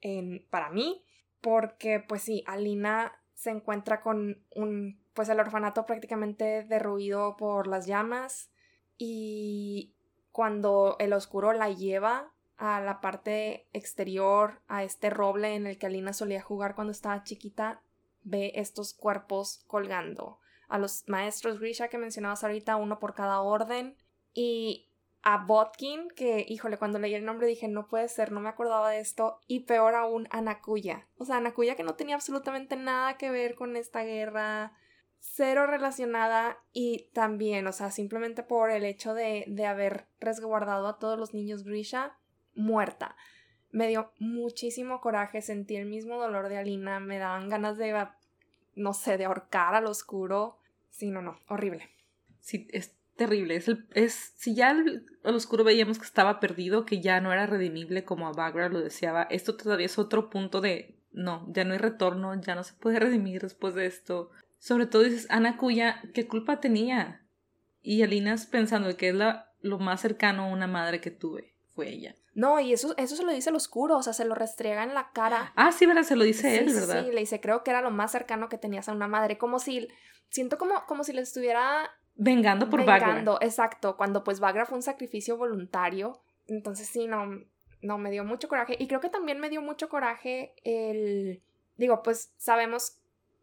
en, 0.00 0.46
para 0.50 0.70
mí, 0.70 1.04
porque 1.40 2.00
pues 2.00 2.22
sí, 2.22 2.44
Alina 2.46 3.12
se 3.34 3.50
encuentra 3.50 4.00
con 4.00 4.44
un, 4.54 5.00
pues 5.14 5.28
el 5.28 5.40
orfanato 5.40 5.86
prácticamente 5.86 6.64
derruido 6.64 7.36
por 7.36 7.66
las 7.66 7.86
llamas 7.86 8.50
y 8.98 9.94
cuando 10.30 10.96
el 10.98 11.12
oscuro 11.12 11.52
la 11.52 11.68
lleva 11.70 12.32
a 12.56 12.80
la 12.80 13.00
parte 13.00 13.66
exterior, 13.72 14.60
a 14.68 14.84
este 14.84 15.10
roble 15.10 15.54
en 15.54 15.66
el 15.66 15.78
que 15.78 15.86
Alina 15.86 16.12
solía 16.12 16.40
jugar 16.40 16.74
cuando 16.74 16.92
estaba 16.92 17.24
chiquita, 17.24 17.82
ve 18.22 18.52
estos 18.54 18.94
cuerpos 18.94 19.64
colgando. 19.66 20.38
A 20.68 20.78
los 20.78 21.04
maestros 21.08 21.58
Grisha 21.58 21.88
que 21.88 21.98
mencionabas 21.98 22.44
ahorita, 22.44 22.76
uno 22.76 22.98
por 22.98 23.14
cada 23.14 23.40
orden, 23.40 23.96
y 24.32 24.88
a 25.22 25.44
Botkin, 25.44 26.08
que, 26.10 26.44
híjole, 26.48 26.78
cuando 26.78 26.98
leí 26.98 27.14
el 27.14 27.24
nombre 27.24 27.46
dije, 27.46 27.68
no 27.68 27.86
puede 27.86 28.08
ser, 28.08 28.32
no 28.32 28.40
me 28.40 28.48
acordaba 28.48 28.90
de 28.90 29.00
esto, 29.00 29.40
y 29.46 29.60
peor 29.60 29.94
aún, 29.94 30.26
a 30.30 30.40
Nakuya. 30.40 31.06
O 31.16 31.24
sea, 31.24 31.40
Nakuya 31.40 31.76
que 31.76 31.84
no 31.84 31.94
tenía 31.94 32.16
absolutamente 32.16 32.76
nada 32.76 33.16
que 33.16 33.30
ver 33.30 33.54
con 33.54 33.76
esta 33.76 34.02
guerra, 34.02 34.72
cero 35.18 35.66
relacionada, 35.66 36.58
y 36.72 37.10
también, 37.12 37.66
o 37.68 37.72
sea, 37.72 37.90
simplemente 37.90 38.42
por 38.42 38.70
el 38.70 38.84
hecho 38.84 39.14
de, 39.14 39.44
de 39.46 39.66
haber 39.66 40.06
resguardado 40.18 40.88
a 40.88 40.98
todos 40.98 41.18
los 41.18 41.34
niños 41.34 41.62
Grisha, 41.62 42.18
muerta. 42.54 43.16
Me 43.70 43.88
dio 43.88 44.12
muchísimo 44.18 45.00
coraje, 45.00 45.40
sentí 45.40 45.76
el 45.76 45.86
mismo 45.86 46.18
dolor 46.18 46.48
de 46.48 46.58
Alina, 46.58 46.98
me 47.00 47.18
daban 47.18 47.48
ganas 47.48 47.78
de, 47.78 48.08
no 48.74 48.92
sé, 48.92 49.18
de 49.18 49.24
ahorcar 49.24 49.74
al 49.74 49.86
oscuro. 49.86 50.58
Sí, 50.90 51.10
no, 51.10 51.22
no, 51.22 51.38
horrible. 51.48 51.88
Sí, 52.40 52.66
es 52.72 52.96
terrible. 53.16 53.56
Es, 53.56 53.68
el, 53.68 53.86
es 53.94 54.32
si 54.36 54.54
ya 54.54 54.70
el, 54.70 55.06
oscuro 55.22 55.64
veíamos 55.64 55.98
que 55.98 56.04
estaba 56.04 56.40
perdido, 56.40 56.84
que 56.84 57.00
ya 57.00 57.20
no 57.20 57.32
era 57.32 57.46
redimible 57.46 58.04
como 58.04 58.26
a 58.26 58.32
Bagra 58.32 58.68
lo 58.68 58.80
deseaba, 58.80 59.24
esto 59.24 59.56
todavía 59.56 59.86
es 59.86 59.98
otro 59.98 60.30
punto 60.30 60.60
de 60.60 60.98
no, 61.12 61.46
ya 61.52 61.64
no 61.64 61.72
hay 61.72 61.78
retorno, 61.78 62.34
ya 62.40 62.54
no 62.54 62.64
se 62.64 62.74
puede 62.74 62.98
redimir 63.00 63.42
después 63.42 63.74
de 63.74 63.86
esto. 63.86 64.30
Sobre 64.58 64.86
todo 64.86 65.02
dices, 65.02 65.26
Ana 65.30 65.56
Cuya, 65.56 66.02
¿qué 66.14 66.26
culpa 66.26 66.60
tenía? 66.60 67.26
Y 67.82 68.02
Alinas 68.02 68.46
pensando 68.46 68.96
que 68.96 69.08
es 69.08 69.14
la, 69.14 69.52
lo 69.60 69.78
más 69.78 70.00
cercano 70.00 70.44
a 70.44 70.52
una 70.52 70.68
madre 70.68 71.00
que 71.00 71.10
tuve, 71.10 71.54
fue 71.74 71.88
ella. 71.88 72.16
No, 72.34 72.60
y 72.60 72.72
eso, 72.72 72.94
eso 72.96 73.16
se 73.16 73.24
lo 73.24 73.32
dice 73.32 73.50
el 73.50 73.56
oscuro, 73.56 73.98
o 73.98 74.02
sea, 74.02 74.12
se 74.12 74.24
lo 74.24 74.34
restriega 74.34 74.84
en 74.84 74.94
la 74.94 75.10
cara. 75.12 75.52
Ah, 75.56 75.72
sí, 75.72 75.84
¿verdad? 75.84 76.04
Se 76.04 76.16
lo 76.16 76.24
dice 76.24 76.58
él, 76.58 76.72
¿verdad? 76.72 77.04
Sí, 77.04 77.12
le 77.12 77.20
dice, 77.20 77.40
creo 77.40 77.62
que 77.62 77.70
era 77.70 77.82
lo 77.82 77.90
más 77.90 78.12
cercano 78.12 78.48
que 78.48 78.56
tenías 78.56 78.88
a 78.88 78.92
una 78.92 79.08
madre, 79.08 79.36
como 79.36 79.58
si, 79.58 79.88
siento 80.30 80.56
como, 80.56 80.86
como 80.86 81.04
si 81.04 81.12
le 81.12 81.20
estuviera 81.20 81.90
Vengando 82.14 82.68
por 82.68 82.84
Vengando, 82.84 83.38
exacto, 83.40 83.96
cuando 83.96 84.22
pues 84.22 84.40
Bagra 84.40 84.66
fue 84.66 84.76
un 84.76 84.82
sacrificio 84.82 85.36
voluntario. 85.36 86.20
Entonces 86.46 86.86
sí, 86.86 87.06
no, 87.06 87.40
no, 87.80 87.98
me 87.98 88.10
dio 88.10 88.24
mucho 88.24 88.48
coraje. 88.48 88.76
Y 88.78 88.86
creo 88.86 89.00
que 89.00 89.08
también 89.08 89.40
me 89.40 89.50
dio 89.50 89.62
mucho 89.62 89.88
coraje 89.88 90.54
el... 90.64 91.42
Digo, 91.76 92.02
pues 92.02 92.32
sabemos 92.36 92.98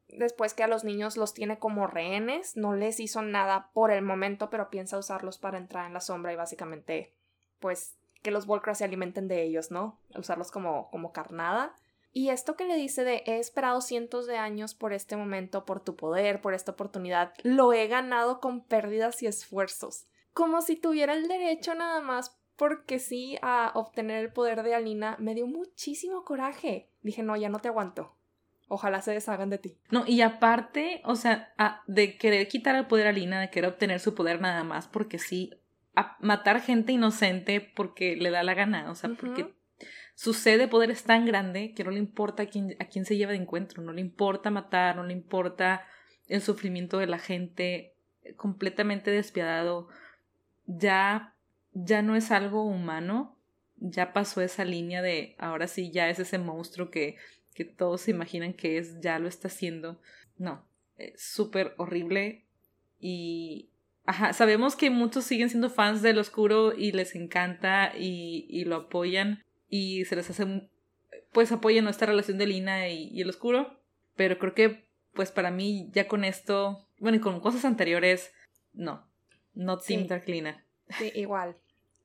después 0.08 0.53
que 0.53 0.63
a 0.63 0.67
los 0.67 0.84
niños 0.84 1.17
los 1.17 1.34
tiene 1.34 1.60
como 1.60 1.88
rehenes, 1.88 2.55
no 2.58 2.73
les 2.73 2.99
hizo 2.99 3.21
nada 3.21 3.69
por 3.73 3.91
el 3.91 4.03
momento, 4.03 4.49
pero 4.49 4.69
piensa 4.69 4.97
usarlos 4.97 5.38
para 5.38 5.58
entrar 5.58 5.86
en 5.86 5.93
la 5.93 5.99
sombra 5.99 6.34
y 6.34 6.36
básicamente, 6.36 7.13
pues, 7.60 7.95
que 8.21 8.32
los 8.32 8.45
Volcras 8.45 8.79
se 8.79 8.84
alimenten 8.84 9.27
de 9.27 9.43
ellos, 9.43 9.71
¿no? 9.71 9.99
Usarlos 10.15 10.51
como, 10.51 10.89
como 10.89 11.12
carnada. 11.12 11.73
Y 12.11 12.29
esto 12.29 12.55
que 12.55 12.65
le 12.65 12.75
dice 12.75 13.03
de 13.03 13.23
he 13.25 13.37
esperado 13.37 13.81
cientos 13.81 14.25
de 14.25 14.37
años 14.37 14.73
por 14.73 14.93
este 14.93 15.15
momento, 15.15 15.65
por 15.65 15.79
tu 15.79 15.95
poder, 15.95 16.41
por 16.41 16.53
esta 16.53 16.71
oportunidad, 16.71 17.33
lo 17.43 17.73
he 17.73 17.87
ganado 17.87 18.39
con 18.39 18.63
pérdidas 18.63 19.21
y 19.21 19.27
esfuerzos. 19.27 20.07
Como 20.33 20.61
si 20.61 20.75
tuviera 20.75 21.13
el 21.13 21.27
derecho 21.27 21.75
nada 21.75 22.01
más 22.01 22.39
porque 22.55 22.99
sí 22.99 23.37
a 23.41 23.71
obtener 23.75 24.23
el 24.23 24.33
poder 24.33 24.63
de 24.63 24.75
Alina, 24.75 25.15
me 25.19 25.33
dio 25.33 25.47
muchísimo 25.47 26.25
coraje. 26.25 26.89
Dije, 27.01 27.23
no, 27.23 27.37
ya 27.37 27.47
no 27.47 27.59
te 27.59 27.69
aguanto. 27.69 28.15
Ojalá 28.67 29.01
se 29.01 29.11
deshagan 29.11 29.49
de 29.49 29.57
ti. 29.57 29.77
No, 29.89 30.03
y 30.05 30.21
aparte, 30.21 31.01
o 31.05 31.15
sea, 31.15 31.53
de 31.87 32.17
querer 32.17 32.47
quitar 32.47 32.75
el 32.75 32.85
poder 32.85 33.07
a 33.07 33.09
Alina, 33.11 33.39
de 33.39 33.49
querer 33.49 33.69
obtener 33.69 33.99
su 33.99 34.13
poder 34.13 34.41
nada 34.41 34.63
más 34.63 34.87
porque 34.87 35.19
sí, 35.19 35.51
a 35.95 36.17
matar 36.19 36.61
gente 36.61 36.91
inocente 36.91 37.61
porque 37.61 38.15
le 38.15 38.29
da 38.29 38.43
la 38.43 38.53
gana, 38.53 38.91
o 38.91 38.95
sea, 38.95 39.09
porque 39.19 39.53
su 40.19 40.34
sed 40.34 40.60
de 40.60 40.67
poder 40.67 40.91
es 40.91 41.03
tan 41.03 41.25
grande 41.25 41.73
que 41.73 41.86
no 41.86 41.91
le 41.91 41.97
importa 41.97 42.43
a 42.43 42.45
quién, 42.47 42.75
a 42.79 42.89
quién 42.89 43.05
se 43.05 43.15
lleva 43.15 43.32
de 43.32 43.38
encuentro, 43.38 43.82
no 43.82 43.93
le 43.93 44.01
importa 44.01 44.51
matar, 44.51 44.97
no 44.97 45.05
le 45.05 45.13
importa 45.13 45.88
el 46.27 46.41
sufrimiento 46.41 46.97
de 46.97 47.08
la 47.08 47.19
gente, 47.19 47.93
completamente 48.36 49.12
despiadado. 49.12 49.88
Ya, 50.65 51.36
ya 51.71 52.01
no 52.01 52.17
es 52.17 52.32
algo 52.32 52.65
humano, 52.65 53.38
ya 53.77 54.12
pasó 54.12 54.41
esa 54.41 54.65
línea 54.65 55.01
de 55.01 55.38
ahora 55.39 55.67
sí 55.67 55.89
ya 55.89 56.10
es 56.10 56.19
ese 56.19 56.38
monstruo 56.38 56.91
que, 56.91 57.15
que 57.53 57.63
todos 57.63 58.01
se 58.01 58.12
imaginan 58.12 58.51
que 58.51 58.77
es, 58.77 58.99
ya 58.99 59.19
lo 59.19 59.29
está 59.29 59.47
haciendo. 59.47 60.01
No, 60.38 60.65
es 60.97 61.21
súper 61.21 61.75
horrible 61.77 62.43
y 62.99 63.69
Ajá, 64.05 64.34
sabemos 64.34 64.75
que 64.75 64.89
muchos 64.89 65.23
siguen 65.23 65.49
siendo 65.49 65.69
fans 65.69 66.01
del 66.01 66.17
oscuro 66.17 66.73
y 66.73 66.91
les 66.91 67.15
encanta 67.15 67.93
y, 67.95 68.47
y 68.49 68.65
lo 68.65 68.75
apoyan, 68.75 69.45
y 69.69 70.05
se 70.05 70.15
les 70.15 70.29
hace, 70.29 70.69
pues 71.32 71.51
apoyan 71.51 71.84
nuestra 71.84 72.08
relación 72.08 72.38
de 72.38 72.47
Lina 72.47 72.89
y, 72.89 73.21
el 73.21 73.29
oscuro, 73.29 73.79
pero 74.15 74.38
creo 74.39 74.53
que, 74.53 74.89
pues 75.13 75.32
para 75.32 75.51
mí, 75.51 75.89
ya 75.93 76.08
con 76.08 76.23
esto, 76.23 76.88
bueno, 76.99 77.17
y 77.17 77.21
con 77.21 77.39
cosas 77.39 77.65
anteriores, 77.65 78.32
no, 78.73 79.08
no 79.53 79.77
Team 79.77 80.08
Dark 80.08 80.27
Lina. 80.27 80.65
Sí, 80.97 81.12
igual. 81.15 81.58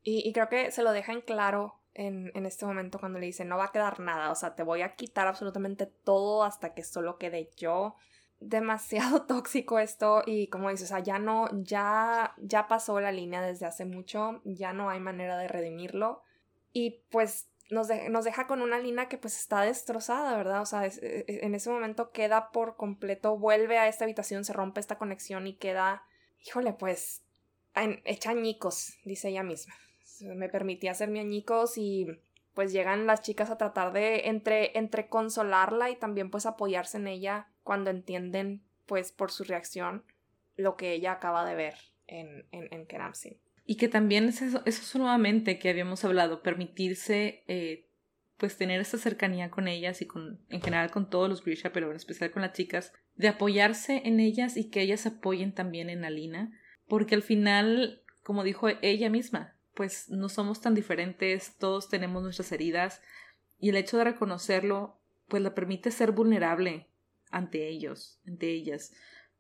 Y, 0.03 0.29
y, 0.29 0.33
creo 0.33 0.49
que 0.49 0.71
se 0.71 0.83
lo 0.83 0.93
deja 0.93 1.13
en 1.13 1.23
claro 1.23 1.81
en, 1.95 2.31
en 2.35 2.45
este 2.45 2.67
momento 2.67 2.99
cuando 2.99 3.19
le 3.19 3.27
dice, 3.27 3.45
no 3.45 3.57
va 3.57 3.67
a 3.67 3.73
quedar 3.73 4.01
nada, 4.01 4.31
o 4.31 4.35
sea, 4.35 4.55
te 4.55 4.63
voy 4.63 4.83
a 4.83 4.95
quitar 4.97 5.27
absolutamente 5.27 5.87
todo 5.87 6.45
hasta 6.45 6.75
que 6.75 6.83
solo 6.83 7.19
quede 7.19 7.51
yo 7.57 7.97
demasiado 8.41 9.23
tóxico 9.27 9.79
esto 9.79 10.23
y 10.27 10.49
como 10.49 10.71
dices, 10.71 10.87
o 10.87 10.95
sea, 10.95 11.01
ya 11.01 11.19
no, 11.19 11.49
ya, 11.63 12.35
ya 12.39 12.69
pasó 12.69 13.01
la 13.01 13.13
línea 13.13 13.43
desde 13.43 13.67
hace 13.67 13.85
mucho, 13.85 14.41
ya 14.45 14.73
no 14.73 14.91
hay 14.91 15.01
manera 15.01 15.39
de 15.39 15.49
redimirlo 15.49 16.23
y 16.73 17.03
pues 17.11 17.49
nos, 17.71 17.89
nos 18.11 18.25
deja 18.25 18.47
con 18.47 18.61
una 18.61 18.79
Lina 18.79 19.09
que 19.09 19.19
pues 19.19 19.39
está 19.39 19.63
destrozada, 19.63 20.37
¿verdad? 20.37 20.63
O 20.63 20.67
sea, 20.67 20.87
e, 20.87 20.93
e, 21.03 21.25
en 21.45 21.55
ese 21.55 21.71
momento 21.71 22.11
queda 22.11 22.51
por 22.51 22.77
completo, 22.77 23.39
vuelve 23.39 23.79
a 23.79 23.89
esta 23.89 24.05
habitación, 24.05 24.45
se 24.45 24.53
rompe 24.53 24.81
esta 24.81 24.99
conexión 24.99 25.47
y 25.47 25.55
queda, 25.55 26.05
híjole, 26.45 26.73
pues, 26.73 27.23
hecha 28.05 28.31
añicos, 28.31 28.99
dice 29.05 29.29
ella 29.29 29.43
misma. 29.43 29.75
Me 30.21 30.49
permitía 30.49 30.93
hacerme 30.93 31.21
añicos 31.21 31.77
y 31.77 32.07
pues 32.55 32.73
llegan 32.73 33.07
las 33.07 33.23
chicas 33.23 33.51
a 33.51 33.59
tratar 33.59 33.93
de 33.93 34.29
entre, 34.29 34.79
entre 34.79 35.09
consolarla 35.09 35.91
y 35.91 35.97
también 35.97 36.31
pues 36.31 36.47
apoyarse 36.47 36.99
en 36.99 37.09
ella 37.09 37.49
cuando 37.65 37.91
entienden 37.91 38.63
pues 38.87 39.11
por 39.11 39.33
su 39.33 39.43
reacción 39.43 40.05
lo 40.57 40.77
que 40.77 40.93
ella 40.93 41.13
acaba 41.13 41.45
de 41.45 41.57
ver 41.57 41.75
en, 42.07 42.47
en, 42.53 42.69
en. 42.73 42.87
Y 43.65 43.77
que 43.77 43.89
también 43.89 44.29
es 44.29 44.43
eso, 44.43 44.63
eso 44.67 44.99
nuevamente 44.99 45.59
que 45.59 45.71
habíamos 45.71 46.05
hablado, 46.05 46.43
permitirse 46.43 47.45
eh, 47.49 47.89
pues 48.37 48.57
tener 48.57 48.81
esa 48.81 48.99
cercanía 48.99 49.51
con 49.51 49.69
ellas 49.69 50.03
y 50.03 50.07
con, 50.07 50.41
en 50.51 50.61
general 50.61 50.91
con 50.91 51.09
todos 51.09 51.29
los 51.29 51.43
Grisha, 51.43 51.73
pero 51.73 51.91
en 51.91 51.97
especial 51.97 52.31
con 52.31 52.43
las 52.43 52.53
chicas, 52.53 52.93
de 53.15 53.29
apoyarse 53.29 54.03
en 54.05 54.21
ellas 54.21 54.57
y 54.57 54.69
que 54.69 54.83
ellas 54.83 55.07
apoyen 55.07 55.55
también 55.55 55.89
en 55.89 56.05
Alina, 56.05 56.53
porque 56.89 57.15
al 57.15 57.23
final, 57.23 58.03
como 58.23 58.45
dijo 58.45 58.69
ella 58.83 59.09
misma, 59.09 59.57
pues 59.75 60.09
no 60.11 60.29
somos 60.29 60.61
tan 60.61 60.75
diferentes, 60.75 61.57
todos 61.57 61.89
tenemos 61.89 62.23
nuestras 62.23 62.53
heridas 62.53 63.01
y 63.59 63.71
el 63.71 63.77
hecho 63.77 63.97
de 63.97 64.05
reconocerlo, 64.05 65.01
pues 65.29 65.43
la 65.43 65.55
permite 65.55 65.91
ser 65.91 66.13
vulnerable 66.13 66.89
ante 67.31 67.69
ellos, 67.69 68.21
ante 68.27 68.51
ellas 68.51 68.93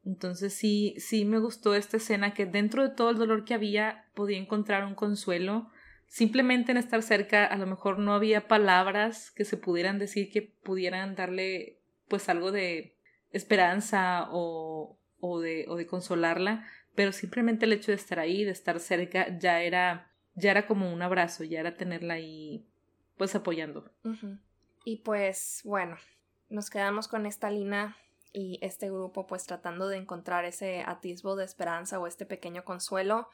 Entonces 0.04 0.52
sí, 0.52 0.94
sí 0.98 1.24
me 1.24 1.38
gustó 1.38 1.74
esta 1.74 1.96
escena 1.96 2.34
que 2.34 2.46
dentro 2.46 2.82
de 2.82 2.94
todo 2.94 3.10
el 3.10 3.18
dolor 3.18 3.44
que 3.44 3.54
había 3.54 4.04
podía 4.14 4.38
encontrar 4.38 4.84
un 4.84 4.94
consuelo. 4.94 5.70
Simplemente 6.06 6.72
en 6.72 6.78
estar 6.78 7.02
cerca 7.02 7.46
a 7.46 7.56
lo 7.56 7.66
mejor 7.66 7.98
no 7.98 8.14
había 8.14 8.46
palabras 8.46 9.30
que 9.30 9.44
se 9.44 9.56
pudieran 9.56 9.98
decir 9.98 10.30
que 10.30 10.42
pudieran 10.42 11.14
darle 11.14 11.80
pues 12.08 12.28
algo 12.28 12.52
de 12.52 12.96
esperanza 13.30 14.28
o, 14.30 14.98
o, 15.18 15.40
de, 15.40 15.64
o 15.68 15.76
de 15.76 15.86
consolarla, 15.86 16.66
pero 16.94 17.10
simplemente 17.10 17.64
el 17.64 17.72
hecho 17.72 17.90
de 17.90 17.96
estar 17.96 18.20
ahí, 18.20 18.44
de 18.44 18.52
estar 18.52 18.78
cerca, 18.78 19.36
ya 19.38 19.62
era, 19.62 20.12
ya 20.34 20.50
era 20.50 20.66
como 20.66 20.92
un 20.92 21.02
abrazo, 21.02 21.42
ya 21.44 21.60
era 21.60 21.76
tenerla 21.76 22.14
ahí 22.14 22.68
pues 23.16 23.34
apoyando. 23.34 23.90
Y 24.84 24.98
pues 24.98 25.62
bueno, 25.64 25.96
nos 26.50 26.70
quedamos 26.70 27.08
con 27.08 27.26
esta 27.26 27.50
Lina 27.50 27.96
y 28.34 28.58
este 28.62 28.90
grupo 28.90 29.26
pues 29.26 29.46
tratando 29.46 29.88
de 29.88 29.96
encontrar 29.96 30.44
ese 30.44 30.82
atisbo 30.84 31.36
de 31.36 31.44
esperanza 31.44 32.00
o 32.00 32.06
este 32.08 32.26
pequeño 32.26 32.64
consuelo. 32.64 33.28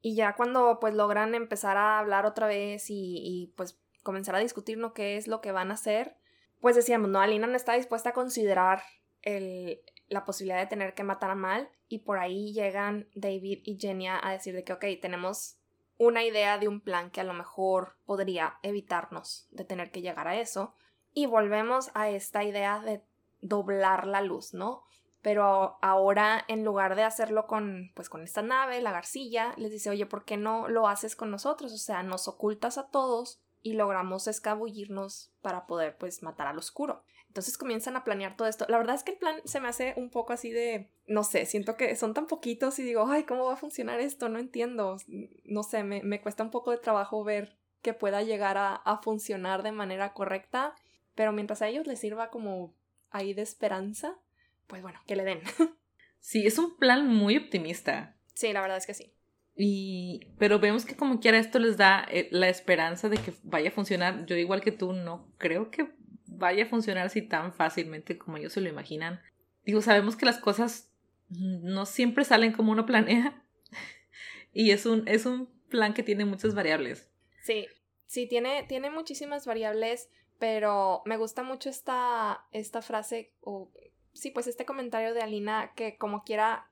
Y 0.00 0.16
ya 0.16 0.34
cuando 0.34 0.78
pues 0.80 0.94
logran 0.94 1.34
empezar 1.34 1.76
a 1.76 1.98
hablar 1.98 2.24
otra 2.24 2.46
vez 2.46 2.86
y, 2.88 3.52
pues 3.56 3.78
comenzar 4.02 4.34
a 4.34 4.40
discutir 4.40 4.78
¿no? 4.78 4.94
qué 4.94 5.16
es 5.16 5.28
lo 5.28 5.40
que 5.40 5.52
van 5.52 5.70
a 5.70 5.74
hacer, 5.74 6.16
pues 6.60 6.74
decíamos, 6.74 7.10
no, 7.10 7.20
Alina 7.20 7.46
no 7.46 7.56
está 7.56 7.74
dispuesta 7.74 8.10
a 8.10 8.14
considerar 8.14 8.82
el, 9.22 9.82
la 10.08 10.24
posibilidad 10.24 10.58
de 10.58 10.68
tener 10.68 10.94
que 10.94 11.04
matar 11.04 11.30
a 11.30 11.34
Mal 11.34 11.68
y 11.88 11.98
por 11.98 12.18
ahí 12.18 12.52
llegan 12.52 13.08
David 13.14 13.60
y 13.64 13.78
Genia 13.78 14.18
a 14.22 14.32
decir 14.32 14.54
de 14.54 14.64
que, 14.64 14.72
ok, 14.72 14.84
tenemos 15.02 15.58
una 15.98 16.24
idea 16.24 16.58
de 16.58 16.68
un 16.68 16.80
plan 16.80 17.10
que 17.10 17.20
a 17.20 17.24
lo 17.24 17.34
mejor 17.34 17.96
podría 18.06 18.58
evitarnos 18.62 19.48
de 19.50 19.64
tener 19.64 19.90
que 19.90 20.02
llegar 20.02 20.28
a 20.28 20.40
eso. 20.40 20.74
Y 21.12 21.26
volvemos 21.26 21.90
a 21.94 22.10
esta 22.10 22.44
idea 22.44 22.80
de 22.80 23.02
doblar 23.40 24.06
la 24.06 24.20
luz, 24.20 24.54
¿no? 24.54 24.82
Pero 25.22 25.78
ahora 25.82 26.44
en 26.48 26.64
lugar 26.64 26.94
de 26.94 27.02
hacerlo 27.02 27.46
con 27.46 27.90
pues 27.94 28.08
con 28.08 28.22
esta 28.22 28.42
nave, 28.42 28.80
la 28.80 28.92
garcilla, 28.92 29.54
les 29.56 29.72
dice, 29.72 29.90
"Oye, 29.90 30.06
¿por 30.06 30.24
qué 30.24 30.36
no 30.36 30.68
lo 30.68 30.88
haces 30.88 31.16
con 31.16 31.30
nosotros? 31.30 31.72
O 31.72 31.78
sea, 31.78 32.02
nos 32.02 32.28
ocultas 32.28 32.78
a 32.78 32.88
todos 32.88 33.40
y 33.62 33.72
logramos 33.72 34.28
escabullirnos 34.28 35.32
para 35.42 35.66
poder 35.66 35.96
pues 35.96 36.22
matar 36.22 36.46
al 36.46 36.58
oscuro." 36.58 37.02
Entonces 37.36 37.58
comienzan 37.58 37.96
a 37.96 38.04
planear 38.04 38.34
todo 38.34 38.48
esto. 38.48 38.64
La 38.68 38.78
verdad 38.78 38.94
es 38.94 39.02
que 39.02 39.12
el 39.12 39.18
plan 39.18 39.36
se 39.44 39.60
me 39.60 39.68
hace 39.68 39.92
un 39.98 40.08
poco 40.08 40.32
así 40.32 40.52
de, 40.52 40.88
no 41.06 41.22
sé, 41.22 41.44
siento 41.44 41.76
que 41.76 41.94
son 41.94 42.14
tan 42.14 42.26
poquitos 42.26 42.78
y 42.78 42.82
digo, 42.82 43.04
ay, 43.06 43.24
¿cómo 43.24 43.44
va 43.44 43.52
a 43.52 43.58
funcionar 43.58 44.00
esto? 44.00 44.30
No 44.30 44.38
entiendo. 44.38 44.96
No 45.44 45.62
sé, 45.62 45.82
me, 45.82 46.02
me 46.02 46.22
cuesta 46.22 46.42
un 46.42 46.50
poco 46.50 46.70
de 46.70 46.78
trabajo 46.78 47.24
ver 47.24 47.58
que 47.82 47.92
pueda 47.92 48.22
llegar 48.22 48.56
a, 48.56 48.74
a, 48.74 49.02
funcionar 49.02 49.62
de 49.62 49.72
manera 49.72 50.14
correcta, 50.14 50.74
pero 51.14 51.32
mientras 51.32 51.60
a 51.60 51.68
ellos 51.68 51.86
les 51.86 52.00
sirva 52.00 52.30
como 52.30 52.72
ahí 53.10 53.34
de 53.34 53.42
esperanza, 53.42 54.18
pues 54.66 54.82
bueno, 54.82 55.00
que 55.06 55.16
le 55.16 55.24
den. 55.24 55.40
sí, 56.20 56.46
es 56.46 56.58
un 56.58 56.76
plan 56.76 57.06
muy 57.06 57.36
optimista. 57.36 58.16
Sí, 58.34 58.52
la 58.52 58.60
verdad 58.60 58.78
es 58.78 58.86
que 58.86 58.94
sí. 58.94 59.12
Y, 59.56 60.32
pero 60.38 60.58
vemos 60.58 60.84
que 60.84 60.96
como 60.96 61.18
quiera 61.18 61.38
esto 61.38 61.58
les 61.58 61.78
da 61.78 62.06
eh, 62.10 62.28
la 62.30 62.48
esperanza 62.48 63.08
de 63.08 63.16
que 63.16 63.32
vaya 63.42 63.70
a 63.70 63.72
funcionar. 63.72 64.26
Yo 64.26 64.36
igual 64.36 64.60
que 64.60 64.72
tú 64.72 64.92
no 64.92 65.32
creo 65.38 65.70
que 65.70 65.88
vaya 66.26 66.64
a 66.64 66.68
funcionar 66.68 67.06
así 67.06 67.22
tan 67.22 67.54
fácilmente 67.54 68.18
como 68.18 68.36
ellos 68.36 68.52
se 68.52 68.60
lo 68.60 68.68
imaginan. 68.68 69.20
Digo, 69.64 69.80
sabemos 69.80 70.16
que 70.16 70.26
las 70.26 70.38
cosas 70.38 70.92
no 71.28 71.86
siempre 71.86 72.24
salen 72.24 72.52
como 72.52 72.72
uno 72.72 72.86
planea 72.86 73.42
y 74.52 74.70
es 74.70 74.86
un, 74.86 75.08
es 75.08 75.26
un 75.26 75.48
plan 75.68 75.94
que 75.94 76.02
tiene 76.02 76.24
muchas 76.24 76.54
variables. 76.54 77.10
Sí, 77.42 77.66
sí, 78.06 78.26
tiene, 78.26 78.64
tiene 78.68 78.90
muchísimas 78.90 79.46
variables, 79.46 80.10
pero 80.38 81.02
me 81.04 81.16
gusta 81.16 81.42
mucho 81.42 81.68
esta, 81.70 82.44
esta 82.52 82.82
frase 82.82 83.32
o 83.40 83.70
sí, 84.12 84.30
pues 84.30 84.46
este 84.46 84.64
comentario 84.64 85.14
de 85.14 85.22
Alina 85.22 85.72
que 85.74 85.96
como 85.96 86.24
quiera, 86.24 86.70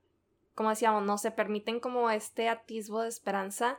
como 0.54 0.70
decíamos, 0.70 1.04
no 1.04 1.18
se 1.18 1.30
permiten 1.30 1.80
como 1.80 2.10
este 2.10 2.48
atisbo 2.48 3.02
de 3.02 3.08
esperanza 3.08 3.78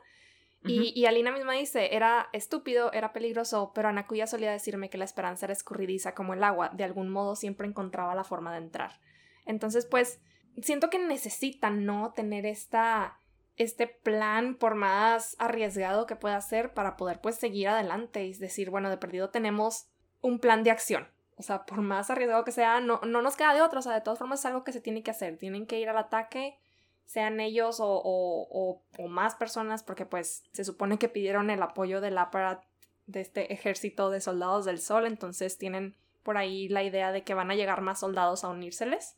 y, 0.68 1.06
Alina 1.06 1.32
misma 1.32 1.54
dice, 1.54 1.96
era 1.96 2.28
estúpido, 2.34 2.92
era 2.92 3.14
peligroso, 3.14 3.72
pero 3.76 3.90
Anakuya 3.90 4.26
solía 4.26 4.52
decirme 4.52 4.90
que 4.90 4.98
la 4.98 5.06
esperanza 5.06 5.46
era 5.46 5.54
escurridiza 5.54 6.16
como 6.16 6.34
el 6.34 6.44
agua, 6.44 6.70
de 6.74 6.84
algún 6.84 7.10
modo 7.10 7.36
siempre 7.36 7.68
encontraba 7.68 8.16
la 8.16 8.24
forma 8.24 8.52
de 8.52 8.58
entrar. 8.58 9.00
Entonces, 9.46 9.86
pues, 9.86 10.20
siento 10.62 10.90
que 10.90 10.98
necesitan, 10.98 11.86
¿no? 11.86 12.14
Tener 12.14 12.48
esta, 12.48 13.20
este 13.58 13.88
plan, 13.88 14.56
por 14.56 14.76
más 14.76 15.36
arriesgado 15.40 16.06
que 16.06 16.16
pueda 16.16 16.40
ser, 16.42 16.74
para 16.74 16.98
poder, 16.98 17.22
pues, 17.22 17.36
seguir 17.36 17.70
adelante 17.70 18.26
y 18.26 18.34
decir, 18.34 18.70
bueno, 18.70 18.90
de 18.90 18.98
perdido 18.98 19.30
tenemos 19.30 19.88
un 20.22 20.40
plan 20.40 20.64
de 20.64 20.72
acción. 20.72 21.08
O 21.38 21.44
sea, 21.44 21.66
por 21.66 21.82
más 21.82 22.10
arriesgado 22.10 22.46
que 22.46 22.52
sea, 22.52 22.80
no, 22.80 23.00
no 23.06 23.22
nos 23.22 23.36
queda 23.36 23.54
de 23.54 23.62
otra, 23.62 23.80
o 23.80 23.82
sea, 23.82 23.94
de 23.94 24.02
todas 24.02 24.20
formas 24.20 24.40
es 24.40 24.46
algo 24.46 24.64
que 24.64 24.72
se 24.72 24.82
tiene 24.82 25.04
que 25.04 25.12
hacer, 25.12 25.38
tienen 25.38 25.66
que 25.66 25.80
ir 25.80 25.90
al 25.90 25.98
ataque 25.98 26.58
sean 27.06 27.40
ellos 27.40 27.80
o, 27.80 28.02
o, 28.04 28.82
o, 28.98 29.08
más 29.08 29.36
personas, 29.36 29.84
porque 29.84 30.06
pues 30.06 30.44
se 30.52 30.66
supone 30.66 30.98
que 30.98 31.10
pidieron 31.10 31.50
el 31.50 31.62
apoyo 31.62 32.02
del 32.02 32.18
aparat 32.18 32.64
de 33.06 33.22
este 33.22 33.54
ejército 33.54 34.10
de 34.10 34.22
soldados 34.22 34.66
del 34.66 34.80
sol, 34.80 35.06
entonces 35.06 35.58
tienen 35.58 35.96
por 36.24 36.38
ahí 36.38 36.68
la 36.68 36.84
idea 36.84 37.12
de 37.12 37.24
que 37.24 37.36
van 37.36 37.52
a 37.52 37.56
llegar 37.56 37.82
más 37.82 38.00
soldados 38.00 38.44
a 38.44 38.50
unírseles, 38.50 39.16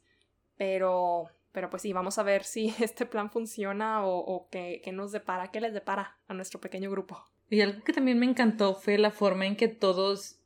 pero, 0.58 1.30
pero 1.52 1.70
pues 1.70 1.82
sí, 1.82 1.94
vamos 1.94 2.18
a 2.18 2.24
ver 2.24 2.44
si 2.44 2.74
este 2.80 3.06
plan 3.06 3.32
funciona 3.32 4.06
o, 4.06 4.18
o 4.18 4.50
qué, 4.50 4.82
qué 4.84 4.92
nos 4.92 5.12
depara, 5.12 5.52
qué 5.52 5.62
les 5.62 5.74
depara 5.74 6.18
a 6.28 6.34
nuestro 6.34 6.60
pequeño 6.60 6.90
grupo. 6.92 7.24
Y 7.50 7.62
algo 7.62 7.84
que 7.84 7.94
también 7.94 8.20
me 8.20 8.26
encantó 8.26 8.76
fue 8.76 8.98
la 8.98 9.12
forma 9.12 9.46
en 9.46 9.56
que 9.56 9.68
todos 9.68 10.38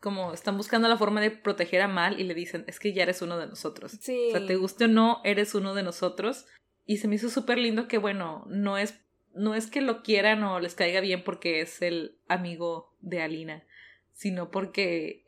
como 0.00 0.32
están 0.32 0.56
buscando 0.56 0.88
la 0.88 0.96
forma 0.96 1.20
de 1.20 1.30
proteger 1.30 1.82
a 1.82 1.88
Mal 1.88 2.18
y 2.18 2.24
le 2.24 2.34
dicen, 2.34 2.64
es 2.66 2.80
que 2.80 2.92
ya 2.92 3.02
eres 3.02 3.20
uno 3.22 3.38
de 3.38 3.46
nosotros. 3.46 3.92
Sí. 4.00 4.28
O 4.28 4.30
sea, 4.32 4.46
te 4.46 4.56
guste 4.56 4.86
o 4.86 4.88
no, 4.88 5.20
eres 5.24 5.54
uno 5.54 5.74
de 5.74 5.82
nosotros. 5.82 6.46
Y 6.86 6.96
se 6.96 7.06
me 7.06 7.16
hizo 7.16 7.28
súper 7.28 7.58
lindo 7.58 7.86
que, 7.86 7.98
bueno, 7.98 8.44
no 8.48 8.78
es, 8.78 8.98
no 9.34 9.54
es 9.54 9.66
que 9.66 9.82
lo 9.82 10.02
quieran 10.02 10.42
o 10.42 10.58
les 10.58 10.74
caiga 10.74 11.00
bien 11.00 11.22
porque 11.22 11.60
es 11.60 11.82
el 11.82 12.16
amigo 12.28 12.94
de 13.00 13.20
Alina, 13.20 13.62
sino 14.12 14.50
porque, 14.50 15.24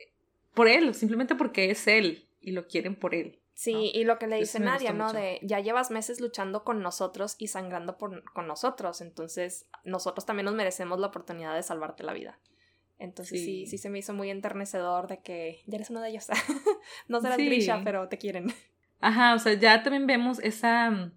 por 0.54 0.68
él, 0.68 0.94
simplemente 0.94 1.34
porque 1.34 1.70
es 1.70 1.86
él 1.86 2.26
y 2.40 2.52
lo 2.52 2.66
quieren 2.66 2.96
por 2.96 3.14
él. 3.14 3.38
Sí, 3.54 3.92
y 3.94 4.04
lo 4.04 4.18
que 4.18 4.26
le 4.26 4.38
dice 4.38 4.60
Nadia, 4.60 4.92
¿no? 4.92 5.12
De 5.12 5.38
ya 5.42 5.60
llevas 5.60 5.90
meses 5.90 6.20
luchando 6.20 6.64
con 6.64 6.82
nosotros 6.82 7.36
y 7.38 7.48
sangrando 7.48 7.98
por, 7.98 8.24
con 8.32 8.46
nosotros, 8.46 9.00
entonces 9.00 9.66
nosotros 9.84 10.24
también 10.24 10.46
nos 10.46 10.54
merecemos 10.54 10.98
la 10.98 11.08
oportunidad 11.08 11.54
de 11.54 11.62
salvarte 11.62 12.02
la 12.02 12.12
vida. 12.12 12.38
Entonces 12.98 13.40
sí, 13.40 13.66
sí, 13.66 13.78
se 13.78 13.90
me 13.90 13.98
hizo 13.98 14.14
muy 14.14 14.30
enternecedor 14.30 15.08
de 15.08 15.20
que 15.20 15.62
ya 15.66 15.76
eres 15.76 15.90
uno 15.90 16.00
de 16.00 16.10
ellos. 16.10 16.26
no 17.08 17.20
serás 17.20 17.36
Grisha, 17.36 17.82
pero 17.84 18.08
te 18.08 18.16
quieren. 18.16 18.52
Ajá, 19.00 19.34
o 19.34 19.38
sea, 19.38 19.54
ya 19.54 19.82
también 19.82 20.06
vemos 20.06 20.38
esa 20.38 21.12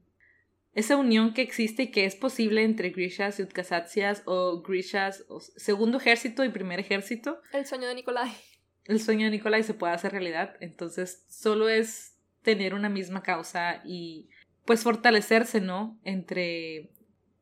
esa 0.76 0.98
unión 0.98 1.34
que 1.34 1.42
existe 1.42 1.84
y 1.84 1.92
que 1.92 2.06
es 2.06 2.16
posible 2.16 2.64
entre 2.64 2.90
Grishas 2.90 3.40
y 3.40 3.44
Utkasatsias 3.44 4.24
o 4.26 4.62
Grishas, 4.62 5.24
o 5.30 5.40
segundo 5.40 5.98
ejército 5.98 6.44
y 6.44 6.50
primer 6.50 6.82
ejército. 6.82 7.40
El 7.54 7.66
sueño 7.66 7.88
de 7.88 7.96
Nikolai. 7.96 8.30
El 8.84 9.00
sueño 9.00 9.26
de 9.26 9.32
Nikolai 9.32 9.64
se 9.64 9.74
puede 9.74 9.94
hacer 9.94 10.12
realidad, 10.12 10.58
entonces 10.60 11.24
solo 11.30 11.70
es 11.70 12.15
tener 12.46 12.74
una 12.74 12.88
misma 12.88 13.22
causa 13.22 13.82
y 13.84 14.30
pues 14.64 14.84
fortalecerse, 14.84 15.60
¿no? 15.60 16.00
Entre 16.06 16.90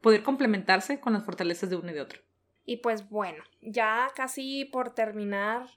poder 0.01 0.23
complementarse 0.23 0.99
con 0.99 1.13
las 1.13 1.23
fortalezas 1.23 1.69
de 1.69 1.75
uno 1.75 1.91
y 1.91 1.93
de 1.93 2.01
otro. 2.01 2.21
Y 2.65 2.77
pues 2.77 3.09
bueno, 3.09 3.43
ya 3.61 4.09
casi 4.15 4.65
por 4.65 4.95
terminar 4.95 5.67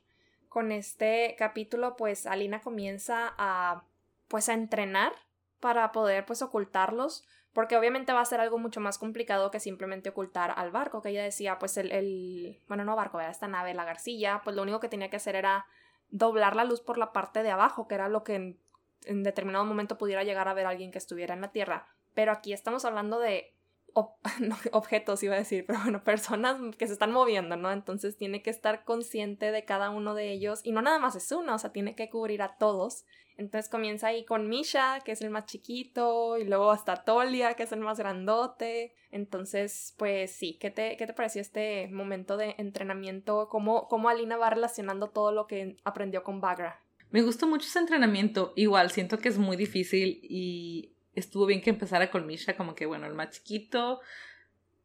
con 0.48 0.72
este 0.72 1.36
capítulo, 1.38 1.96
pues 1.96 2.26
Alina 2.26 2.60
comienza 2.62 3.34
a 3.36 3.84
pues 4.28 4.48
a 4.48 4.54
entrenar 4.54 5.12
para 5.60 5.92
poder 5.92 6.24
pues 6.24 6.42
ocultarlos 6.42 7.24
porque 7.52 7.76
obviamente 7.76 8.12
va 8.12 8.20
a 8.20 8.24
ser 8.26 8.40
algo 8.40 8.58
mucho 8.58 8.80
más 8.80 8.98
complicado 8.98 9.50
que 9.50 9.60
simplemente 9.60 10.10
ocultar 10.10 10.52
al 10.56 10.70
barco, 10.70 11.00
que 11.00 11.08
ella 11.08 11.22
decía, 11.22 11.58
pues 11.58 11.78
el, 11.78 11.90
el 11.90 12.60
bueno, 12.68 12.84
no 12.84 12.96
barco, 12.96 13.18
era 13.18 13.30
esta 13.30 13.48
nave, 13.48 13.72
la 13.72 13.84
garcilla, 13.84 14.42
pues 14.44 14.54
lo 14.54 14.62
único 14.62 14.78
que 14.78 14.90
tenía 14.90 15.08
que 15.08 15.16
hacer 15.16 15.36
era 15.36 15.64
doblar 16.10 16.54
la 16.54 16.64
luz 16.64 16.82
por 16.82 16.98
la 16.98 17.14
parte 17.14 17.42
de 17.42 17.50
abajo, 17.50 17.88
que 17.88 17.94
era 17.94 18.08
lo 18.08 18.24
que 18.24 18.58
en, 19.04 19.22
determinado 19.22 19.64
momento 19.64 19.98
pudiera 19.98 20.24
llegar 20.24 20.48
a 20.48 20.54
ver 20.54 20.66
a 20.66 20.70
alguien 20.70 20.90
que 20.90 20.98
estuviera 20.98 21.34
en 21.34 21.40
la 21.40 21.52
Tierra. 21.52 21.88
Pero 22.14 22.32
aquí 22.32 22.52
estamos 22.52 22.84
hablando 22.84 23.18
de 23.18 23.54
objetos, 24.72 25.22
iba 25.22 25.34
a 25.34 25.38
decir, 25.38 25.64
pero 25.66 25.80
bueno, 25.82 26.04
personas 26.04 26.58
que 26.76 26.86
se 26.86 26.92
están 26.92 27.12
moviendo, 27.12 27.56
¿no? 27.56 27.72
Entonces 27.72 28.16
tiene 28.16 28.42
que 28.42 28.50
estar 28.50 28.84
consciente 28.84 29.52
de 29.52 29.64
cada 29.64 29.90
uno 29.90 30.14
de 30.14 30.32
ellos 30.32 30.60
y 30.64 30.72
no 30.72 30.82
nada 30.82 30.98
más 30.98 31.16
es 31.16 31.30
uno, 31.32 31.54
o 31.54 31.58
sea, 31.58 31.72
tiene 31.72 31.94
que 31.94 32.10
cubrir 32.10 32.42
a 32.42 32.56
todos 32.56 33.04
entonces 33.38 33.70
comienza 33.70 34.08
ahí 34.08 34.24
con 34.24 34.48
Misha, 34.48 35.00
que 35.04 35.12
es 35.12 35.20
el 35.20 35.30
más 35.30 35.46
chiquito, 35.46 36.38
y 36.38 36.44
luego 36.44 36.70
hasta 36.70 37.04
Tolia, 37.04 37.54
que 37.54 37.64
es 37.64 37.72
el 37.72 37.80
más 37.80 37.98
grandote. 37.98 38.94
Entonces, 39.10 39.94
pues 39.98 40.32
sí, 40.32 40.56
¿qué 40.58 40.70
te, 40.70 40.96
qué 40.96 41.06
te 41.06 41.12
pareció 41.12 41.42
este 41.42 41.88
momento 41.88 42.36
de 42.36 42.54
entrenamiento? 42.58 43.48
¿Cómo, 43.50 43.88
¿Cómo 43.88 44.08
Alina 44.08 44.36
va 44.36 44.50
relacionando 44.50 45.10
todo 45.10 45.32
lo 45.32 45.46
que 45.46 45.76
aprendió 45.84 46.22
con 46.22 46.40
Bagra? 46.40 46.80
Me 47.10 47.22
gustó 47.22 47.46
mucho 47.46 47.66
ese 47.66 47.78
entrenamiento. 47.78 48.52
Igual, 48.56 48.90
siento 48.90 49.18
que 49.18 49.28
es 49.28 49.38
muy 49.38 49.56
difícil 49.56 50.20
y 50.22 50.92
estuvo 51.14 51.46
bien 51.46 51.60
que 51.60 51.70
empezara 51.70 52.10
con 52.10 52.26
Misha, 52.26 52.56
como 52.56 52.74
que, 52.74 52.86
bueno, 52.86 53.06
el 53.06 53.14
más 53.14 53.30
chiquito, 53.30 54.00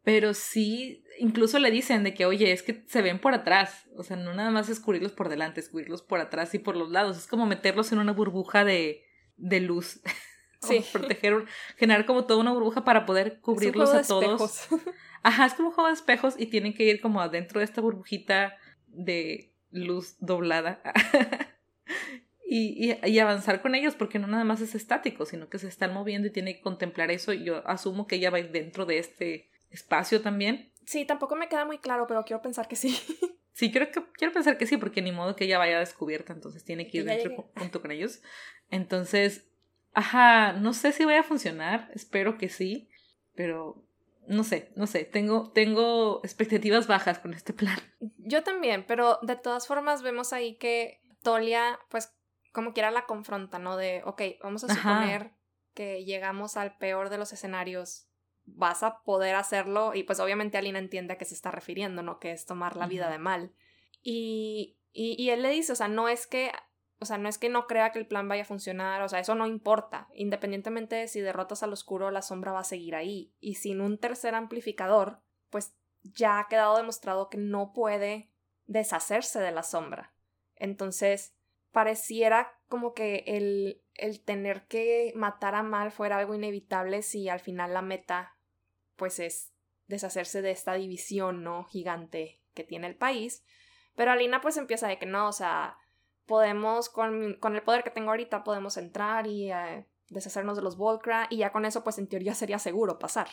pero 0.04 0.34
sí, 0.34 1.04
incluso 1.20 1.60
le 1.60 1.70
dicen 1.70 2.04
de 2.04 2.14
que, 2.14 2.26
oye, 2.26 2.52
es 2.52 2.64
que 2.64 2.84
se 2.88 3.02
ven 3.02 3.20
por 3.20 3.34
atrás. 3.34 3.88
O 3.96 4.04
sea, 4.04 4.18
no 4.18 4.34
nada 4.34 4.50
más 4.50 4.68
es 4.70 4.80
cubrirlos 4.80 5.12
por 5.12 5.30
delante, 5.30 5.60
es 5.60 5.70
cubrirlos 5.70 6.02
por 6.02 6.20
atrás 6.20 6.54
y 6.56 6.60
por 6.60 6.76
los 6.76 6.90
lados. 6.90 7.18
Es 7.18 7.28
como 7.28 7.46
meterlos 7.46 7.92
en 7.92 8.00
una 8.00 8.12
burbuja 8.12 8.66
de, 8.66 9.04
de 9.38 9.60
luz. 9.60 10.02
Sí. 10.64 10.86
proteger, 10.94 11.46
generar 11.76 12.06
como 12.06 12.26
toda 12.26 12.40
una 12.40 12.52
burbuja 12.52 12.84
para 12.84 13.08
poder 13.08 13.40
cubrirlos 13.42 13.96
a 13.96 14.04
todos. 14.04 14.68
Ajá, 15.24 15.48
es 15.48 15.56
como 15.56 15.70
un 15.70 15.74
juego 15.74 15.88
de 15.88 15.96
espejos 15.96 16.36
y 16.38 16.46
tienen 16.46 16.76
que 16.76 16.84
ir 16.84 17.02
como 17.02 17.20
adentro 17.20 17.58
de 17.58 17.66
esta 17.66 17.82
burbujita 17.82 18.56
de 18.86 19.56
luz 19.72 20.18
doblada. 20.20 20.84
y, 22.54 22.98
y, 23.02 23.20
avanzar 23.20 23.62
con 23.62 23.76
ellos 23.76 23.96
porque 23.96 24.20
no 24.20 24.28
nada 24.28 24.44
más 24.44 24.60
es 24.60 24.76
estático, 24.76 25.26
sino 25.26 25.48
que 25.48 25.58
se 25.58 25.70
están 25.70 25.94
moviendo 25.94 26.28
y 26.28 26.32
tiene 26.32 26.54
que 26.54 26.62
contemplar 26.62 27.10
eso. 27.10 27.32
Y 27.32 27.46
yo 27.46 27.66
asumo 27.66 28.08
que 28.08 28.18
ella 28.18 28.30
va 28.30 28.42
dentro 28.42 28.86
de 28.86 28.98
este 28.98 29.50
espacio 29.70 30.22
también. 30.22 30.74
Sí, 30.86 31.06
tampoco 31.06 31.38
me 31.38 31.48
queda 31.48 31.64
muy 31.64 31.78
claro, 31.78 32.08
pero 32.08 32.26
quiero 32.26 32.42
pensar 32.42 32.68
que 32.68 32.76
sí. 32.76 33.00
Sí, 33.54 33.70
creo 33.70 33.92
que, 33.92 34.02
quiero 34.14 34.34
pensar 34.34 34.58
que 34.58 34.66
sí, 34.66 34.78
porque 34.78 35.02
ni 35.02 35.12
modo 35.12 35.36
que 35.36 35.44
ella 35.44 35.58
vaya 35.58 35.78
descubierta, 35.78 36.32
entonces 36.32 36.64
tiene 36.64 36.88
que 36.88 37.00
ir 37.00 37.06
dentro 37.06 37.52
junto 37.58 37.82
con 37.82 37.92
ellos. 37.92 38.22
Entonces, 38.70 39.46
ajá, 39.94 40.54
no 40.54 40.74
sé 40.74 40.94
si 40.94 41.04
vaya 41.04 41.20
a 41.20 41.24
funcionar, 41.24 41.92
espero 41.94 42.38
que 42.38 42.48
sí, 42.48 42.90
pero 43.36 43.86
no 44.26 44.46
sé, 44.46 44.72
no 44.78 44.88
sé, 44.88 45.04
tengo, 45.04 45.52
tengo 45.52 46.22
expectativas 46.24 46.88
bajas 46.88 47.20
con 47.20 47.34
este 47.34 47.52
plan. 47.52 47.78
Yo 48.18 48.42
también, 48.42 48.86
pero 48.88 49.20
de 49.22 49.36
todas 49.36 49.68
formas 49.68 50.02
vemos 50.02 50.32
ahí 50.32 50.56
que 50.56 51.02
Tolia, 51.22 51.78
pues 51.90 52.14
como 52.52 52.74
quiera 52.74 52.92
la 52.92 53.06
confronta, 53.06 53.60
¿no? 53.60 53.78
De, 53.78 54.02
ok, 54.06 54.22
vamos 54.44 54.64
a 54.64 54.74
suponer 54.74 55.32
que 55.74 56.04
llegamos 56.04 56.58
al 56.58 56.78
peor 56.78 57.10
de 57.10 57.18
los 57.18 57.34
escenarios 57.34 58.12
vas 58.46 58.84
a 58.84 59.02
poder 59.04 59.36
hacerlo 59.36 59.94
y 59.94 60.04
pues 60.04 60.20
obviamente 60.20 60.58
Alina 60.58 60.80
entiende 60.80 61.14
a 61.14 61.18
qué 61.18 61.26
se 61.26 61.36
está 61.36 61.52
refiriendo, 61.52 62.04
¿no? 62.04 62.20
Que 62.20 62.32
es 62.32 62.46
tomar 62.46 62.76
la 62.76 62.88
vida 62.88 63.10
de 63.10 63.20
mal. 63.20 63.54
Y, 64.02 64.80
y, 64.92 65.30
él 65.30 65.42
le 65.42 65.50
dice, 65.50 65.74
o 65.74 65.76
sea, 65.76 65.88
no 65.88 66.10
es 66.10 66.26
que, 66.26 66.52
o 67.00 67.06
sea, 67.06 67.18
no 67.18 67.30
es 67.30 67.38
que 67.38 67.50
no 67.50 67.68
crea 67.68 67.92
que 67.92 68.00
el 68.00 68.08
plan 68.08 68.28
vaya 68.28 68.42
a 68.42 68.46
funcionar, 68.46 69.02
o 69.04 69.10
sea, 69.10 69.20
eso 69.20 69.36
no 69.36 69.46
importa. 69.46 70.08
Independientemente 70.14 70.96
de 70.96 71.08
si 71.08 71.22
derrotas 71.22 71.64
al 71.64 71.74
oscuro, 71.74 72.10
la 72.12 72.22
sombra 72.22 72.52
va 72.52 72.62
a 72.62 72.66
seguir 72.66 72.96
ahí. 72.96 73.34
Y 73.40 73.56
sin 73.56 73.80
un 73.80 74.00
tercer 74.00 74.34
amplificador, 74.34 75.22
pues 75.50 75.76
ya 76.02 76.40
ha 76.40 76.48
quedado 76.48 76.78
demostrado 76.78 77.30
que 77.30 77.38
no 77.38 77.74
puede 77.74 78.32
deshacerse 78.66 79.40
de 79.40 79.52
la 79.52 79.64
sombra. 79.64 80.16
Entonces, 80.56 81.36
pareciera 81.72 82.58
como 82.68 82.94
que 82.94 83.24
el, 83.28 83.82
el 83.96 84.22
tener 84.24 84.68
que 84.68 85.14
matar 85.16 85.56
a 85.56 85.64
Mal 85.64 85.92
fuera 85.92 86.18
algo 86.18 86.36
inevitable 86.36 87.02
si 87.02 87.30
al 87.30 87.40
final 87.40 87.74
la 87.74 87.82
meta 87.82 88.36
pues 88.96 89.20
es 89.20 89.52
deshacerse 89.88 90.42
de 90.42 90.52
esta 90.52 90.74
división, 90.74 91.44
¿no? 91.44 91.66
Gigante 91.66 92.40
que 92.54 92.64
tiene 92.64 92.88
el 92.88 92.96
país. 92.96 93.44
Pero 93.96 94.12
Alina 94.12 94.42
pues 94.42 94.58
empieza 94.58 94.88
de 94.88 94.98
que 94.98 95.06
no, 95.06 95.28
o 95.28 95.34
sea, 95.34 95.78
podemos, 96.26 96.90
con, 96.90 97.36
con 97.40 97.56
el 97.56 97.64
poder 97.64 97.84
que 97.84 97.90
tengo 97.90 98.12
ahorita, 98.12 98.44
podemos 98.44 98.78
entrar 98.78 99.28
y 99.28 99.52
eh, 99.52 99.86
deshacernos 100.10 100.56
de 100.56 100.64
los 100.64 100.78
Volcra 100.78 101.28
y 101.30 101.38
ya 101.38 101.52
con 101.52 101.66
eso 101.66 101.84
pues 101.84 101.98
en 101.98 102.08
teoría 102.08 102.34
sería 102.34 102.60
seguro 102.60 103.00
pasar. 103.00 103.28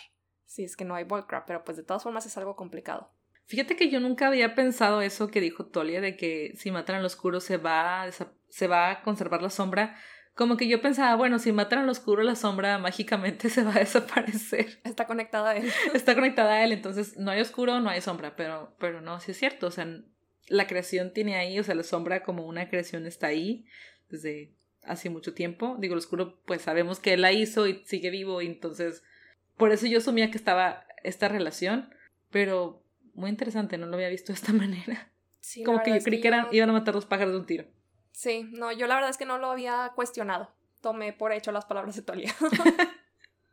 Si 0.47 0.65
es 0.65 0.77
que 0.77 0.85
no 0.85 0.95
hay 0.95 1.05
Volcra, 1.05 1.45
pero 1.45 1.63
pues 1.65 1.77
de 1.77 1.83
todas 1.83 2.03
formas 2.03 2.27
es 2.27 2.37
algo 2.39 2.57
complicado. 2.57 3.11
Fíjate 3.49 3.77
que 3.77 3.91
yo 3.91 3.99
nunca 3.99 4.29
había 4.29 4.55
pensado 4.55 5.03
eso 5.03 5.29
que 5.29 5.41
dijo 5.41 5.67
Tolia 5.67 6.01
de 6.01 6.17
que 6.17 6.53
si 6.57 6.71
matan 6.71 6.97
al 6.97 7.05
oscuro 7.05 7.41
se 7.41 7.57
va, 7.57 8.07
se 8.49 8.67
va 8.69 8.91
a 8.91 9.03
conservar 9.03 9.43
la 9.43 9.51
sombra 9.51 9.97
como 10.39 10.57
que 10.57 10.69
yo 10.69 10.81
pensaba, 10.81 11.17
bueno, 11.17 11.41
si 11.41 11.51
matan 11.51 11.81
al 11.81 11.89
oscuro, 11.89 12.23
la 12.23 12.37
sombra 12.37 12.79
mágicamente 12.79 13.51
se 13.51 13.65
va 13.65 13.75
a 13.75 13.81
desaparecer. 13.81 14.79
Está 14.85 15.05
conectada 15.05 15.51
a 15.51 15.57
él. 15.57 15.69
Está 15.95 16.15
conectada 16.15 16.55
a 16.55 16.65
él, 16.65 16.71
entonces 16.71 17.17
no 17.19 17.33
hay 17.33 17.41
oscuro, 17.41 17.81
no 17.81 17.91
hay 17.91 18.01
sombra, 18.01 18.37
pero, 18.37 18.77
pero 18.79 19.01
no, 19.01 19.19
sí 19.19 19.33
es 19.33 19.37
cierto, 19.37 19.67
o 19.67 19.71
sea, 19.73 19.89
la 20.47 20.69
creación 20.69 21.13
tiene 21.13 21.35
ahí, 21.35 21.59
o 21.59 21.65
sea, 21.65 21.75
la 21.75 21.83
sombra 21.83 22.23
como 22.23 22.47
una 22.47 22.69
creación 22.71 23.05
está 23.05 23.27
ahí 23.27 23.67
desde 24.11 24.55
hace 24.85 25.11
mucho 25.11 25.35
tiempo. 25.35 25.77
Digo, 25.81 25.95
el 25.95 25.99
oscuro, 25.99 26.41
pues 26.47 26.63
sabemos 26.63 27.01
que 27.01 27.15
él 27.15 27.23
la 27.23 27.33
hizo 27.33 27.67
y 27.67 27.83
sigue 27.85 28.11
vivo, 28.11 28.41
y 28.41 28.47
entonces, 28.47 29.03
por 29.57 29.73
eso 29.73 29.89
yo 29.89 29.99
asumía 29.99 30.31
que 30.31 30.39
estaba 30.39 30.87
esta 31.03 31.27
relación, 31.27 31.93
pero 32.31 32.85
muy 33.19 33.31
interesante, 33.31 33.77
no 33.79 33.87
lo 33.87 33.97
había 33.97 34.09
visto 34.09 34.33
de 34.33 34.37
esta 34.37 34.53
manera. 34.55 35.13
Sí, 35.41 35.63
como 35.63 35.83
que 35.83 35.99
yo 35.99 36.03
creí 36.03 36.21
que, 36.21 36.29
iban 36.53 36.71
a 36.71 36.73
matar 36.73 36.95
dos 36.95 37.07
pájaros 37.07 37.33
de 37.33 37.41
un 37.41 37.47
tiro. 37.47 37.65
Sí, 38.13 38.49
no, 38.53 38.73
yo 38.73 38.87
la 38.87 38.95
verdad 38.95 39.11
es 39.11 39.17
que 39.17 39.27
no 39.27 39.39
lo 39.39 39.51
había 39.51 39.93
cuestionado. 39.95 40.51
Tomé 40.81 41.13
por 41.13 41.33
hecho 41.33 41.53
las 41.53 41.67
palabras 41.67 41.97
de 41.97 42.03
Tolia. 42.03 42.35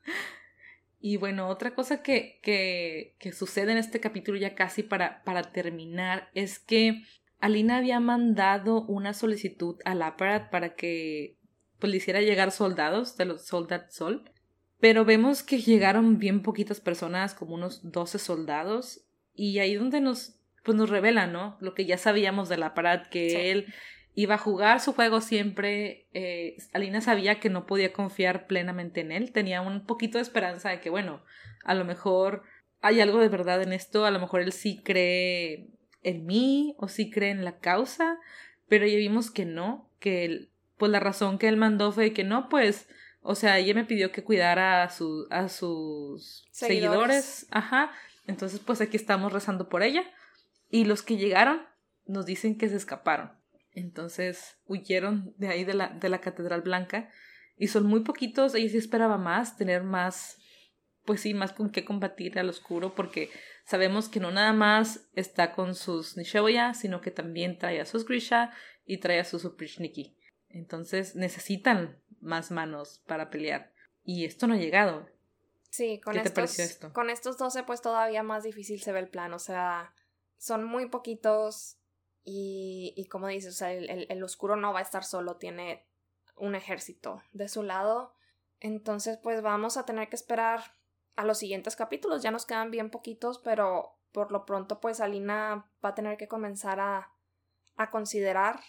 y 1.00 1.18
bueno, 1.18 1.48
otra 1.50 1.76
cosa 1.76 2.02
que, 2.02 2.40
que, 2.42 3.16
que, 3.20 3.32
sucede 3.32 3.72
en 3.72 3.78
este 3.78 4.00
capítulo 4.00 4.38
ya 4.38 4.56
casi 4.56 4.84
para, 4.84 5.24
para 5.24 5.44
terminar 5.44 6.30
es 6.34 6.60
que 6.60 7.04
Alina 7.40 7.78
había 7.78 8.00
mandado 8.00 8.86
una 8.86 9.14
solicitud 9.14 9.78
al 9.86 10.02
Aparat 10.02 10.50
para 10.50 10.76
que 10.76 11.38
pues, 11.80 11.92
le 11.92 11.98
hiciera 11.98 12.22
llegar 12.22 12.52
soldados 12.52 13.18
de 13.18 13.26
los 13.26 13.46
Soldat 13.46 13.92
Sol. 13.92 14.32
Pero 14.80 15.06
vemos 15.06 15.44
que 15.44 15.60
llegaron 15.60 16.18
bien 16.18 16.42
poquitas 16.42 16.82
personas, 16.82 17.34
como 17.34 17.56
unos 17.56 17.92
12 17.92 18.20
soldados. 18.20 19.05
Y 19.36 19.60
ahí 19.60 19.76
donde 19.76 20.02
nos, 20.02 20.40
pues 20.64 20.78
nos 20.78 20.90
revela, 20.90 21.28
¿no? 21.28 21.58
Lo 21.60 21.74
que 21.74 21.86
ya 21.86 21.98
sabíamos 21.98 22.50
del 22.50 22.64
Aparat, 22.64 23.08
que 23.08 23.52
él 23.52 23.74
iba 24.16 24.36
a 24.36 24.40
jugar 24.40 24.80
su 24.80 24.94
juego 24.94 25.22
siempre. 25.22 26.08
Eh, 26.14 26.58
Alina 26.74 27.02
sabía 27.02 27.40
que 27.40 27.50
no 27.50 27.66
podía 27.66 27.94
confiar 27.94 28.48
plenamente 28.48 29.02
en 29.02 29.12
él. 29.12 29.32
Tenía 29.32 29.62
un 29.62 29.86
poquito 29.86 30.18
de 30.18 30.24
esperanza 30.24 30.70
de 30.70 30.80
que, 30.80 30.90
bueno, 30.90 31.22
a 31.64 31.76
lo 31.76 31.86
mejor 31.86 32.44
hay 32.82 33.02
algo 33.02 33.20
de 33.20 33.30
verdad 33.30 33.62
en 33.62 33.74
esto. 33.74 34.06
A 34.06 34.12
lo 34.12 34.20
mejor 34.20 34.42
él 34.42 34.54
sí 34.54 34.82
cree 34.84 35.68
en 36.02 36.26
mí 36.26 36.76
o 36.78 36.88
sí 36.88 37.12
cree 37.12 37.32
en 37.32 37.44
la 37.44 37.60
causa. 37.60 38.18
Pero 38.68 38.88
ya 38.88 38.96
vimos 38.96 39.30
que 39.30 39.46
no, 39.46 39.92
que 40.00 40.26
él, 40.26 40.52
pues 40.78 40.92
la 40.92 41.00
razón 41.00 41.38
que 41.38 41.48
él 41.48 41.58
mandó 41.58 41.92
fue 41.92 42.14
que 42.14 42.24
no, 42.24 42.50
pues, 42.50 42.88
o 43.22 43.36
sea, 43.36 43.60
ella 43.60 43.74
me 43.74 43.86
pidió 43.86 44.12
que 44.12 44.24
cuidara 44.24 44.84
a, 44.84 44.90
su, 44.90 45.28
a 45.30 45.50
sus 45.50 46.48
seguidores. 46.52 47.26
seguidores. 47.26 47.48
Ajá. 47.52 47.92
Entonces, 48.28 48.60
pues 48.60 48.82
aquí 48.82 48.98
estamos 48.98 49.32
rezando 49.32 49.70
por 49.70 49.84
ella. 49.84 50.04
Y 50.70 50.86
los 50.86 51.04
que 51.04 51.18
llegaron 51.18 51.62
nos 52.06 52.26
dicen 52.26 52.58
que 52.58 52.70
se 52.70 52.76
escaparon. 52.76 53.32
Entonces 53.72 54.58
huyeron 54.66 55.34
de 55.38 55.50
ahí 55.50 55.64
de 55.66 55.74
la, 55.74 55.90
de 55.90 56.10
la 56.10 56.22
Catedral 56.22 56.62
Blanca 56.62 57.10
y 57.58 57.68
son 57.68 57.86
muy 57.86 58.02
poquitos. 58.02 58.56
Ella 58.56 58.70
sí 58.70 58.78
esperaba 58.78 59.18
más, 59.18 59.58
tener 59.58 59.84
más, 59.84 60.38
pues 61.04 61.22
sí, 61.22 61.34
más 61.34 61.52
con 61.52 61.70
qué 61.70 61.84
combatir 61.84 62.40
al 62.40 62.50
oscuro 62.50 62.96
porque 62.96 63.30
sabemos 63.66 64.08
que 64.08 64.22
no 64.22 64.32
nada 64.32 64.54
más 64.54 65.10
está 65.14 65.52
con 65.52 65.76
sus 65.76 66.16
Nishoya, 66.16 66.74
sino 66.74 67.02
que 67.02 67.12
también 67.12 67.58
trae 67.58 67.82
a 67.82 67.86
sus 67.86 68.06
Grisha 68.06 68.52
y 68.86 69.00
trae 69.00 69.20
a 69.20 69.26
sus 69.26 69.44
Uprishniki. 69.44 70.18
Entonces 70.48 71.16
necesitan 71.16 72.00
más 72.22 72.52
manos 72.52 73.04
para 73.06 73.30
pelear. 73.30 73.74
Y 74.04 74.24
esto 74.24 74.48
no 74.48 74.54
ha 74.54 74.58
llegado. 74.58 75.10
Sí, 75.76 76.00
con, 76.00 76.16
estos, 76.16 76.58
esto? 76.58 76.94
con 76.94 77.10
estos 77.10 77.38
12 77.38 77.64
pues 77.64 77.82
todavía 77.82 78.24
más 78.24 78.44
difícil 78.44 78.82
se 78.82 78.94
ve 78.94 79.00
el 79.00 79.10
plan. 79.10 79.34
O 79.34 79.40
sea, 79.40 79.94
son 80.38 80.64
muy 80.64 80.88
poquitos 80.88 81.78
y, 82.24 82.94
y 82.96 83.08
como 83.08 83.28
dices, 83.28 83.62
el, 83.62 84.08
el, 84.10 84.24
oscuro 84.24 84.56
no 84.56 84.72
va 84.72 84.80
a 84.80 84.84
estar 84.84 85.04
solo, 85.04 85.36
tiene 85.36 85.86
un 86.38 86.56
ejército 86.56 87.22
de 87.34 87.50
su 87.50 87.62
lado. 87.62 88.14
Entonces, 88.62 89.18
pues 89.18 89.42
vamos 89.42 89.76
a 89.76 89.86
tener 89.86 90.08
que 90.08 90.16
esperar 90.16 90.64
a 91.18 91.26
los 91.26 91.40
siguientes 91.40 91.76
capítulos. 91.76 92.24
Ya 92.24 92.32
nos 92.32 92.46
quedan 92.46 92.72
bien 92.72 92.90
poquitos, 92.90 93.40
pero 93.40 94.00
por 94.14 94.32
lo 94.32 94.46
pronto, 94.46 94.80
pues 94.80 95.02
Alina 95.02 95.70
va 95.84 95.90
a 95.90 95.96
tener 95.96 96.16
que 96.16 96.30
comenzar 96.30 96.80
a, 96.80 97.12
a 97.76 97.90
considerar. 97.90 98.62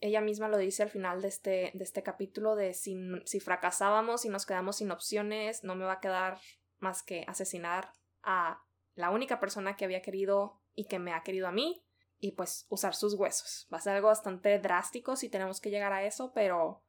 Ella 0.00 0.20
misma 0.20 0.48
lo 0.48 0.58
dice 0.58 0.82
al 0.82 0.90
final 0.90 1.22
de 1.22 1.28
este, 1.28 1.70
de 1.74 1.84
este 1.84 2.02
capítulo: 2.02 2.54
de 2.54 2.74
si, 2.74 2.96
si 3.24 3.40
fracasábamos 3.40 4.24
y 4.24 4.28
nos 4.28 4.46
quedamos 4.46 4.76
sin 4.76 4.90
opciones, 4.90 5.64
no 5.64 5.74
me 5.74 5.84
va 5.84 5.94
a 5.94 6.00
quedar 6.00 6.38
más 6.78 7.02
que 7.02 7.24
asesinar 7.26 7.92
a 8.22 8.62
la 8.94 9.10
única 9.10 9.40
persona 9.40 9.76
que 9.76 9.84
había 9.84 10.02
querido 10.02 10.60
y 10.74 10.86
que 10.86 10.98
me 10.98 11.12
ha 11.12 11.22
querido 11.22 11.48
a 11.48 11.52
mí 11.52 11.84
y 12.18 12.32
pues 12.32 12.66
usar 12.68 12.94
sus 12.94 13.14
huesos. 13.14 13.66
Va 13.72 13.78
a 13.78 13.80
ser 13.80 13.96
algo 13.96 14.08
bastante 14.08 14.58
drástico 14.58 15.16
si 15.16 15.28
tenemos 15.28 15.60
que 15.60 15.70
llegar 15.70 15.92
a 15.92 16.04
eso, 16.04 16.32
pero 16.32 16.82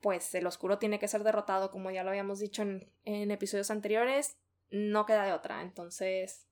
pues 0.00 0.34
el 0.34 0.46
oscuro 0.46 0.78
tiene 0.78 0.98
que 0.98 1.08
ser 1.08 1.24
derrotado 1.24 1.70
como 1.70 1.90
ya 1.90 2.04
lo 2.04 2.10
habíamos 2.10 2.38
dicho 2.38 2.62
en, 2.62 2.92
en 3.04 3.30
episodios 3.30 3.70
anteriores, 3.70 4.36
no 4.70 5.06
queda 5.06 5.24
de 5.24 5.32
otra. 5.32 5.62
Entonces 5.62 6.46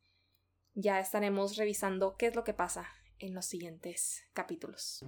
ya 0.75 0.99
estaremos 0.99 1.57
revisando 1.57 2.17
qué 2.17 2.27
es 2.27 2.35
lo 2.35 2.43
que 2.43 2.55
pasa 2.55 2.89
en 3.19 3.35
los 3.35 3.47
siguientes 3.47 4.25
capítulos. 4.33 5.05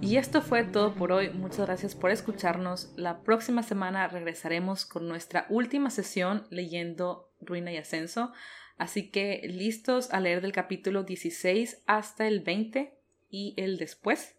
Y 0.00 0.18
esto 0.18 0.40
fue 0.40 0.62
todo 0.64 0.94
por 0.94 1.10
hoy. 1.12 1.30
Muchas 1.30 1.66
gracias 1.66 1.94
por 1.94 2.10
escucharnos. 2.10 2.92
La 2.96 3.22
próxima 3.22 3.62
semana 3.62 4.06
regresaremos 4.08 4.86
con 4.86 5.08
nuestra 5.08 5.46
última 5.48 5.90
sesión 5.90 6.46
leyendo 6.50 7.32
Ruina 7.40 7.72
y 7.72 7.76
Ascenso. 7.76 8.32
Así 8.78 9.10
que 9.10 9.40
listos 9.44 10.12
a 10.12 10.20
leer 10.20 10.42
del 10.42 10.52
capítulo 10.52 11.02
16 11.02 11.82
hasta 11.86 12.28
el 12.28 12.40
20 12.40 12.94
y 13.30 13.54
el 13.56 13.78
después 13.78 14.36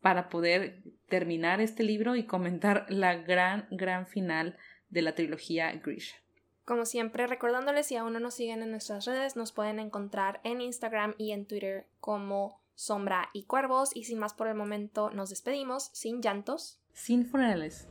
para 0.00 0.28
poder 0.28 0.82
terminar 1.08 1.60
este 1.60 1.82
libro 1.82 2.16
y 2.16 2.24
comentar 2.24 2.86
la 2.88 3.14
gran, 3.14 3.68
gran 3.70 4.06
final 4.06 4.58
de 4.90 5.02
la 5.02 5.14
trilogía 5.14 5.72
Grisha. 5.72 6.23
Como 6.64 6.86
siempre, 6.86 7.26
recordándoles 7.26 7.86
si 7.86 7.96
aún 7.96 8.14
no 8.14 8.20
nos 8.20 8.34
siguen 8.34 8.62
en 8.62 8.70
nuestras 8.70 9.04
redes, 9.04 9.36
nos 9.36 9.52
pueden 9.52 9.78
encontrar 9.78 10.40
en 10.44 10.62
Instagram 10.62 11.14
y 11.18 11.32
en 11.32 11.46
Twitter 11.46 11.86
como 12.00 12.60
Sombra 12.74 13.28
y 13.32 13.44
Cuervos 13.44 13.90
y 13.94 14.04
sin 14.04 14.18
más 14.18 14.34
por 14.34 14.48
el 14.48 14.54
momento 14.54 15.10
nos 15.10 15.30
despedimos, 15.30 15.90
sin 15.92 16.22
llantos. 16.22 16.80
Sin 16.92 17.26
funerales. 17.26 17.86